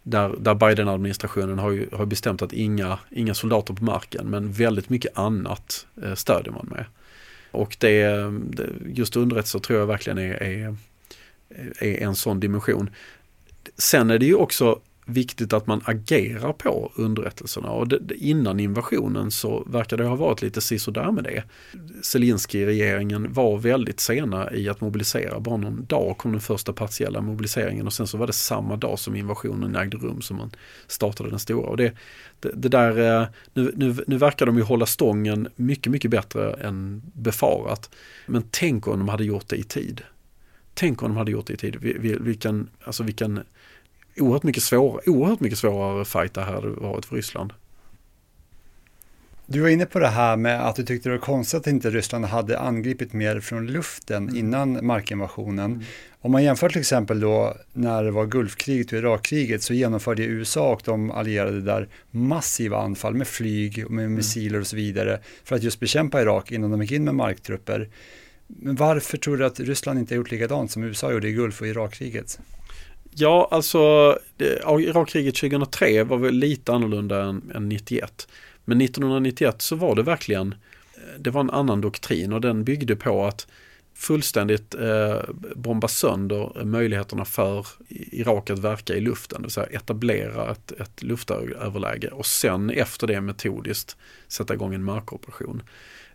där, 0.03 0.35
där 0.39 0.55
Biden-administrationen 0.55 1.59
har, 1.59 1.71
ju, 1.71 1.89
har 1.93 2.07
bestämt 2.07 2.43
att 2.43 2.53
inga, 2.53 2.99
inga 3.11 3.35
soldater 3.35 3.75
på 3.75 3.85
marken 3.85 4.27
men 4.27 4.53
väldigt 4.53 4.89
mycket 4.89 5.19
annat 5.19 5.87
eh, 6.03 6.15
stödjer 6.15 6.53
man 6.53 6.67
med. 6.71 6.85
Och 7.51 7.77
det, 7.81 8.25
just 8.87 9.17
underrättelser 9.17 9.59
tror 9.59 9.79
jag 9.79 9.87
verkligen 9.87 10.19
är, 10.19 10.43
är, 10.43 10.77
är 11.81 12.03
en 12.03 12.15
sån 12.15 12.41
dimension. 12.41 12.91
Sen 13.77 14.11
är 14.11 14.19
det 14.19 14.27
ju 14.27 14.35
också 14.35 14.81
viktigt 15.09 15.53
att 15.53 15.67
man 15.67 15.81
agerar 15.85 16.53
på 16.53 16.93
underrättelserna 16.97 17.71
och 17.71 17.89
det, 17.89 18.15
innan 18.15 18.61
invasionen 18.61 19.31
så 19.31 19.65
verkar 19.67 19.97
det 19.97 20.05
ha 20.05 20.17
varit 20.17 20.43
lite 20.43 20.61
sisådär 20.61 21.11
med 21.11 21.25
det. 21.25 21.43
Zelenskyj-regeringen 22.03 23.33
var 23.33 23.59
väldigt 23.59 24.01
sena 24.01 24.53
i 24.53 24.69
att 24.69 24.81
mobilisera. 24.81 25.41
Bara 25.41 25.57
någon 25.57 25.85
dag 25.85 26.19
kom 26.19 26.33
den 26.33 26.41
första 26.41 26.73
partiella 26.73 27.21
mobiliseringen 27.21 27.87
och 27.87 27.93
sen 27.93 28.07
så 28.07 28.19
var 28.19 28.27
det 28.27 28.33
samma 28.33 28.77
dag 28.77 28.99
som 28.99 29.17
invasionen 29.17 29.77
ägde 29.77 29.97
rum 29.97 30.23
som 30.23 30.37
man 30.37 30.51
startade 30.87 31.31
den 31.31 31.39
stora. 31.39 31.69
Och 31.69 31.77
det, 31.77 31.93
det, 32.41 32.51
det 32.55 32.69
där, 32.69 33.21
eh, 33.23 33.29
nu, 33.55 33.73
nu, 33.77 33.97
nu 34.07 34.17
verkar 34.17 34.47
de 34.47 34.57
ju 34.57 34.63
hålla 34.63 34.87
stången 34.87 35.49
mycket, 35.57 35.93
mycket 35.93 36.11
bättre 36.11 36.53
än 36.53 37.03
befarat. 37.13 37.91
Men 38.27 38.45
tänk 38.51 38.89
om 38.89 38.99
de 38.99 39.09
hade 39.09 39.25
gjort 39.25 39.49
det 39.49 39.57
i 39.57 39.63
tid. 39.63 40.03
Tänk 40.75 41.03
om 41.03 41.09
de 41.09 41.17
hade 41.17 41.31
gjort 41.31 41.47
det 41.47 41.53
i 41.53 41.57
tid. 41.57 41.77
Vilken, 42.21 42.69
alltså 42.85 43.03
vilken 43.03 43.41
oerhört 44.21 44.43
mycket, 44.43 44.63
svår, 44.63 45.09
oerhört 45.09 45.41
mycket 45.41 45.59
svårare 45.59 46.05
fight 46.05 46.35
det 46.35 46.41
här 46.41 46.53
hade 46.53 46.69
varit 46.69 47.05
för 47.05 47.17
Ryssland. 47.17 47.53
Du 49.51 49.61
var 49.61 49.69
inne 49.69 49.87
på 49.87 49.99
det 49.99 50.09
här 50.09 50.37
med 50.37 50.67
att 50.69 50.77
du 50.77 50.85
tyckte 50.85 51.09
det 51.09 51.15
var 51.15 51.21
konstigt 51.21 51.61
att 51.61 51.67
inte 51.67 51.91
Ryssland 51.91 52.25
hade 52.25 52.59
angripit 52.59 53.13
mer 53.13 53.41
från 53.41 53.67
luften 53.67 54.23
mm. 54.23 54.37
innan 54.37 54.87
markinvasionen. 54.87 55.73
Mm. 55.73 55.85
Om 56.21 56.33
man 56.33 56.45
jämför 56.45 56.69
till 56.69 56.81
exempel 56.81 57.21
då 57.21 57.57
när 57.73 58.05
det 58.05 58.11
var 58.11 58.27
Gulfkriget 58.27 58.93
och 58.93 58.99
Irakkriget 58.99 59.63
så 59.63 59.75
genomförde 59.75 60.23
USA 60.23 60.73
och 60.73 60.83
de 60.85 61.11
allierade 61.11 61.61
där 61.61 61.89
massiva 62.11 62.79
anfall 62.79 63.15
med 63.15 63.27
flyg 63.27 63.85
och 63.87 63.91
med 63.91 64.05
mm. 64.05 64.15
missiler 64.15 64.61
och 64.61 64.67
så 64.67 64.77
vidare 64.77 65.21
för 65.45 65.57
att 65.57 65.63
just 65.63 65.81
bekämpa 65.81 66.23
Irak 66.23 66.53
innan 66.53 66.71
de 66.71 66.83
gick 66.83 66.93
in 66.93 67.05
med 67.05 67.15
marktrupper. 67.15 67.89
Men 68.47 68.75
varför 68.77 69.17
tror 69.17 69.37
du 69.37 69.47
att 69.47 69.61
Ryssland 69.61 69.99
inte 69.99 70.15
har 70.15 70.17
gjort 70.17 70.31
likadant 70.31 70.71
som 70.71 70.85
USA 70.85 71.13
gjorde 71.13 71.29
i 71.29 71.33
Gulf 71.33 71.61
och 71.61 71.67
Irakkriget? 71.67 72.41
Ja, 73.21 73.49
alltså 73.51 73.79
Irakkriget 74.81 75.35
2003 75.35 76.05
var 76.05 76.19
väl 76.19 76.35
lite 76.35 76.73
annorlunda 76.73 77.23
än, 77.23 77.53
än 77.55 77.69
91. 77.69 78.29
Men 78.65 78.81
1991 78.81 79.63
så 79.63 79.77
var 79.77 79.95
det 79.95 80.03
verkligen, 80.03 80.55
eh, 80.95 81.21
det 81.21 81.31
var 81.31 81.41
en 81.41 81.51
annan 81.51 81.81
doktrin 81.81 82.33
och 82.33 82.41
den 82.41 82.65
byggde 82.65 82.97
på 82.97 83.25
att 83.25 83.47
fullständigt 83.95 84.75
eh, 84.75 85.21
bomba 85.55 85.89
sönder 85.89 86.65
möjligheterna 86.65 87.25
för 87.25 87.67
Irak 87.89 88.51
att 88.51 88.59
verka 88.59 88.95
i 88.95 89.01
luften, 89.01 89.43
det 89.43 89.47
vill 89.47 89.53
säga 89.53 89.67
etablera 89.67 90.51
ett, 90.51 90.73
ett 90.73 91.03
luftöverläge 91.03 92.09
och 92.09 92.27
sen 92.27 92.71
efter 92.71 93.07
det 93.07 93.21
metodiskt 93.21 93.97
sätta 94.29 94.55
igång 94.55 94.75
en 94.75 94.85
markoperation. 94.85 95.63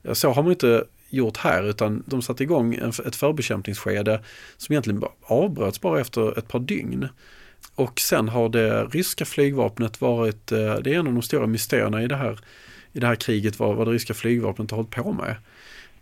Eh, 0.03 0.13
så 0.13 0.31
har 0.31 0.43
man 0.43 0.51
inte 0.51 0.85
gjort 1.13 1.37
här 1.37 1.63
utan 1.63 2.03
de 2.05 2.21
satte 2.21 2.43
igång 2.43 2.73
ett 3.05 3.15
förbekämpningsskede 3.15 4.21
som 4.57 4.73
egentligen 4.73 5.03
avbröts 5.21 5.81
bara 5.81 6.01
efter 6.01 6.37
ett 6.37 6.47
par 6.47 6.59
dygn. 6.59 7.07
Och 7.75 7.99
sen 7.99 8.29
har 8.29 8.49
det 8.49 8.83
ryska 8.85 9.25
flygvapnet 9.25 10.01
varit, 10.01 10.51
eh, 10.51 10.75
det 10.75 10.93
är 10.93 10.99
en 10.99 11.07
av 11.07 11.13
de 11.13 11.21
stora 11.21 11.47
mysterierna 11.47 12.03
i 12.03 12.07
det 12.07 12.15
här, 12.15 12.39
i 12.93 12.99
det 12.99 13.07
här 13.07 13.15
kriget 13.15 13.59
vad, 13.59 13.75
vad 13.75 13.87
det 13.87 13.91
ryska 13.91 14.13
flygvapnet 14.13 14.71
har 14.71 14.75
hållit 14.75 14.91
på 14.91 15.11
med. 15.13 15.35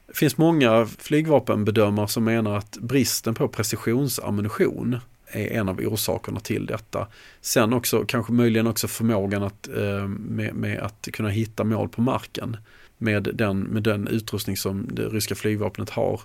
Det 0.07 0.17
finns 0.17 0.37
många 0.37 0.87
flygvapenbedömare 0.99 2.07
som 2.07 2.23
menar 2.23 2.57
att 2.57 2.77
bristen 2.77 3.33
på 3.33 3.47
precisionsammunition 3.47 4.99
är 5.27 5.47
en 5.47 5.69
av 5.69 5.79
orsakerna 5.79 6.39
till 6.39 6.65
detta. 6.65 7.07
Sen 7.41 7.73
också 7.73 8.05
kanske 8.07 8.33
möjligen 8.33 8.67
också 8.67 8.87
förmågan 8.87 9.43
att, 9.43 9.67
eh, 9.67 10.07
med, 10.07 10.55
med 10.55 10.79
att 10.79 11.07
kunna 11.13 11.29
hitta 11.29 11.63
mål 11.63 11.89
på 11.89 12.01
marken 12.01 12.57
med 13.01 13.29
den, 13.33 13.59
med 13.59 13.83
den 13.83 14.07
utrustning 14.07 14.57
som 14.57 14.87
det 14.91 15.05
ryska 15.05 15.35
flygvapnet 15.35 15.89
har. 15.89 16.21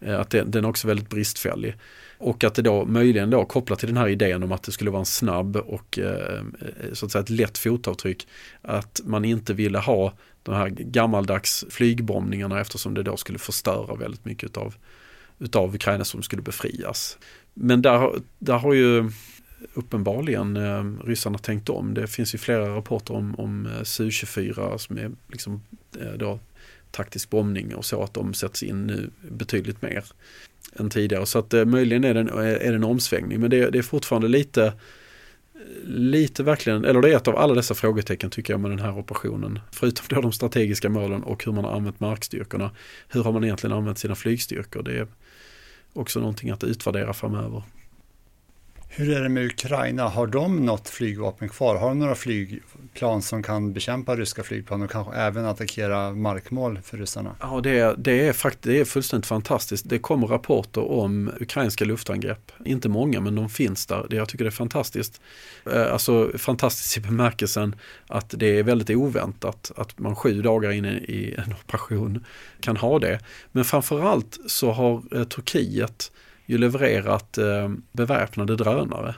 Eh, 0.00 0.20
att 0.20 0.30
den, 0.30 0.50
den 0.50 0.64
är 0.64 0.68
också 0.68 0.88
väldigt 0.88 1.08
bristfällig. 1.08 1.74
Och 2.18 2.44
att 2.44 2.54
det 2.54 2.62
då 2.62 2.84
möjligen 2.84 3.30
då 3.30 3.44
kopplat 3.44 3.78
till 3.78 3.88
den 3.88 3.96
här 3.96 4.08
idén 4.08 4.42
om 4.42 4.52
att 4.52 4.62
det 4.62 4.72
skulle 4.72 4.90
vara 4.90 5.00
en 5.00 5.06
snabb 5.06 5.56
och 5.56 5.98
eh, 5.98 6.38
eh, 6.60 6.92
så 6.92 7.06
att 7.06 7.12
säga 7.12 7.22
ett 7.22 7.30
lätt 7.30 7.58
fotavtryck. 7.58 8.28
Att 8.62 9.00
man 9.04 9.24
inte 9.24 9.54
ville 9.54 9.78
ha 9.78 10.12
de 10.42 10.54
här 10.54 10.68
gammaldags 10.68 11.64
flygbombningarna 11.70 12.60
eftersom 12.60 12.94
det 12.94 13.02
då 13.02 13.16
skulle 13.16 13.38
förstöra 13.38 13.94
väldigt 13.94 14.24
mycket 14.24 14.44
utav, 14.44 14.74
utav 15.38 15.74
Ukraina 15.74 16.04
som 16.04 16.22
skulle 16.22 16.42
befrias. 16.42 17.18
Men 17.54 17.82
där, 17.82 18.10
där 18.38 18.58
har 18.58 18.74
ju 18.74 19.10
uppenbarligen 19.74 20.56
eh, 20.56 21.06
ryssarna 21.06 21.38
tänkt 21.38 21.68
om. 21.68 21.94
Det 21.94 22.06
finns 22.06 22.34
ju 22.34 22.38
flera 22.38 22.76
rapporter 22.76 23.14
om, 23.14 23.34
om 23.34 23.68
Su-24 23.82 24.76
som 24.76 24.98
är 24.98 25.10
liksom 25.28 25.62
Eh, 26.00 26.12
då 26.12 26.38
taktisk 26.90 27.30
bombning 27.30 27.74
och 27.74 27.84
så 27.84 28.02
att 28.02 28.14
de 28.14 28.34
sätts 28.34 28.62
in 28.62 28.86
nu 28.86 29.10
betydligt 29.30 29.82
mer 29.82 30.04
än 30.76 30.90
tidigare. 30.90 31.26
Så 31.26 31.38
att 31.38 31.54
eh, 31.54 31.64
möjligen 31.64 32.04
är 32.04 32.14
det, 32.14 32.20
en, 32.20 32.28
eh, 32.28 32.36
är 32.36 32.70
det 32.70 32.74
en 32.74 32.84
omsvängning 32.84 33.40
men 33.40 33.50
det, 33.50 33.70
det, 33.70 33.78
är 33.78 33.82
fortfarande 33.82 34.28
lite 34.28 34.72
lite 35.84 36.42
verkligen, 36.42 36.84
eller 36.84 37.02
det 37.02 37.12
är 37.12 37.16
ett 37.16 37.28
av 37.28 37.36
alla 37.36 37.54
dessa 37.54 37.74
frågetecken 37.74 38.30
tycker 38.30 38.52
jag 38.52 38.60
med 38.60 38.70
den 38.70 38.78
här 38.78 38.98
operationen. 38.98 39.58
Förutom 39.72 40.04
då 40.08 40.20
de 40.20 40.32
strategiska 40.32 40.88
målen 40.88 41.22
och 41.22 41.44
hur 41.44 41.52
man 41.52 41.64
har 41.64 41.72
använt 41.72 42.00
markstyrkorna. 42.00 42.70
Hur 43.08 43.22
har 43.22 43.32
man 43.32 43.44
egentligen 43.44 43.76
använt 43.76 43.98
sina 43.98 44.14
flygstyrkor? 44.14 44.82
Det 44.82 44.98
är 44.98 45.06
också 45.92 46.20
någonting 46.20 46.50
att 46.50 46.64
utvärdera 46.64 47.12
framöver. 47.12 47.62
Hur 48.90 49.16
är 49.16 49.22
det 49.22 49.28
med 49.28 49.44
Ukraina? 49.44 50.08
Har 50.08 50.26
de 50.26 50.66
något 50.66 50.88
flygvapen 50.88 51.48
kvar? 51.48 51.76
Har 51.76 51.88
de 51.88 51.98
några 51.98 52.14
flygplan 52.14 53.22
som 53.22 53.42
kan 53.42 53.72
bekämpa 53.72 54.16
ryska 54.16 54.42
flygplan 54.42 54.82
och 54.82 54.90
kanske 54.90 55.14
även 55.14 55.44
attackera 55.44 56.14
markmål 56.14 56.80
för 56.84 56.98
ryssarna. 56.98 57.36
Ja, 57.40 57.60
det 57.62 57.78
är, 57.78 57.94
det 57.98 58.28
är, 58.28 58.32
fakt 58.32 58.62
det 58.62 58.80
är 58.80 58.84
fullständigt 58.84 59.26
fantastiskt. 59.26 59.88
Det 59.88 59.98
kommer 59.98 60.26
rapporter 60.26 60.90
om 60.90 61.30
ukrainska 61.40 61.84
luftangrepp. 61.84 62.52
Inte 62.64 62.88
många, 62.88 63.20
men 63.20 63.34
de 63.34 63.48
finns 63.48 63.86
där. 63.86 64.06
Det, 64.10 64.16
jag 64.16 64.28
tycker 64.28 64.44
det 64.44 64.48
är 64.48 64.52
fantastiskt. 64.52 65.20
Eh, 65.72 65.92
alltså 65.92 66.30
fantastiskt 66.38 66.96
i 66.96 67.00
bemärkelsen 67.00 67.74
att 68.06 68.34
det 68.36 68.58
är 68.58 68.62
väldigt 68.62 68.90
oväntat 68.90 69.72
att 69.76 69.98
man 69.98 70.16
sju 70.16 70.42
dagar 70.42 70.70
in 70.70 70.84
i 70.84 71.34
en 71.38 71.52
operation 71.52 72.24
kan 72.60 72.76
ha 72.76 72.98
det. 72.98 73.20
Men 73.52 73.64
framförallt 73.64 74.38
så 74.46 74.72
har 74.72 75.02
eh, 75.16 75.24
Turkiet 75.24 76.10
ju 76.48 76.58
levererat 76.58 77.38
eh, 77.38 77.68
beväpnade 77.92 78.56
drönare. 78.56 79.14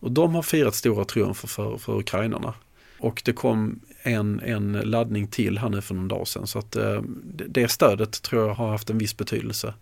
Och 0.00 0.12
de 0.12 0.34
har 0.34 0.42
firat 0.42 0.74
stora 0.74 1.04
triumfer 1.04 1.48
för, 1.48 1.78
för 1.78 1.98
ukrainarna. 1.98 2.54
Och 2.98 3.22
det 3.24 3.32
kom 3.32 3.80
en, 4.02 4.40
en 4.40 4.72
laddning 4.72 5.26
till 5.26 5.58
här 5.58 5.68
nu 5.68 5.80
för 5.80 5.94
någon 5.94 6.08
dag 6.08 6.28
sedan. 6.28 6.46
Så 6.46 6.58
att 6.58 6.76
eh, 6.76 7.02
det 7.48 7.68
stödet 7.68 8.22
tror 8.22 8.46
jag 8.46 8.54
har 8.54 8.68
haft 8.68 8.90
en 8.90 8.98
viss 8.98 9.16
betydelse. 9.16 9.74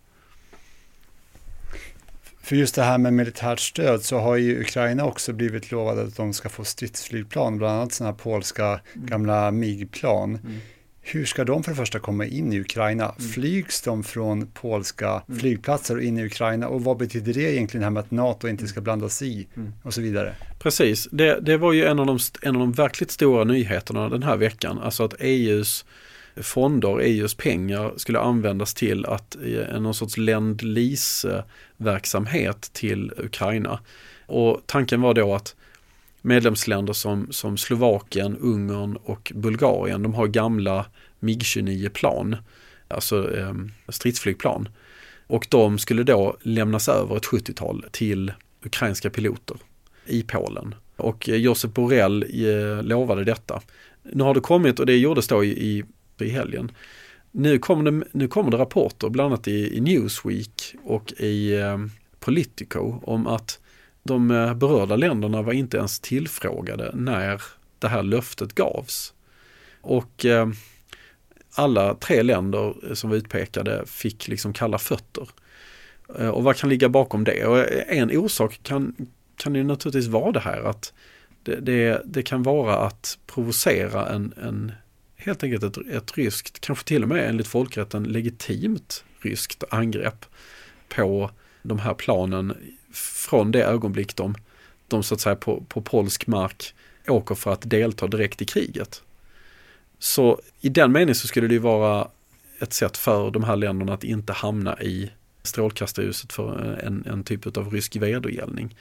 För 2.43 2.57
just 2.57 2.75
det 2.75 2.83
här 2.83 2.99
med 2.99 3.13
militärt 3.13 3.61
stöd 3.61 4.03
så 4.03 4.19
har 4.19 4.37
ju 4.37 4.61
Ukraina 4.61 5.05
också 5.05 5.33
blivit 5.33 5.71
lovade 5.71 6.03
att 6.03 6.17
de 6.17 6.33
ska 6.33 6.49
få 6.49 6.65
stridsflygplan, 6.65 7.59
bland 7.59 7.77
annat 7.77 7.93
sådana 7.93 8.13
här 8.13 8.19
polska 8.19 8.67
mm. 8.67 9.07
gamla 9.07 9.51
MIG-plan. 9.51 10.39
Mm. 10.45 10.59
Hur 11.11 11.25
ska 11.25 11.45
de 11.45 11.63
för 11.63 11.71
det 11.71 11.77
första 11.77 11.99
komma 11.99 12.27
in 12.27 12.53
i 12.53 12.61
Ukraina? 12.61 13.05
Mm. 13.05 13.31
Flygs 13.33 13.83
de 13.83 14.05
från 14.05 14.47
polska 14.47 15.23
mm. 15.29 15.41
flygplatser 15.41 15.97
och 15.97 16.03
in 16.03 16.19
i 16.19 16.25
Ukraina? 16.25 16.69
Och 16.69 16.85
vad 16.85 16.97
betyder 16.97 17.35
det 17.35 17.41
egentligen 17.41 17.85
här 17.85 17.91
med 17.91 18.01
att 18.01 18.11
NATO 18.11 18.49
inte 18.49 18.67
ska 18.67 18.81
blanda 18.81 19.09
sig 19.09 19.41
i 19.41 19.47
mm. 19.57 19.73
och 19.83 19.95
så 19.95 20.01
vidare? 20.01 20.35
Precis, 20.59 21.09
det, 21.13 21.41
det 21.41 21.57
var 21.57 21.73
ju 21.73 21.85
en 21.85 21.99
av, 21.99 22.07
de, 22.07 22.19
en 22.43 22.57
av 22.57 22.61
de 22.61 22.73
verkligt 22.73 23.11
stora 23.11 23.45
nyheterna 23.45 24.09
den 24.09 24.23
här 24.23 24.37
veckan. 24.37 24.79
Alltså 24.79 25.05
att 25.05 25.15
EUs 25.19 25.85
fonder, 26.37 27.01
EUs 27.01 27.35
pengar 27.35 27.93
skulle 27.97 28.21
användas 28.21 28.75
till 28.75 29.07
att 29.07 29.37
eh, 29.37 29.81
någon 29.81 29.95
sorts 29.95 30.17
länd 30.17 30.63
verksamhet 31.77 32.71
till 32.73 33.13
Ukraina. 33.17 33.81
Och 34.27 34.63
tanken 34.67 35.01
var 35.01 35.15
då 35.15 35.35
att 35.35 35.55
medlemsländer 36.23 36.93
som, 36.93 37.27
som 37.31 37.57
Slovakien, 37.57 38.37
Ungern 38.37 38.97
och 38.97 39.33
Bulgarien, 39.35 40.03
de 40.03 40.15
har 40.15 40.27
gamla 40.27 40.87
MIG-29 41.21 41.89
plan, 41.89 42.37
alltså 42.89 43.37
eh, 43.37 43.55
stridsflygplan. 43.89 44.69
Och 45.27 45.47
de 45.51 45.79
skulle 45.79 46.03
då 46.03 46.37
lämnas 46.43 46.89
över 46.89 47.17
ett 47.17 47.27
70-tal 47.27 47.85
till 47.91 48.33
ukrainska 48.65 49.11
piloter 49.11 49.57
i 50.07 50.23
Polen. 50.23 50.75
Och 50.97 51.29
eh, 51.29 51.37
Josep 51.37 51.75
Borrell 51.75 52.23
eh, 52.23 52.83
lovade 52.83 53.25
detta. 53.25 53.61
Nu 54.03 54.23
har 54.23 54.35
det 54.35 54.41
kommit, 54.41 54.81
och 54.81 54.87
det 54.87 54.97
gjordes 54.97 55.29
då 55.29 55.45
i, 55.45 55.85
i 56.21 56.29
helgen, 56.29 56.73
nu 57.31 57.59
kommer, 57.59 57.91
det, 57.91 58.05
nu 58.13 58.29
kommer 58.29 58.51
det 58.51 58.57
rapporter, 58.57 59.09
bland 59.09 59.33
annat 59.33 59.49
i, 59.49 59.77
i 59.77 59.81
Newsweek 59.81 60.75
och 60.85 61.13
i 61.13 61.55
eh, 61.61 61.79
Politico, 62.21 63.01
om 63.03 63.27
att 63.27 63.61
de 64.09 64.31
eh, 64.31 64.55
berörda 64.55 64.97
länderna 64.97 65.43
var 65.43 65.53
inte 65.53 65.77
ens 65.77 66.01
tillfrågade 66.01 66.91
när 66.95 67.43
det 67.79 67.89
här 67.89 68.03
löftet 68.03 68.55
gavs. 68.55 69.15
Och 69.81 70.25
eh, 70.25 70.49
alla 71.55 71.95
tre 71.95 72.23
länder 72.23 72.75
eh, 72.89 72.95
som 72.95 73.11
var 73.11 73.17
utpekade 73.17 73.87
fick 73.87 74.29
liksom 74.29 74.53
kalla 74.53 74.79
fötter. 74.79 75.29
Eh, 76.19 76.29
och 76.29 76.45
vad 76.45 76.57
kan 76.57 76.71
ligga 76.71 76.89
bakom 76.89 77.25
det? 77.25 77.47
Och 77.47 77.59
eh, 77.59 77.99
en 77.99 78.17
orsak 78.17 78.61
kan, 78.63 78.95
kan 79.37 79.55
ju 79.55 79.65
naturligtvis 79.65 80.07
vara 80.07 80.33
det 80.33 80.41
här 80.41 80.63
att 80.63 80.93
det, 81.43 81.61
det, 81.61 82.03
det 82.05 82.23
kan 82.23 82.43
vara 82.43 82.77
att 82.77 83.19
provocera 83.27 84.09
en, 84.09 84.35
en 84.43 84.73
helt 85.17 85.43
enkelt 85.43 85.63
ett, 85.63 85.87
ett 85.87 86.19
ryskt, 86.19 86.61
kanske 86.61 86.85
till 86.85 87.03
och 87.03 87.09
med 87.09 87.29
enligt 87.29 87.47
folkrätten 87.47 88.05
legitimt 88.05 89.05
ryskt 89.21 89.65
angrepp 89.71 90.27
på 90.89 91.31
de 91.63 91.79
här 91.79 91.95
planen 91.95 92.55
från 92.99 93.53
det 93.53 93.65
ögonblick 93.65 94.17
de, 94.17 94.35
de 94.89 95.03
så 95.03 95.15
att 95.15 95.21
säga 95.21 95.37
på, 95.37 95.65
på 95.69 95.83
polsk 95.83 96.27
mark 96.27 96.75
åker 97.09 97.35
för 97.35 97.53
att 97.53 97.71
delta 97.71 98.07
direkt 98.07 98.43
i 98.43 98.45
kriget. 98.45 99.03
Så 99.99 100.41
i 100.61 100.69
den 100.69 100.93
meningen 100.93 101.15
så 101.15 101.29
skulle 101.29 101.47
det 101.47 101.55
ju 101.55 101.61
vara 101.61 102.09
ett 102.61 102.73
sätt 102.73 102.97
för 102.97 103.31
de 103.31 103.45
här 103.45 103.57
länderna 103.57 103.95
att 103.95 104.05
inte 104.05 104.33
hamna 104.33 104.81
i 104.81 105.11
strålkastarljuset 105.43 106.33
för 106.33 106.81
en, 106.85 107.05
en 107.07 107.25
typ 107.25 107.57
av 107.57 107.73
rysk 107.73 107.97
vedergällning. 107.97 108.77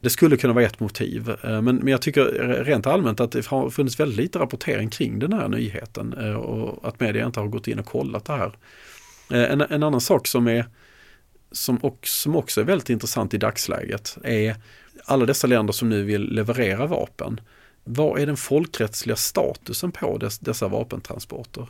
Det 0.00 0.10
skulle 0.10 0.36
kunna 0.36 0.52
vara 0.52 0.64
ett 0.64 0.80
motiv, 0.80 1.30
eh, 1.30 1.62
men, 1.62 1.76
men 1.76 1.88
jag 1.88 2.02
tycker 2.02 2.24
rent 2.64 2.86
allmänt 2.86 3.20
att 3.20 3.32
det 3.32 3.46
har 3.46 3.70
funnits 3.70 4.00
väldigt 4.00 4.16
lite 4.16 4.38
rapportering 4.38 4.90
kring 4.90 5.18
den 5.18 5.32
här 5.32 5.48
nyheten 5.48 6.12
eh, 6.12 6.34
och 6.34 6.88
att 6.88 7.00
media 7.00 7.26
inte 7.26 7.40
har 7.40 7.46
gått 7.46 7.68
in 7.68 7.78
och 7.78 7.86
kollat 7.86 8.24
det 8.24 8.32
här. 8.32 8.52
Eh, 9.30 9.52
en, 9.52 9.60
en 9.60 9.82
annan 9.82 10.00
sak 10.00 10.26
som 10.26 10.48
är 10.48 10.66
som 11.52 11.78
också, 11.82 12.22
som 12.22 12.36
också 12.36 12.60
är 12.60 12.64
väldigt 12.64 12.90
intressant 12.90 13.34
i 13.34 13.38
dagsläget 13.38 14.18
är 14.24 14.56
alla 15.04 15.26
dessa 15.26 15.46
länder 15.46 15.72
som 15.72 15.88
nu 15.88 16.02
vill 16.02 16.22
leverera 16.22 16.86
vapen. 16.86 17.40
Vad 17.84 18.20
är 18.20 18.26
den 18.26 18.36
folkrättsliga 18.36 19.16
statusen 19.16 19.92
på 19.92 20.18
dess, 20.18 20.38
dessa 20.38 20.68
vapentransporter? 20.68 21.66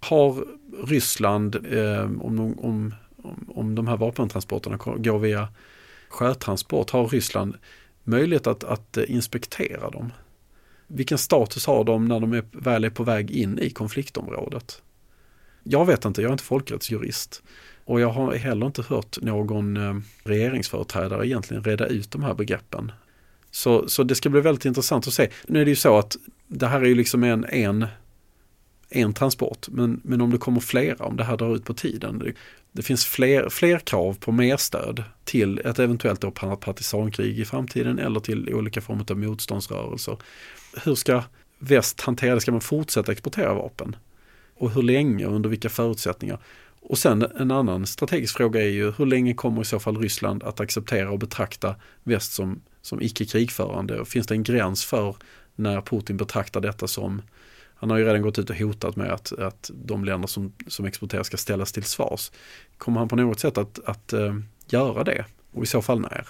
Har 0.00 0.44
Ryssland, 0.86 1.66
eh, 1.72 2.02
om, 2.02 2.58
om, 2.58 2.94
om 3.48 3.74
de 3.74 3.86
här 3.88 3.96
vapentransporterna 3.96 4.76
går 4.76 5.18
via 5.18 5.48
sjötransport, 6.08 6.90
har 6.90 7.08
Ryssland 7.08 7.56
möjlighet 8.04 8.46
att, 8.46 8.64
att 8.64 8.96
eh, 8.96 9.04
inspektera 9.08 9.90
dem? 9.90 10.12
Vilken 10.86 11.18
status 11.18 11.66
har 11.66 11.84
de 11.84 12.04
när 12.04 12.20
de 12.20 12.32
är, 12.32 12.44
väl 12.52 12.84
är 12.84 12.90
på 12.90 13.04
väg 13.04 13.30
in 13.30 13.58
i 13.58 13.70
konfliktområdet? 13.70 14.82
Jag 15.70 15.86
vet 15.86 16.04
inte, 16.04 16.22
jag 16.22 16.28
är 16.28 16.32
inte 16.32 16.44
folkrättsjurist. 16.44 17.42
Och 17.84 18.00
jag 18.00 18.10
har 18.10 18.34
heller 18.34 18.66
inte 18.66 18.82
hört 18.82 19.22
någon 19.22 19.76
eh, 19.76 19.96
regeringsföreträdare 20.24 21.26
egentligen 21.26 21.64
reda 21.64 21.86
ut 21.86 22.10
de 22.10 22.22
här 22.22 22.34
begreppen. 22.34 22.92
Så, 23.50 23.88
så 23.88 24.02
det 24.02 24.14
ska 24.14 24.28
bli 24.28 24.40
väldigt 24.40 24.64
intressant 24.64 25.06
att 25.06 25.12
se. 25.12 25.30
Nu 25.46 25.60
är 25.60 25.64
det 25.64 25.70
ju 25.70 25.76
så 25.76 25.98
att 25.98 26.16
det 26.46 26.66
här 26.66 26.80
är 26.80 26.84
ju 26.84 26.94
liksom 26.94 27.24
en, 27.24 27.44
en, 27.44 27.86
en 28.88 29.14
transport, 29.14 29.68
men, 29.68 30.00
men 30.04 30.20
om 30.20 30.30
det 30.30 30.38
kommer 30.38 30.60
flera, 30.60 31.04
om 31.04 31.16
det 31.16 31.24
här 31.24 31.36
drar 31.36 31.56
ut 31.56 31.64
på 31.64 31.74
tiden. 31.74 32.18
Det, 32.18 32.32
det 32.72 32.82
finns 32.82 33.06
fler, 33.06 33.48
fler 33.48 33.78
krav 33.78 34.16
på 34.20 34.32
mer 34.32 34.56
stöd 34.56 35.04
till 35.24 35.58
ett 35.58 35.78
eventuellt 35.78 36.20
då 36.20 36.30
partisankrig 36.30 37.38
i 37.38 37.44
framtiden 37.44 37.98
eller 37.98 38.20
till 38.20 38.54
olika 38.54 38.80
former 38.80 39.04
av 39.10 39.18
motståndsrörelser. 39.18 40.16
Hur 40.84 40.94
ska 40.94 41.22
väst 41.58 42.00
hantera 42.00 42.34
det? 42.34 42.40
Ska 42.40 42.52
man 42.52 42.60
fortsätta 42.60 43.12
exportera 43.12 43.54
vapen? 43.54 43.96
Och 44.58 44.70
hur 44.70 44.82
länge 44.82 45.26
och 45.26 45.34
under 45.34 45.48
vilka 45.48 45.68
förutsättningar? 45.68 46.38
Och 46.80 46.98
sen 46.98 47.22
en 47.22 47.50
annan 47.50 47.86
strategisk 47.86 48.36
fråga 48.36 48.62
är 48.62 48.68
ju 48.68 48.92
hur 48.92 49.06
länge 49.06 49.34
kommer 49.34 49.62
i 49.62 49.64
så 49.64 49.78
fall 49.78 49.98
Ryssland 49.98 50.42
att 50.42 50.60
acceptera 50.60 51.10
och 51.10 51.18
betrakta 51.18 51.76
väst 52.02 52.32
som, 52.32 52.60
som 52.82 53.02
icke 53.02 53.24
krigförande? 53.24 54.00
Och 54.00 54.08
finns 54.08 54.26
det 54.26 54.34
en 54.34 54.42
gräns 54.42 54.84
för 54.84 55.16
när 55.56 55.80
Putin 55.80 56.16
betraktar 56.16 56.60
detta 56.60 56.88
som 56.88 57.22
han 57.74 57.90
har 57.90 57.98
ju 57.98 58.04
redan 58.04 58.22
gått 58.22 58.38
ut 58.38 58.50
och 58.50 58.56
hotat 58.56 58.96
med 58.96 59.12
att, 59.12 59.32
att 59.32 59.70
de 59.74 60.04
länder 60.04 60.28
som, 60.28 60.52
som 60.66 60.84
exporterar 60.84 61.22
ska 61.22 61.36
ställas 61.36 61.72
till 61.72 61.84
svars. 61.84 62.30
Kommer 62.78 62.98
han 62.98 63.08
på 63.08 63.16
något 63.16 63.40
sätt 63.40 63.58
att, 63.58 63.78
att 63.84 64.12
äh, 64.12 64.36
göra 64.66 65.04
det? 65.04 65.24
Och 65.52 65.62
i 65.62 65.66
så 65.66 65.82
fall 65.82 66.00
när? 66.00 66.28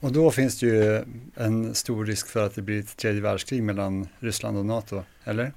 Och 0.00 0.12
då 0.12 0.30
finns 0.30 0.60
det 0.60 0.66
ju 0.66 1.04
en 1.34 1.74
stor 1.74 2.04
risk 2.04 2.28
för 2.28 2.46
att 2.46 2.54
det 2.54 2.62
blir 2.62 2.80
ett 2.80 2.96
tredje 2.96 3.20
världskrig 3.20 3.62
mellan 3.62 4.08
Ryssland 4.18 4.58
och 4.58 4.66
NATO, 4.66 5.02
eller? 5.24 5.52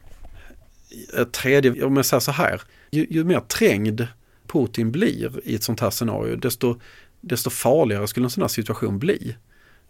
Ett 1.19 1.31
tredje, 1.31 1.83
om 1.83 1.95
jag 1.95 2.05
säger 2.05 2.21
så 2.21 2.31
här, 2.31 2.61
ju, 2.91 3.07
ju 3.09 3.23
mer 3.23 3.39
trängd 3.39 4.07
Putin 4.47 4.91
blir 4.91 5.39
i 5.43 5.55
ett 5.55 5.63
sånt 5.63 5.79
här 5.79 5.89
scenario, 5.89 6.35
desto, 6.35 6.79
desto 7.21 7.49
farligare 7.49 8.07
skulle 8.07 8.25
en 8.25 8.29
sån 8.29 8.43
här 8.43 8.47
situation 8.47 8.99
bli. 8.99 9.35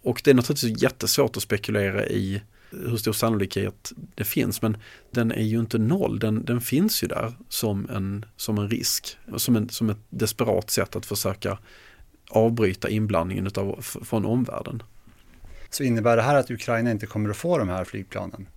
Och 0.02 0.22
det 0.24 0.32
är 0.32 0.36
naturligtvis 0.36 0.84
jättesvårt 0.84 1.38
att 1.38 1.44
spekulera 1.44 2.06
i 2.06 2.42
hur 2.72 2.98
stor 2.98 3.14
sannolikhet 3.14 3.92
det 4.16 4.24
finns, 4.24 4.62
men 4.62 4.78
den 5.12 5.32
är 5.32 5.44
ju 5.44 5.60
inte 5.60 5.78
noll, 5.78 6.20
den, 6.20 6.46
den 6.46 6.62
finns 6.62 7.04
ju 7.04 7.08
där 7.08 7.34
som 7.50 7.90
en, 7.90 8.26
som 8.36 8.58
en 8.58 8.70
risk, 8.70 9.18
som, 9.38 9.56
en, 9.56 9.70
som 9.70 9.90
ett 9.90 9.98
desperat 10.10 10.70
sätt 10.70 10.96
att 10.96 11.06
försöka 11.06 11.58
avbryta 12.30 12.90
inblandningen 12.90 13.48
utav, 13.48 13.82
från 13.82 14.26
omvärlden. 14.26 14.84
Så 15.70 15.84
innebär 15.84 16.16
det 16.16 16.22
här 16.22 16.36
att 16.36 16.52
Ukraina 16.52 16.92
inte 16.92 17.06
kommer 17.06 17.30
att 17.30 17.38
få 17.38 17.58
de 17.58 17.70
här 17.70 17.84
flygplanen? 17.84 18.48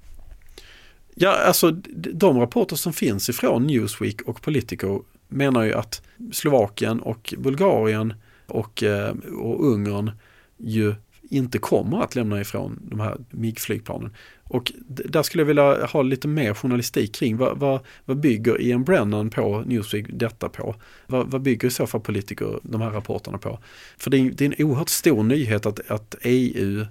Ja, 1.18 1.30
alltså 1.30 1.70
de 2.12 2.38
rapporter 2.38 2.76
som 2.76 2.92
finns 2.92 3.28
ifrån 3.28 3.66
Newsweek 3.66 4.22
och 4.22 4.42
Politico 4.42 5.02
menar 5.28 5.62
ju 5.62 5.72
att 5.72 6.02
Slovakien 6.32 7.00
och 7.00 7.34
Bulgarien 7.38 8.14
och, 8.46 8.82
eh, 8.82 9.14
och 9.38 9.66
Ungern 9.66 10.10
ju 10.56 10.94
inte 11.30 11.58
kommer 11.58 12.02
att 12.02 12.14
lämna 12.14 12.40
ifrån 12.40 12.78
de 12.82 13.00
här 13.00 13.16
MIG-flygplanen. 13.30 14.10
Och 14.42 14.72
där 14.86 15.22
skulle 15.22 15.40
jag 15.40 15.46
vilja 15.46 15.86
ha 15.86 16.02
lite 16.02 16.28
mer 16.28 16.54
journalistik 16.54 17.14
kring 17.14 17.36
vad, 17.36 17.58
vad, 17.58 17.80
vad 18.04 18.20
bygger 18.20 18.60
Ian 18.60 18.84
Brennan 18.84 19.30
på 19.30 19.60
Newsweek 19.66 20.06
detta 20.08 20.48
på? 20.48 20.74
Vad, 21.06 21.30
vad 21.30 21.42
bygger 21.42 21.68
i 21.68 21.70
så 21.70 21.86
fall 21.86 22.00
politiker 22.00 22.58
de 22.62 22.80
här 22.80 22.90
rapporterna 22.90 23.38
på? 23.38 23.58
För 23.98 24.10
det 24.10 24.16
är, 24.18 24.30
det 24.30 24.44
är 24.44 24.54
en 24.58 24.66
oerhört 24.66 24.88
stor 24.88 25.22
nyhet 25.22 25.66
att, 25.66 25.90
att 25.90 26.14
EU 26.22 26.86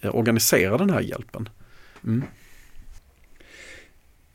eh, 0.00 0.14
organiserar 0.14 0.78
den 0.78 0.90
här 0.90 1.00
hjälpen. 1.00 1.48
Mm. 2.04 2.22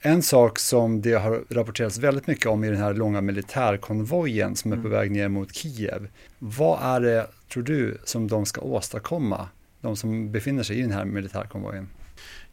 En 0.06 0.24
sak 0.24 0.60
som 0.60 1.02
det 1.02 1.14
har 1.14 1.44
rapporterats 1.50 1.98
väldigt 1.98 2.28
mycket 2.28 2.46
om 2.46 2.64
i 2.64 2.70
den 2.70 2.78
här 2.78 2.94
långa 2.94 3.22
militärkonvojen 3.22 4.56
som 4.56 4.72
är 4.72 4.78
på 4.78 4.88
väg 4.88 5.12
ner 5.12 5.28
mot 5.28 5.56
Kiev. 5.56 6.08
Vad 6.40 6.80
är 6.82 7.00
det, 7.00 7.28
tror 7.54 7.64
du, 7.64 7.98
som 8.04 8.28
de 8.28 8.46
ska 8.46 8.62
åstadkomma? 8.62 9.50
De 9.82 9.96
som 9.96 10.32
befinner 10.32 10.64
sig 10.64 10.78
i 10.80 10.82
den 10.82 10.92
här 10.92 11.06
militärkonvojen. 11.06 11.90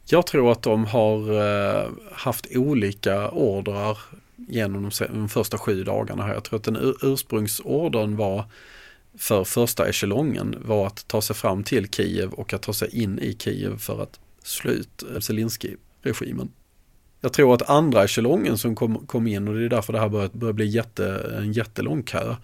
Jag 0.05 0.27
tror 0.27 0.51
att 0.51 0.61
de 0.61 0.85
har 0.85 1.41
eh, 1.41 1.89
haft 2.11 2.47
olika 2.55 3.29
ordrar 3.29 3.97
genom 4.35 4.91
de 4.99 5.29
första 5.29 5.57
sju 5.57 5.83
dagarna 5.83 6.23
här. 6.23 6.33
Jag 6.33 6.43
tror 6.43 6.59
att 6.59 6.65
den 6.65 6.95
ursprungsordern 7.01 8.15
var 8.15 8.45
för 9.17 9.43
första 9.43 9.89
echelongen 9.89 10.55
var 10.65 10.87
att 10.87 11.07
ta 11.07 11.21
sig 11.21 11.35
fram 11.35 11.63
till 11.63 11.89
Kiev 11.89 12.33
och 12.33 12.53
att 12.53 12.61
ta 12.61 12.73
sig 12.73 13.03
in 13.03 13.19
i 13.19 13.35
Kiev 13.39 13.77
för 13.77 14.03
att 14.03 14.19
slå 14.43 14.71
ut 14.71 15.03
Zelensky-regimen. 15.19 16.49
Jag 17.23 17.33
tror 17.33 17.53
att 17.53 17.69
andra 17.69 18.03
echelongen 18.03 18.57
som 18.57 18.75
kom, 18.75 19.05
kom 19.05 19.27
in 19.27 19.47
och 19.47 19.53
det 19.53 19.65
är 19.65 19.69
därför 19.69 19.93
det 19.93 19.99
här 19.99 20.09
börjar, 20.09 20.29
börjar 20.33 20.53
bli 20.53 20.65
jätte, 20.65 21.35
en 21.37 21.53
jättelång 21.53 22.03
kö. 22.03 22.35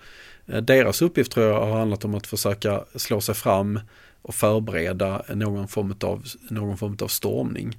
Eh, 0.47 0.61
deras 0.61 1.01
uppgift 1.01 1.31
tror 1.31 1.45
jag 1.45 1.65
har 1.65 1.77
handlat 1.79 2.05
om 2.05 2.15
att 2.15 2.27
försöka 2.27 2.83
slå 2.95 3.21
sig 3.21 3.35
fram 3.35 3.79
och 4.21 4.35
förbereda 4.35 5.21
någon 5.33 5.67
form 5.67 5.95
av, 6.01 6.23
någon 6.49 6.77
form 6.77 6.97
av 7.01 7.07
stormning. 7.07 7.77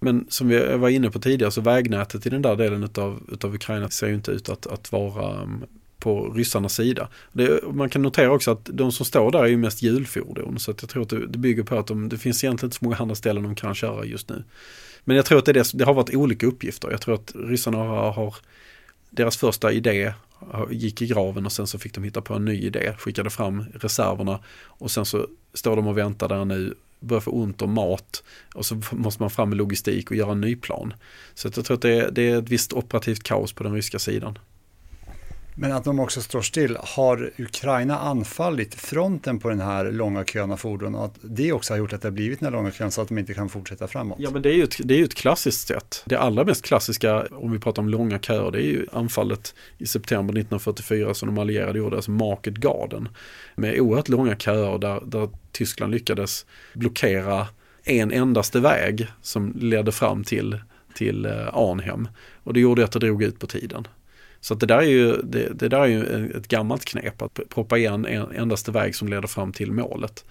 Men 0.00 0.26
som 0.28 0.48
vi 0.48 0.76
var 0.76 0.88
inne 0.88 1.10
på 1.10 1.18
tidigare 1.18 1.50
så 1.50 1.60
vägnätet 1.60 2.26
i 2.26 2.30
den 2.30 2.42
där 2.42 2.56
delen 2.56 2.84
utav, 2.84 3.22
utav 3.32 3.54
Ukraina 3.54 3.90
ser 3.90 4.06
ju 4.06 4.14
inte 4.14 4.30
ut 4.30 4.48
att, 4.48 4.66
att 4.66 4.92
vara 4.92 5.42
mm, 5.42 5.64
på 5.98 6.30
ryssarnas 6.30 6.74
sida. 6.74 7.08
Det, 7.32 7.60
man 7.72 7.88
kan 7.88 8.02
notera 8.02 8.32
också 8.32 8.50
att 8.50 8.70
de 8.72 8.92
som 8.92 9.06
står 9.06 9.30
där 9.30 9.42
är 9.42 9.46
ju 9.46 9.56
mest 9.56 9.82
hjulfordon 9.82 10.58
så 10.58 10.70
att 10.70 10.82
jag 10.82 10.88
tror 10.88 11.02
att 11.02 11.08
det, 11.08 11.26
det 11.26 11.38
bygger 11.38 11.62
på 11.62 11.78
att 11.78 11.86
de, 11.86 12.08
det 12.08 12.18
finns 12.18 12.44
egentligen 12.44 12.66
inte 12.66 12.78
så 12.78 12.84
många 12.84 12.96
andra 12.96 13.14
ställen 13.14 13.42
de 13.42 13.54
kan 13.54 13.74
köra 13.74 14.04
just 14.04 14.28
nu. 14.28 14.44
Men 15.08 15.16
jag 15.16 15.26
tror 15.26 15.38
att 15.38 15.44
det, 15.44 15.52
det, 15.52 15.70
det 15.74 15.84
har 15.84 15.94
varit 15.94 16.14
olika 16.14 16.46
uppgifter. 16.46 16.90
Jag 16.90 17.00
tror 17.00 17.14
att 17.14 17.32
ryssarna 17.34 17.78
har, 17.78 18.12
har 18.12 18.34
deras 19.10 19.36
första 19.36 19.72
idé 19.72 20.12
gick 20.70 21.02
i 21.02 21.06
graven 21.06 21.46
och 21.46 21.52
sen 21.52 21.66
så 21.66 21.78
fick 21.78 21.94
de 21.94 22.04
hitta 22.04 22.20
på 22.20 22.34
en 22.34 22.44
ny 22.44 22.62
idé, 22.62 22.94
skickade 22.98 23.30
fram 23.30 23.64
reserverna 23.74 24.40
och 24.64 24.90
sen 24.90 25.04
så 25.04 25.26
står 25.54 25.76
de 25.76 25.86
och 25.86 25.98
väntar 25.98 26.28
där 26.28 26.44
nu, 26.44 26.74
börjar 27.00 27.20
få 27.20 27.30
ont 27.30 27.62
om 27.62 27.72
mat 27.72 28.22
och 28.54 28.66
så 28.66 28.80
måste 28.90 29.22
man 29.22 29.30
fram 29.30 29.48
med 29.48 29.58
logistik 29.58 30.10
och 30.10 30.16
göra 30.16 30.32
en 30.32 30.40
ny 30.40 30.56
plan. 30.56 30.94
Så 31.34 31.50
jag 31.54 31.64
tror 31.64 31.74
att 31.74 31.82
det 31.82 31.92
är, 31.92 32.10
det 32.10 32.30
är 32.30 32.38
ett 32.38 32.48
visst 32.48 32.72
operativt 32.72 33.22
kaos 33.22 33.52
på 33.52 33.62
den 33.62 33.74
ryska 33.74 33.98
sidan. 33.98 34.38
Men 35.60 35.72
att 35.72 35.84
de 35.84 36.00
också 36.00 36.22
står 36.22 36.42
still. 36.42 36.76
Har 36.80 37.30
Ukraina 37.38 37.98
anfallit 37.98 38.74
fronten 38.74 39.38
på 39.38 39.48
den 39.48 39.60
här 39.60 39.92
långa 39.92 40.24
kön 40.24 40.50
av 40.50 40.56
fordon 40.56 40.94
och 40.94 41.04
att 41.04 41.14
det 41.22 41.52
också 41.52 41.72
har 41.72 41.78
gjort 41.78 41.92
att 41.92 42.02
det 42.02 42.08
har 42.08 42.12
blivit 42.12 42.40
den 42.40 42.46
här 42.46 42.52
långa 42.52 42.70
kön 42.70 42.90
så 42.90 43.00
att 43.00 43.08
de 43.08 43.18
inte 43.18 43.34
kan 43.34 43.48
fortsätta 43.48 43.88
framåt? 43.88 44.18
Ja 44.20 44.30
men 44.30 44.42
det 44.42 44.48
är 44.48 44.54
ju 44.54 44.62
ett, 44.62 44.76
det 44.84 45.00
är 45.00 45.04
ett 45.04 45.14
klassiskt 45.14 45.68
sätt. 45.68 46.02
Det 46.06 46.16
allra 46.16 46.44
mest 46.44 46.64
klassiska 46.64 47.26
om 47.30 47.52
vi 47.52 47.58
pratar 47.58 47.82
om 47.82 47.88
långa 47.88 48.18
köer 48.18 48.50
det 48.50 48.58
är 48.58 48.66
ju 48.66 48.86
anfallet 48.92 49.54
i 49.78 49.86
september 49.86 50.32
1944 50.32 51.14
som 51.14 51.26
de 51.26 51.38
allierade 51.38 51.78
gjorde, 51.78 51.96
alltså 51.96 52.10
Market 52.10 52.54
Garden. 52.54 53.08
Med 53.54 53.80
oerhört 53.80 54.08
långa 54.08 54.36
köer 54.36 54.78
där, 54.78 55.02
där 55.06 55.28
Tyskland 55.52 55.92
lyckades 55.92 56.46
blockera 56.74 57.46
en 57.84 58.12
endaste 58.12 58.60
väg 58.60 59.06
som 59.22 59.52
ledde 59.56 59.92
fram 59.92 60.24
till, 60.24 60.60
till 60.94 61.26
eh, 61.26 61.56
Arnhem. 61.56 62.08
Och 62.44 62.54
det 62.54 62.60
gjorde 62.60 62.84
att 62.84 62.92
det 62.92 62.98
drog 62.98 63.22
ut 63.22 63.38
på 63.38 63.46
tiden. 63.46 63.86
Så 64.40 64.54
det 64.54 64.66
där 64.66 64.78
är 64.78 64.82
ju, 64.82 65.16
det, 65.22 65.48
det, 65.54 65.68
där 65.68 65.80
är 65.80 65.86
ju 65.86 66.30
ett 66.36 66.48
gammalt 66.48 66.84
knep 66.84 67.22
att 67.22 67.40
proppa 67.48 67.78
igen 67.78 68.06
en 68.06 68.32
endaste 68.32 68.70
väg 68.70 68.94
som 68.94 69.08
leder 69.08 69.28
fram 69.28 69.52
till 69.52 69.72
målet. 69.72 70.24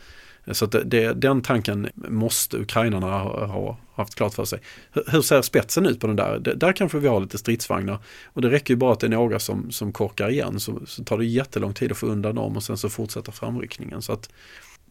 Så 0.51 0.65
att 0.65 0.75
det, 0.85 1.13
den 1.13 1.41
tanken 1.41 1.89
måste 1.95 2.57
ukrainarna 2.57 3.07
ha, 3.07 3.45
ha, 3.45 3.77
haft 3.95 4.15
klart 4.15 4.33
för 4.33 4.45
sig. 4.45 4.59
Hur 5.07 5.21
ser 5.21 5.41
spetsen 5.41 5.85
ut 5.85 5.99
på 5.99 6.07
den 6.07 6.15
där? 6.15 6.39
Där 6.39 6.73
kanske 6.73 6.99
vi 6.99 7.07
har 7.07 7.19
lite 7.19 7.37
stridsvagnar. 7.37 7.99
Och 8.25 8.41
det 8.41 8.49
räcker 8.49 8.73
ju 8.73 8.77
bara 8.77 8.93
att 8.93 8.99
det 8.99 9.07
är 9.07 9.11
några 9.11 9.39
som, 9.39 9.71
som 9.71 9.91
korkar 9.91 10.29
igen 10.29 10.59
så, 10.59 10.79
så 10.85 11.03
tar 11.03 11.17
det 11.17 11.25
jättelång 11.25 11.73
tid 11.73 11.91
att 11.91 11.97
få 11.97 12.05
undan 12.05 12.35
dem 12.35 12.55
och 12.55 12.63
sen 12.63 12.77
så 12.77 12.89
fortsätter 12.89 13.31
framryckningen. 13.31 14.01
Så 14.01 14.13
att 14.13 14.29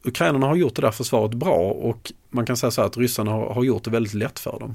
Ukrainarna 0.05 0.47
har 0.47 0.57
gjort 0.57 0.77
det 0.77 0.83
där 0.83 0.91
försvaret 0.91 1.35
bra 1.35 1.71
och 1.71 2.13
man 2.31 2.47
kan 2.47 2.57
säga 2.57 2.71
så 2.71 2.81
här 2.81 2.89
att 2.89 2.97
ryssarna 2.97 3.31
har, 3.31 3.55
har 3.55 3.65
gjort 3.65 3.85
det 3.85 3.91
väldigt 3.91 4.15
lätt 4.15 4.39
för 4.39 4.59
dem. 4.61 4.75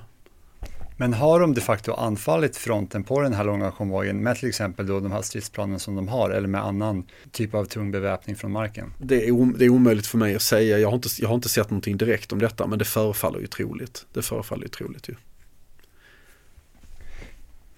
Men 1.01 1.13
har 1.13 1.39
de 1.39 1.53
de 1.53 1.61
facto 1.61 1.93
anfallit 1.93 2.57
fronten 2.57 3.03
på 3.03 3.21
den 3.21 3.33
här 3.33 3.43
långa 3.43 3.71
konvojen 3.71 4.23
med 4.23 4.37
till 4.37 4.49
exempel 4.49 4.87
då 4.87 4.99
de 4.99 5.11
här 5.11 5.21
stridsplanen 5.21 5.79
som 5.79 5.95
de 5.95 6.07
har 6.07 6.29
eller 6.29 6.47
med 6.47 6.63
annan 6.63 7.03
typ 7.31 7.53
av 7.53 7.65
tung 7.65 7.91
beväpning 7.91 8.35
från 8.35 8.51
marken? 8.51 8.93
Det 8.99 9.27
är, 9.27 9.57
det 9.57 9.65
är 9.65 9.69
omöjligt 9.69 10.07
för 10.07 10.17
mig 10.17 10.35
att 10.35 10.41
säga. 10.41 10.79
Jag 10.79 10.87
har, 10.87 10.95
inte, 10.95 11.09
jag 11.19 11.27
har 11.27 11.35
inte 11.35 11.49
sett 11.49 11.69
någonting 11.69 11.97
direkt 11.97 12.31
om 12.31 12.39
detta 12.39 12.67
men 12.67 12.79
det 12.79 12.85
förefaller 12.85 13.39
ju 13.39 13.47
troligt. 13.47 14.05
Det 14.13 14.21
förefaller 14.21 14.63
ju 14.63 14.69
troligt 14.69 15.09
ju. 15.09 15.15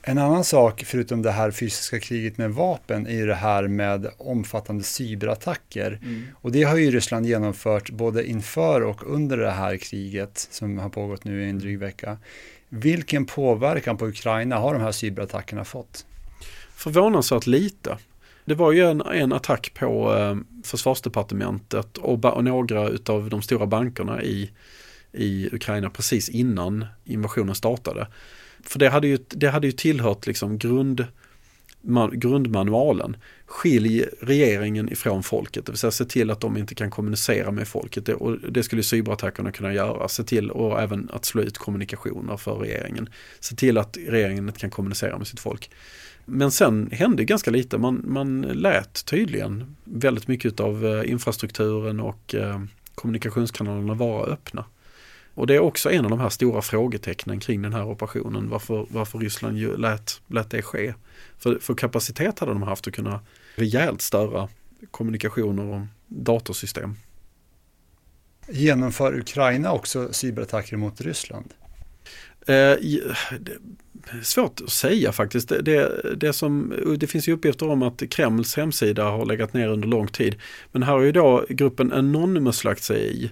En 0.01 0.17
annan 0.17 0.43
sak, 0.43 0.83
förutom 0.85 1.21
det 1.21 1.31
här 1.31 1.51
fysiska 1.51 1.99
kriget 1.99 2.37
med 2.37 2.51
vapen, 2.51 3.07
är 3.07 3.15
ju 3.15 3.25
det 3.25 3.35
här 3.35 3.67
med 3.67 4.07
omfattande 4.17 4.83
cyberattacker. 4.83 5.99
Mm. 6.03 6.23
Och 6.41 6.51
det 6.51 6.63
har 6.63 6.77
ju 6.77 6.91
Ryssland 6.91 7.25
genomfört 7.25 7.89
både 7.89 8.29
inför 8.29 8.81
och 8.81 9.13
under 9.13 9.37
det 9.37 9.51
här 9.51 9.77
kriget 9.77 10.47
som 10.51 10.77
har 10.77 10.89
pågått 10.89 11.23
nu 11.23 11.45
i 11.45 11.49
en 11.49 11.59
dryg 11.59 11.79
vecka. 11.79 12.17
Vilken 12.75 13.25
påverkan 13.25 13.97
på 13.97 14.07
Ukraina 14.07 14.57
har 14.57 14.73
de 14.73 14.81
här 14.81 14.91
cyberattackerna 14.91 15.65
fått? 15.65 16.05
Förvånansvärt 16.75 17.47
lite. 17.47 17.97
Det 18.45 18.55
var 18.55 18.71
ju 18.71 18.83
en, 18.83 19.01
en 19.01 19.33
attack 19.33 19.73
på 19.73 20.15
eh, 20.15 20.35
försvarsdepartementet 20.63 21.97
och, 21.97 22.25
och 22.25 22.43
några 22.43 22.81
av 23.07 23.29
de 23.29 23.41
stora 23.41 23.65
bankerna 23.65 24.23
i, 24.23 24.51
i 25.11 25.49
Ukraina 25.51 25.89
precis 25.89 26.29
innan 26.29 26.85
invasionen 27.03 27.55
startade. 27.55 28.07
För 28.63 28.79
det 28.79 28.89
hade 28.89 29.07
ju, 29.07 29.17
det 29.29 29.47
hade 29.47 29.67
ju 29.67 29.71
tillhört 29.71 30.27
liksom 30.27 30.57
grund, 30.57 31.07
grundmanualen. 32.11 33.17
Skilj 33.45 34.05
regeringen 34.21 34.91
ifrån 34.91 35.23
folket, 35.23 35.65
det 35.65 35.71
vill 35.71 35.79
säga 35.79 35.91
se 35.91 36.05
till 36.05 36.31
att 36.31 36.41
de 36.41 36.57
inte 36.57 36.75
kan 36.75 36.91
kommunicera 36.91 37.51
med 37.51 37.67
folket. 37.67 38.05
Det, 38.05 38.13
och 38.13 38.51
det 38.51 38.63
skulle 38.63 38.83
cyberattackerna 38.83 39.51
kunna 39.51 39.73
göra. 39.73 40.07
Se 40.07 40.23
till 40.23 40.51
och 40.51 40.81
även 40.81 41.09
att 41.13 41.25
slå 41.25 41.41
ut 41.41 41.57
kommunikationer 41.57 42.37
för 42.37 42.55
regeringen. 42.55 43.09
Se 43.39 43.55
till 43.55 43.77
att 43.77 43.97
regeringen 44.07 44.47
inte 44.47 44.59
kan 44.59 44.69
kommunicera 44.69 45.17
med 45.17 45.27
sitt 45.27 45.39
folk. 45.39 45.69
Men 46.25 46.51
sen 46.51 46.89
hände 46.91 47.23
ganska 47.23 47.51
lite. 47.51 47.77
Man, 47.77 48.01
man 48.07 48.41
lät 48.41 49.05
tydligen 49.05 49.75
väldigt 49.83 50.27
mycket 50.27 50.59
av 50.59 50.85
eh, 50.85 51.11
infrastrukturen 51.11 51.99
och 51.99 52.35
eh, 52.35 52.61
kommunikationskanalerna 52.95 53.93
vara 53.93 54.25
öppna. 54.25 54.65
Och 55.33 55.47
det 55.47 55.55
är 55.55 55.59
också 55.59 55.91
en 55.91 56.05
av 56.05 56.09
de 56.09 56.19
här 56.19 56.29
stora 56.29 56.61
frågetecknen 56.61 57.39
kring 57.39 57.61
den 57.61 57.73
här 57.73 57.85
operationen. 57.85 58.49
Varför, 58.49 58.85
varför 58.89 59.19
Ryssland 59.19 59.57
ju 59.57 59.77
lät, 59.77 60.21
lät 60.27 60.49
det 60.49 60.61
ske. 60.61 60.93
För, 61.39 61.59
för 61.59 61.73
kapacitet 61.73 62.39
hade 62.39 62.51
de 62.51 62.63
haft 62.63 62.87
att 62.87 62.93
kunna 62.93 63.19
rejält 63.55 64.01
störa 64.01 64.49
kommunikationer 64.91 65.63
och 65.63 65.81
datorsystem. 66.07 66.95
Genomför 68.47 69.19
Ukraina 69.19 69.71
också 69.71 70.13
cyberattacker 70.13 70.77
mot 70.77 71.01
Ryssland? 71.01 71.53
Eh, 72.47 72.75
svårt 74.23 74.61
att 74.61 74.69
säga 74.69 75.11
faktiskt. 75.11 75.49
Det, 75.49 75.61
det, 75.61 76.15
det, 76.15 76.33
som, 76.33 76.73
det 76.97 77.07
finns 77.07 77.27
ju 77.27 77.33
uppgifter 77.33 77.69
om 77.69 77.81
att 77.81 78.09
Kremls 78.09 78.55
hemsida 78.55 79.03
har 79.03 79.25
legat 79.25 79.53
ner 79.53 79.67
under 79.67 79.87
lång 79.87 80.07
tid. 80.07 80.35
Men 80.71 80.83
här 80.83 80.93
har 80.93 81.01
ju 81.01 81.11
då 81.11 81.45
gruppen 81.49 81.91
Anonymous 81.91 82.63
lagt 82.63 82.83
sig 82.83 83.23
i. 83.23 83.31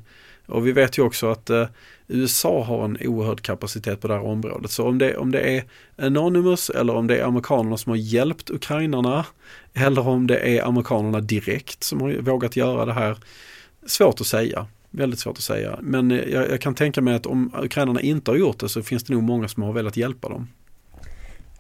Och 0.52 0.68
vi 0.68 0.72
vet 0.72 0.98
ju 0.98 1.02
också 1.02 1.32
att 1.32 1.50
eh, 1.50 1.68
USA 2.08 2.64
har 2.64 2.86
en 2.86 2.98
oerhörd 3.02 3.42
kapacitet 3.42 4.02
på 4.02 4.08
det 4.08 4.14
här 4.14 4.26
området. 4.26 4.72
Så 4.72 4.88
om 4.88 4.98
det, 4.98 5.18
om 5.18 5.32
det 5.32 5.40
är 5.40 5.64
Anonymous 5.98 6.70
eller 6.70 6.96
om 6.96 7.08
det 7.08 7.18
är 7.18 7.24
amerikanerna 7.24 7.78
som 7.78 7.90
har 7.90 7.98
hjälpt 7.98 8.50
ukrainarna 8.50 9.26
eller 9.74 10.08
om 10.08 10.28
det 10.28 10.38
är 10.38 10.68
amerikanerna 10.68 11.20
direkt 11.20 11.84
som 11.84 12.02
har 12.02 12.14
vågat 12.14 12.56
göra 12.56 12.86
det 12.86 12.94
här. 12.94 13.18
Svårt 13.86 14.22
att 14.22 14.28
säga. 14.28 14.68
Väldigt 14.90 15.20
svårt 15.20 15.38
att 15.38 15.44
säga. 15.44 15.80
Men 15.82 16.12
eh, 16.12 16.18
jag, 16.18 16.50
jag 16.50 16.62
kan 16.62 16.76
tänka 16.76 17.02
mig 17.02 17.16
att 17.16 17.26
om 17.26 17.52
ukrainarna 17.64 18.02
inte 18.02 18.32
har 18.32 18.38
gjort 18.38 18.60
det 18.60 18.70
så 18.70 18.84
finns 18.84 19.04
det 19.04 19.14
nog 19.14 19.24
många 19.24 19.48
som 19.48 19.64
har 19.64 19.74
velat 19.74 19.98
hjälpa 19.98 20.30
dem. 20.30 20.48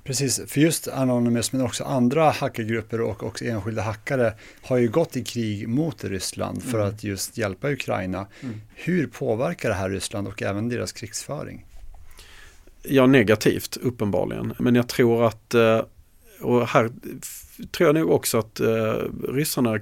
Precis, 0.04 0.42
för 0.48 0.62
just 0.62 0.88
Anonymous 0.88 1.52
men 1.52 1.62
också 1.62 1.84
andra 1.84 2.30
hackergrupper 2.30 3.02
och 3.02 3.24
också 3.24 3.46
enskilda 3.46 3.82
hackare 3.82 4.34
har 4.62 4.78
ju 4.78 4.90
gått 4.90 5.18
i 5.18 5.24
krig 5.24 5.68
mot 5.68 6.04
Ryssland 6.04 6.64
för 6.64 6.80
mm. 6.80 6.88
att 6.88 7.04
just 7.04 7.38
hjälpa 7.38 7.72
Ukraina. 7.72 8.28
Mm. 8.42 8.62
Hur 8.76 9.08
påverkar 9.08 9.70
det 9.70 9.76
här 9.76 9.90
Ryssland 9.90 10.28
och 10.28 10.42
även 10.42 10.70
deras 10.70 10.92
krigsföring? 10.92 11.66
Ja, 12.84 13.08
negativt 13.08 13.78
uppenbarligen. 13.78 14.54
Men 14.60 14.76
jag 14.76 14.88
tror 14.88 15.28
att, 15.28 15.54
eh, 15.54 15.82
och 16.42 16.68
här 16.68 16.92
tror 17.72 17.88
jag 17.88 17.96
nog 17.96 18.10
också 18.12 18.38
att 18.38 18.60
eh, 18.60 18.94
ryssarna 19.30 19.80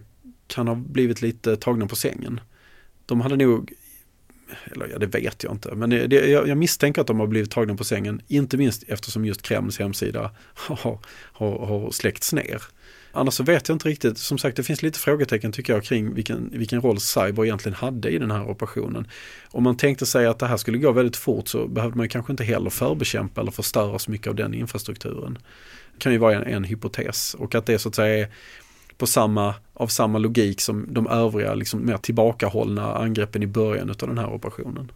kan 0.47 0.67
ha 0.67 0.75
blivit 0.75 1.21
lite 1.21 1.55
tagna 1.57 1.87
på 1.87 1.95
sängen. 1.95 2.39
De 3.05 3.21
hade 3.21 3.35
nog 3.35 3.73
eller 4.71 4.87
ja, 4.87 4.97
det 4.97 5.07
vet 5.07 5.43
jag 5.43 5.53
inte, 5.53 5.75
men 5.75 5.89
det, 5.89 6.29
jag, 6.29 6.47
jag, 6.47 6.57
misstänker 6.57 7.01
att 7.01 7.07
de 7.07 7.19
har 7.19 7.27
blivit 7.27 7.51
tagna 7.51 7.75
på 7.75 7.83
sängen, 7.83 8.21
inte 8.27 8.57
minst 8.57 8.83
eftersom 8.87 9.25
just 9.25 9.41
Kremls 9.41 9.79
hemsida 9.79 10.31
har, 10.53 10.99
har, 11.33 11.65
har 11.65 11.91
släckts 11.91 12.33
ner. 12.33 12.61
Annars 13.11 13.33
så 13.33 13.43
vet 13.43 13.69
jag 13.69 13.75
inte 13.75 13.89
riktigt, 13.89 14.17
som 14.17 14.37
sagt 14.37 14.57
det 14.57 14.63
finns 14.63 14.81
lite 14.81 14.99
frågetecken 14.99 15.51
tycker 15.51 15.73
jag 15.73 15.83
kring 15.83 16.13
vilken, 16.13 16.49
vilken 16.53 16.81
roll 16.81 16.99
Cyber 16.99 17.45
egentligen 17.45 17.75
hade 17.75 18.09
i 18.09 18.17
den 18.17 18.31
här 18.31 18.49
operationen. 18.49 19.07
Om 19.47 19.63
man 19.63 19.77
tänkte 19.77 20.05
sig 20.05 20.27
att 20.27 20.39
det 20.39 20.47
här 20.47 20.57
skulle 20.57 20.77
gå 20.77 20.91
väldigt 20.91 21.17
fort 21.17 21.47
så 21.47 21.67
behövde 21.67 21.97
man 21.97 22.09
kanske 22.09 22.33
inte 22.33 22.43
heller 22.43 22.69
förbekämpa 22.69 23.41
eller 23.41 23.51
förstöra 23.51 23.99
så 23.99 24.11
mycket 24.11 24.27
av 24.27 24.35
den 24.35 24.53
infrastrukturen. 24.53 25.37
Det 25.93 25.99
kan 25.99 26.11
ju 26.11 26.17
vara 26.17 26.35
en, 26.35 26.43
en 26.43 26.63
hypotes 26.63 27.33
och 27.33 27.55
att 27.55 27.65
det 27.65 27.79
så 27.79 27.89
att 27.89 27.95
säga 27.95 28.19
är 28.19 28.29
på 28.99 29.07
samma, 29.07 29.55
av 29.73 29.87
samma 29.87 30.17
logik 30.17 30.61
som 30.61 30.87
de 30.89 31.07
övriga 31.07 31.53
liksom 31.53 31.85
mer 31.85 31.97
tillbakahållna 31.97 32.95
angreppen 32.95 33.43
i 33.43 33.47
början 33.47 33.89
av 33.89 34.07
den 34.07 34.17
här 34.17 34.33
operationen. 34.33 34.91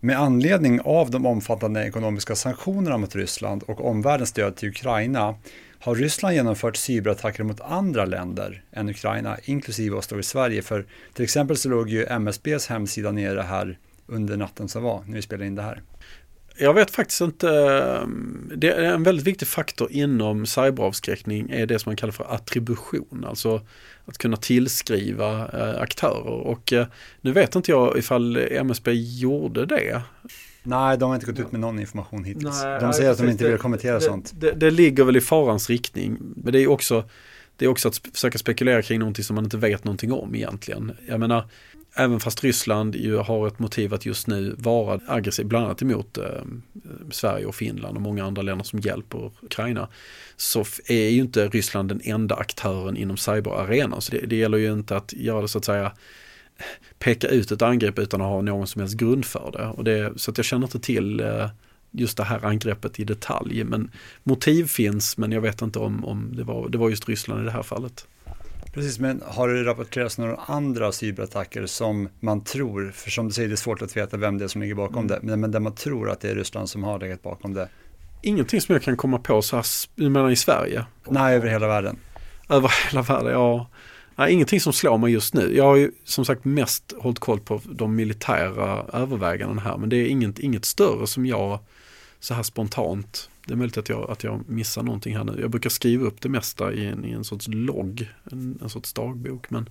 Med 0.00 0.18
anledning 0.18 0.80
av 0.80 1.10
de 1.10 1.26
omfattande 1.26 1.86
ekonomiska 1.86 2.34
sanktionerna 2.34 2.98
mot 2.98 3.16
Ryssland 3.16 3.62
och 3.62 3.84
omvärldens 3.84 4.30
stöd 4.30 4.56
till 4.56 4.68
Ukraina 4.68 5.34
har 5.80 5.94
Ryssland 5.94 6.34
genomfört 6.34 6.76
cyberattacker 6.76 7.44
mot 7.44 7.60
andra 7.60 8.04
länder 8.04 8.62
än 8.72 8.88
Ukraina, 8.88 9.36
inklusive 9.44 9.96
oss 9.96 10.06
då 10.06 10.18
i 10.18 10.22
Sverige. 10.22 10.62
För 10.62 10.86
till 11.14 11.24
exempel 11.24 11.56
så 11.56 11.68
låg 11.68 11.88
ju 11.88 12.06
MSBs 12.06 12.66
hemsida 12.66 13.12
nere 13.12 13.40
här 13.40 13.78
under 14.06 14.36
natten 14.36 14.68
som 14.68 14.82
var, 14.82 15.02
när 15.06 15.14
vi 15.14 15.22
spelade 15.22 15.46
in 15.46 15.54
det 15.54 15.62
här. 15.62 15.82
Jag 16.60 16.74
vet 16.74 16.90
faktiskt 16.90 17.20
inte. 17.20 17.48
Det 18.56 18.70
är 18.70 18.82
en 18.82 19.02
väldigt 19.02 19.26
viktig 19.26 19.48
faktor 19.48 19.92
inom 19.92 20.46
cyberavskräckning 20.46 21.50
är 21.50 21.66
det 21.66 21.78
som 21.78 21.90
man 21.90 21.96
kallar 21.96 22.12
för 22.12 22.34
attribution. 22.34 23.24
Alltså 23.28 23.60
att 24.04 24.18
kunna 24.18 24.36
tillskriva 24.36 25.48
eh, 25.48 25.80
aktörer. 25.80 26.46
Och 26.46 26.72
eh, 26.72 26.86
nu 27.20 27.32
vet 27.32 27.54
inte 27.54 27.70
jag 27.70 27.98
ifall 27.98 28.36
MSB 28.36 28.92
gjorde 28.92 29.66
det. 29.66 30.02
Nej, 30.62 30.98
de 30.98 31.08
har 31.08 31.14
inte 31.14 31.26
gått 31.26 31.38
ut 31.38 31.52
med 31.52 31.60
någon 31.60 31.78
information 31.78 32.24
hittills. 32.24 32.62
Nej, 32.62 32.80
de 32.80 32.92
säger 32.92 33.10
att 33.10 33.18
de 33.18 33.28
inte 33.28 33.48
vill 33.48 33.58
kommentera 33.58 33.94
det, 33.94 34.00
sånt. 34.00 34.32
Det, 34.34 34.52
det, 34.52 34.70
ligger 34.70 35.04
väl 35.04 35.16
i 35.16 35.20
farans 35.20 35.70
riktning. 35.70 36.18
Men 36.36 36.52
det 36.52 36.60
är 36.60 36.68
också, 36.68 37.04
det 37.56 37.64
är 37.64 37.68
också 37.68 37.88
att 37.88 38.00
försöka 38.12 38.38
spekulera 38.38 38.82
kring 38.82 38.98
någonting 38.98 39.24
som 39.24 39.34
man 39.34 39.44
inte 39.44 39.56
vet 39.56 39.84
någonting 39.84 40.12
om 40.12 40.34
egentligen. 40.34 40.92
Jag 41.08 41.20
menar, 41.20 41.44
även 41.98 42.20
fast 42.20 42.44
Ryssland 42.44 42.96
ju 42.96 43.16
har 43.16 43.46
ett 43.46 43.58
motiv 43.58 43.94
att 43.94 44.06
just 44.06 44.26
nu 44.26 44.54
vara 44.58 45.00
aggressiv, 45.06 45.46
bland 45.46 45.64
annat 45.64 45.82
emot 45.82 46.18
eh, 46.18 46.24
Sverige 47.10 47.46
och 47.46 47.54
Finland 47.54 47.96
och 47.96 48.02
många 48.02 48.24
andra 48.24 48.42
länder 48.42 48.64
som 48.64 48.78
hjälper 48.78 49.30
Ukraina, 49.42 49.88
så 50.36 50.64
är 50.86 51.08
ju 51.08 51.20
inte 51.20 51.48
Ryssland 51.48 51.88
den 51.88 52.00
enda 52.04 52.34
aktören 52.34 52.96
inom 52.96 53.16
cyberarenan. 53.16 54.00
Så 54.00 54.12
det, 54.12 54.26
det 54.26 54.36
gäller 54.36 54.58
ju 54.58 54.72
inte 54.72 54.96
att 54.96 55.12
göra 55.12 55.42
det 55.42 55.48
så 55.48 55.58
att 55.58 55.64
säga 55.64 55.84
eh, 55.84 56.64
peka 56.98 57.28
ut 57.28 57.52
ett 57.52 57.62
angrepp 57.62 57.98
utan 57.98 58.20
att 58.20 58.28
ha 58.28 58.40
någon 58.42 58.66
som 58.66 58.80
helst 58.80 58.96
grund 58.96 59.24
för 59.24 59.50
det. 59.52 59.66
Och 59.66 59.84
det 59.84 60.12
så 60.16 60.30
att 60.30 60.38
jag 60.38 60.44
känner 60.44 60.66
inte 60.66 60.80
till 60.80 61.20
eh, 61.20 61.48
just 61.90 62.16
det 62.16 62.24
här 62.24 62.44
angreppet 62.44 63.00
i 63.00 63.04
detalj. 63.04 63.64
Men 63.64 63.90
motiv 64.22 64.66
finns 64.66 65.16
men 65.16 65.32
jag 65.32 65.40
vet 65.40 65.62
inte 65.62 65.78
om, 65.78 66.04
om 66.04 66.36
det, 66.36 66.44
var, 66.44 66.68
det 66.68 66.78
var 66.78 66.90
just 66.90 67.08
Ryssland 67.08 67.42
i 67.42 67.44
det 67.44 67.50
här 67.50 67.62
fallet. 67.62 68.06
Precis, 68.78 68.98
men 68.98 69.22
har 69.26 69.48
det 69.48 69.64
rapporterats 69.64 70.18
några 70.18 70.36
andra 70.36 70.92
cyberattacker 70.92 71.66
som 71.66 72.08
man 72.20 72.44
tror, 72.44 72.90
för 72.94 73.10
som 73.10 73.28
du 73.28 73.34
säger 73.34 73.48
det 73.48 73.54
är 73.54 73.56
svårt 73.56 73.82
att 73.82 73.96
veta 73.96 74.16
vem 74.16 74.38
det 74.38 74.44
är 74.44 74.48
som 74.48 74.60
ligger 74.60 74.74
bakom 74.74 74.98
mm. 74.98 75.06
det, 75.06 75.18
men, 75.22 75.40
men 75.40 75.50
där 75.50 75.60
man 75.60 75.74
tror 75.74 76.10
att 76.10 76.20
det 76.20 76.30
är 76.30 76.34
Ryssland 76.34 76.68
som 76.68 76.84
har 76.84 76.98
legat 76.98 77.22
bakom 77.22 77.54
det? 77.54 77.68
Ingenting 78.22 78.60
som 78.60 78.72
jag 78.72 78.82
kan 78.82 78.96
komma 78.96 79.18
på 79.18 79.42
så 79.42 79.56
här, 79.56 79.64
menar 80.08 80.30
i 80.30 80.36
Sverige? 80.36 80.84
Nej, 81.08 81.36
över 81.36 81.48
hela 81.48 81.68
världen. 81.68 81.96
Över 82.48 82.72
hela 82.90 83.02
världen, 83.02 83.32
ja. 83.32 83.70
Nej, 84.16 84.32
ingenting 84.32 84.60
som 84.60 84.72
slår 84.72 84.98
mig 84.98 85.12
just 85.12 85.34
nu. 85.34 85.56
Jag 85.56 85.64
har 85.64 85.76
ju 85.76 85.92
som 86.04 86.24
sagt 86.24 86.44
mest 86.44 86.94
hållit 86.98 87.18
koll 87.18 87.40
på 87.40 87.60
de 87.64 87.96
militära 87.96 88.84
övervägandena 88.92 89.60
här. 89.60 89.76
Men 89.76 89.88
det 89.88 89.96
är 89.96 90.06
inget, 90.06 90.38
inget 90.38 90.64
större 90.64 91.06
som 91.06 91.26
jag 91.26 91.58
så 92.20 92.34
här 92.34 92.42
spontant. 92.42 93.30
Det 93.46 93.52
är 93.52 93.56
möjligt 93.56 93.78
att 93.78 93.88
jag, 93.88 94.10
att 94.10 94.24
jag 94.24 94.48
missar 94.48 94.82
någonting 94.82 95.16
här 95.16 95.24
nu. 95.24 95.40
Jag 95.40 95.50
brukar 95.50 95.70
skriva 95.70 96.06
upp 96.06 96.20
det 96.20 96.28
mesta 96.28 96.72
i 96.72 96.86
en, 96.86 97.04
i 97.04 97.10
en 97.10 97.24
sorts 97.24 97.48
logg, 97.48 98.08
en, 98.32 98.58
en 98.62 98.70
sorts 98.70 98.92
dagbok. 98.92 99.50
Men 99.50 99.70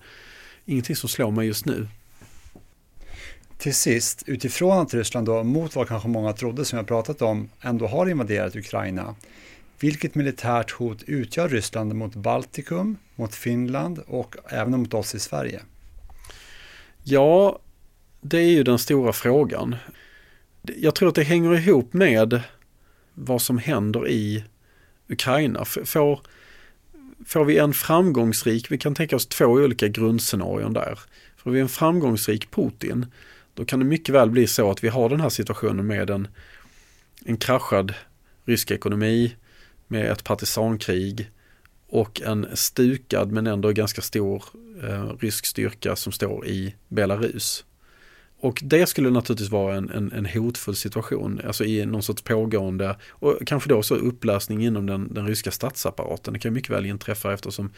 ingenting 0.65 0.95
som 0.95 1.09
slår 1.09 1.31
mig 1.31 1.47
just 1.47 1.65
nu. 1.65 1.87
Till 3.57 3.75
sist, 3.75 4.23
utifrån 4.25 4.79
att 4.79 4.93
Ryssland 4.93 5.27
då, 5.27 5.43
mot 5.43 5.75
vad 5.75 5.87
kanske 5.87 6.09
många 6.09 6.33
trodde 6.33 6.65
som 6.65 6.77
jag 6.77 6.87
pratat 6.87 7.21
om, 7.21 7.49
ändå 7.61 7.87
har 7.87 8.09
invaderat 8.09 8.55
Ukraina 8.55 9.15
vilket 9.79 10.15
militärt 10.15 10.71
hot 10.71 11.03
utgör 11.03 11.49
Ryssland 11.49 11.95
mot 11.95 12.15
Baltikum, 12.15 12.97
mot 13.15 13.35
Finland 13.35 13.99
och 14.07 14.35
även 14.49 14.79
mot 14.79 14.93
oss 14.93 15.15
i 15.15 15.19
Sverige? 15.19 15.61
Ja, 17.03 17.59
det 18.21 18.37
är 18.37 18.49
ju 18.49 18.63
den 18.63 18.79
stora 18.79 19.13
frågan. 19.13 19.75
Jag 20.77 20.95
tror 20.95 21.09
att 21.09 21.15
det 21.15 21.23
hänger 21.23 21.59
ihop 21.59 21.93
med 21.93 22.41
vad 23.13 23.41
som 23.41 23.57
händer 23.57 24.07
i 24.07 24.43
Ukraina. 25.09 25.65
Får, 25.65 26.21
får 27.25 27.45
vi 27.45 27.57
en 27.57 27.73
framgångsrik, 27.73 28.71
vi 28.71 28.77
kan 28.77 28.95
tänka 28.95 29.15
oss 29.15 29.27
två 29.27 29.45
olika 29.45 29.87
grundscenarion 29.87 30.73
där. 30.73 30.99
Får 31.37 31.51
vi 31.51 31.59
en 31.59 31.69
framgångsrik 31.69 32.51
Putin, 32.51 33.05
då 33.53 33.65
kan 33.65 33.79
det 33.79 33.85
mycket 33.85 34.15
väl 34.15 34.29
bli 34.29 34.47
så 34.47 34.71
att 34.71 34.83
vi 34.83 34.87
har 34.87 35.09
den 35.09 35.21
här 35.21 35.29
situationen 35.29 35.87
med 35.87 36.09
en, 36.09 36.27
en 37.25 37.37
kraschad 37.37 37.93
rysk 38.45 38.71
ekonomi, 38.71 39.35
med 39.87 40.11
ett 40.11 40.23
partisankrig 40.23 41.29
och 41.87 42.21
en 42.21 42.47
stukad 42.53 43.31
men 43.31 43.47
ändå 43.47 43.71
ganska 43.71 44.01
stor 44.01 44.43
eh, 44.83 45.09
rysk 45.19 45.45
styrka 45.45 45.95
som 45.95 46.11
står 46.11 46.47
i 46.47 46.75
Belarus. 46.87 47.65
Och 48.39 48.61
det 48.65 48.87
skulle 48.87 49.09
naturligtvis 49.09 49.51
vara 49.51 49.75
en, 49.75 49.89
en, 49.89 50.11
en, 50.11 50.25
hotfull 50.25 50.75
situation, 50.75 51.41
alltså 51.47 51.65
i 51.65 51.85
någon 51.85 52.03
sorts 52.03 52.21
pågående 52.21 52.95
och 53.09 53.37
kanske 53.45 53.69
då 53.69 53.75
också 53.75 53.95
upplösning 53.95 54.65
inom 54.65 54.85
den, 54.85 55.13
den 55.13 55.27
ryska 55.27 55.51
statsapparaten. 55.51 56.33
Det 56.33 56.39
kan 56.39 56.53
mycket 56.53 56.69
väl 56.69 56.85
inträffa 56.85 57.33
eftersom 57.33 57.71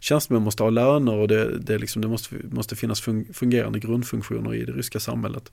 tjänstemän 0.00 0.42
måste 0.42 0.62
ha 0.62 0.70
löner 0.70 1.14
och 1.14 1.28
det, 1.28 1.58
det, 1.58 1.78
liksom, 1.78 2.02
det 2.02 2.08
måste, 2.08 2.36
måste 2.50 2.76
finnas 2.76 3.00
fungerande 3.32 3.78
grundfunktioner 3.78 4.54
i 4.54 4.64
det 4.64 4.72
ryska 4.72 5.00
samhället. 5.00 5.52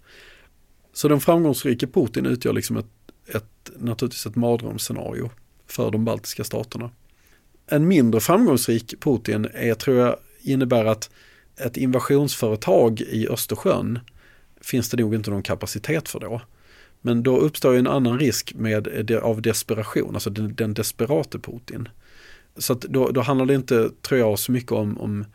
Så 0.93 1.07
den 1.07 1.20
framgångsrike 1.20 1.88
Putin 1.88 2.26
utgör 2.26 2.53
liksom 2.53 2.78
ett, 2.78 2.89
ett, 3.28 3.72
naturligtvis 3.78 4.26
ett 4.26 4.36
mardrömsscenario 4.36 5.30
för 5.68 5.91
de 5.91 6.05
baltiska 6.05 6.43
staterna. 6.43 6.91
En 7.68 7.88
mindre 7.88 8.22
framgångsrik 8.22 9.01
Putin 9.01 9.47
är, 9.53 9.74
tror 9.74 9.97
jag, 9.97 10.16
innebär 10.41 10.86
att 10.86 11.10
ett 11.57 11.78
invasionsföretag 11.78 13.01
i 13.01 13.28
Östersjön 13.28 13.99
finns 14.62 14.89
det 14.89 14.97
nog 14.97 15.16
inte 15.16 15.32
någon 15.32 15.43
kapacitet 15.43 16.10
för 16.10 16.20
då. 16.20 16.41
Men 17.01 17.24
då 17.24 17.38
uppstår 17.38 17.74
ju 17.74 17.80
en 17.80 17.88
annan 17.88 18.20
risk 18.20 18.53
med, 18.53 19.12
av 19.12 19.41
desperation, 19.41 20.16
alltså 20.16 20.30
den, 20.30 20.55
den 20.55 20.74
desperate 20.74 21.39
Putin. 21.39 21.89
Så 22.57 22.74
att 22.74 22.82
då, 22.82 23.10
då 23.10 23.22
handlar 23.22 23.45
det 23.45 23.55
inte, 23.55 23.89
tror 24.01 24.20
jag, 24.20 24.39
så 24.39 24.51
mycket 24.51 24.72
om, 24.72 24.97
om 24.97 25.26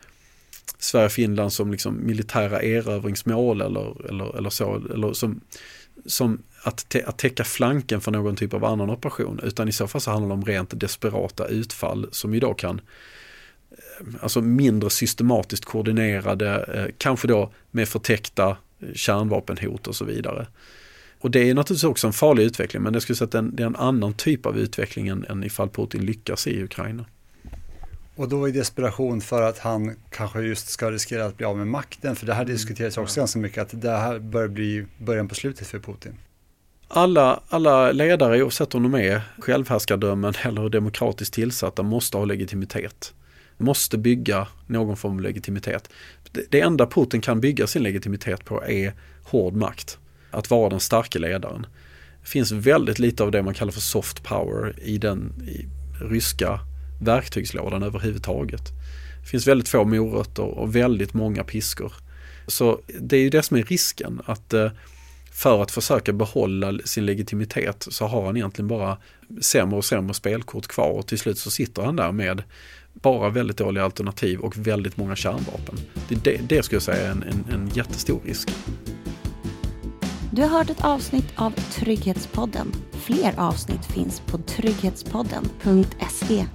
Sverige 0.77 1.05
och 1.05 1.11
Finland 1.11 1.53
som 1.53 1.71
liksom 1.71 2.05
militära 2.05 2.61
erövringsmål 2.61 3.61
eller, 3.61 4.09
eller, 4.09 4.37
eller 4.37 4.49
så, 4.49 4.75
eller 4.93 5.13
som, 5.13 5.41
som 6.05 6.43
att, 6.63 6.95
att 7.05 7.17
täcka 7.17 7.43
flanken 7.43 8.01
för 8.01 8.11
någon 8.11 8.35
typ 8.35 8.53
av 8.53 8.65
annan 8.65 8.89
operation 8.89 9.39
utan 9.43 9.67
i 9.67 9.71
så 9.71 9.87
fall 9.87 10.01
så 10.01 10.11
handlar 10.11 10.27
det 10.27 10.33
om 10.33 10.45
rent 10.45 10.79
desperata 10.79 11.47
utfall 11.47 12.07
som 12.11 12.33
ju 12.33 12.39
då 12.39 12.53
kan 12.53 12.81
eh, 13.71 14.07
alltså 14.21 14.41
mindre 14.41 14.89
systematiskt 14.89 15.65
koordinerade, 15.65 16.65
eh, 16.73 16.93
kanske 16.97 17.27
då 17.27 17.53
med 17.71 17.89
förtäckta 17.89 18.57
kärnvapenhot 18.93 19.87
och 19.87 19.95
så 19.95 20.05
vidare. 20.05 20.47
Och 21.19 21.31
det 21.31 21.49
är 21.49 21.53
naturligtvis 21.53 21.83
också 21.83 22.07
en 22.07 22.13
farlig 22.13 22.43
utveckling 22.43 22.83
men 22.83 22.93
det 22.93 23.01
skulle 23.01 23.15
säga 23.15 23.25
att 23.25 23.57
det 23.57 23.63
är 23.63 23.67
en 23.67 23.75
annan 23.75 24.13
typ 24.13 24.45
av 24.45 24.57
utveckling 24.57 25.07
än, 25.07 25.25
än 25.29 25.43
ifall 25.43 25.69
Putin 25.69 26.05
lyckas 26.05 26.47
i 26.47 26.63
Ukraina. 26.63 27.05
Och 28.15 28.29
då 28.29 28.47
i 28.47 28.51
desperation 28.51 29.21
för 29.21 29.41
att 29.41 29.59
han 29.59 29.95
kanske 30.09 30.41
just 30.41 30.69
ska 30.69 30.91
riskera 30.91 31.25
att 31.25 31.37
bli 31.37 31.45
av 31.45 31.57
med 31.57 31.67
makten, 31.67 32.15
för 32.15 32.25
det 32.25 32.33
här 32.33 32.45
diskuteras 32.45 32.97
också 32.97 33.19
ganska 33.19 33.39
mycket, 33.39 33.61
att 33.61 33.81
det 33.81 33.91
här 33.91 34.19
börjar 34.19 34.47
bli 34.47 34.85
början 34.97 35.27
på 35.27 35.35
slutet 35.35 35.67
för 35.67 35.79
Putin 35.79 36.17
alla, 36.87 37.39
alla 37.49 37.91
ledare, 37.91 38.43
oavsett 38.43 38.75
om 38.75 38.83
de 38.83 38.95
är 38.95 39.21
självhärskardömen 39.39 40.33
eller 40.43 40.69
demokratiskt 40.69 41.33
tillsatta, 41.33 41.83
måste 41.83 42.17
ha 42.17 42.25
legitimitet. 42.25 43.13
Måste 43.57 43.97
bygga 43.97 44.47
någon 44.67 44.97
form 44.97 45.13
av 45.13 45.21
legitimitet. 45.21 45.89
Det, 46.49 46.59
enda 46.59 46.87
Putin 46.87 47.21
kan 47.21 47.41
bygga 47.41 47.67
sin 47.67 47.83
legitimitet 47.83 48.45
på 48.45 48.63
är 48.63 48.93
hård 49.23 49.53
makt. 49.53 49.97
Att 50.31 50.49
vara 50.49 50.69
den 50.69 50.79
starka 50.79 51.19
ledaren. 51.19 51.65
Det 52.21 52.29
finns 52.29 52.51
väldigt 52.51 52.99
lite 52.99 53.23
av 53.23 53.31
det 53.31 53.43
man 53.43 53.53
kallar 53.53 53.71
för 53.71 53.81
soft 53.81 54.23
power 54.23 54.79
i 54.79 54.97
den 54.97 55.33
i 55.47 55.65
ryska 56.01 56.59
verktygslådan 57.01 57.83
överhuvudtaget. 57.83 58.61
Det 59.21 59.29
finns 59.29 59.47
väldigt 59.47 59.69
få 59.69 59.85
morötter 59.85 60.43
och 60.43 60.75
väldigt 60.75 61.13
många 61.13 61.43
piskor. 61.43 61.93
Så 62.47 62.79
det 62.99 63.17
är 63.17 63.21
ju 63.21 63.29
det 63.29 63.43
som 63.43 63.57
är 63.57 63.63
risken. 63.63 64.21
att 64.25 64.53
eh, 64.53 64.71
för 65.35 65.61
att 65.63 65.71
försöka 65.71 66.13
behålla 66.13 66.79
sin 66.85 67.05
legitimitet 67.05 67.87
så 67.89 68.05
har 68.05 68.25
han 68.25 68.37
egentligen 68.37 68.67
bara 68.67 68.97
sämre 69.41 69.77
och 69.77 69.85
sämre 69.85 70.13
spelkort 70.13 70.67
kvar 70.67 70.89
och 70.89 71.07
till 71.07 71.19
slut 71.19 71.37
så 71.37 71.51
sitter 71.51 71.81
han 71.81 71.95
där 71.95 72.11
med 72.11 72.43
bara 73.01 73.29
väldigt 73.29 73.57
dåliga 73.57 73.83
alternativ 73.83 74.39
och 74.39 74.57
väldigt 74.57 74.97
många 74.97 75.15
kärnvapen. 75.15 75.75
Det, 76.07 76.23
det, 76.23 76.49
det 76.49 76.63
skulle 76.63 76.75
jag 76.75 76.83
säga 76.83 77.07
är 77.07 77.11
en, 77.11 77.23
en, 77.23 77.45
en 77.53 77.69
jättestor 77.69 78.21
risk. 78.25 78.49
Du 80.31 80.41
har 80.41 80.49
hört 80.49 80.69
ett 80.69 80.85
avsnitt 80.85 81.27
av 81.35 81.51
Trygghetspodden. 81.51 82.71
Fler 82.91 83.39
avsnitt 83.39 83.85
finns 83.85 84.19
på 84.19 84.37
trygghetspodden.se 84.37 86.45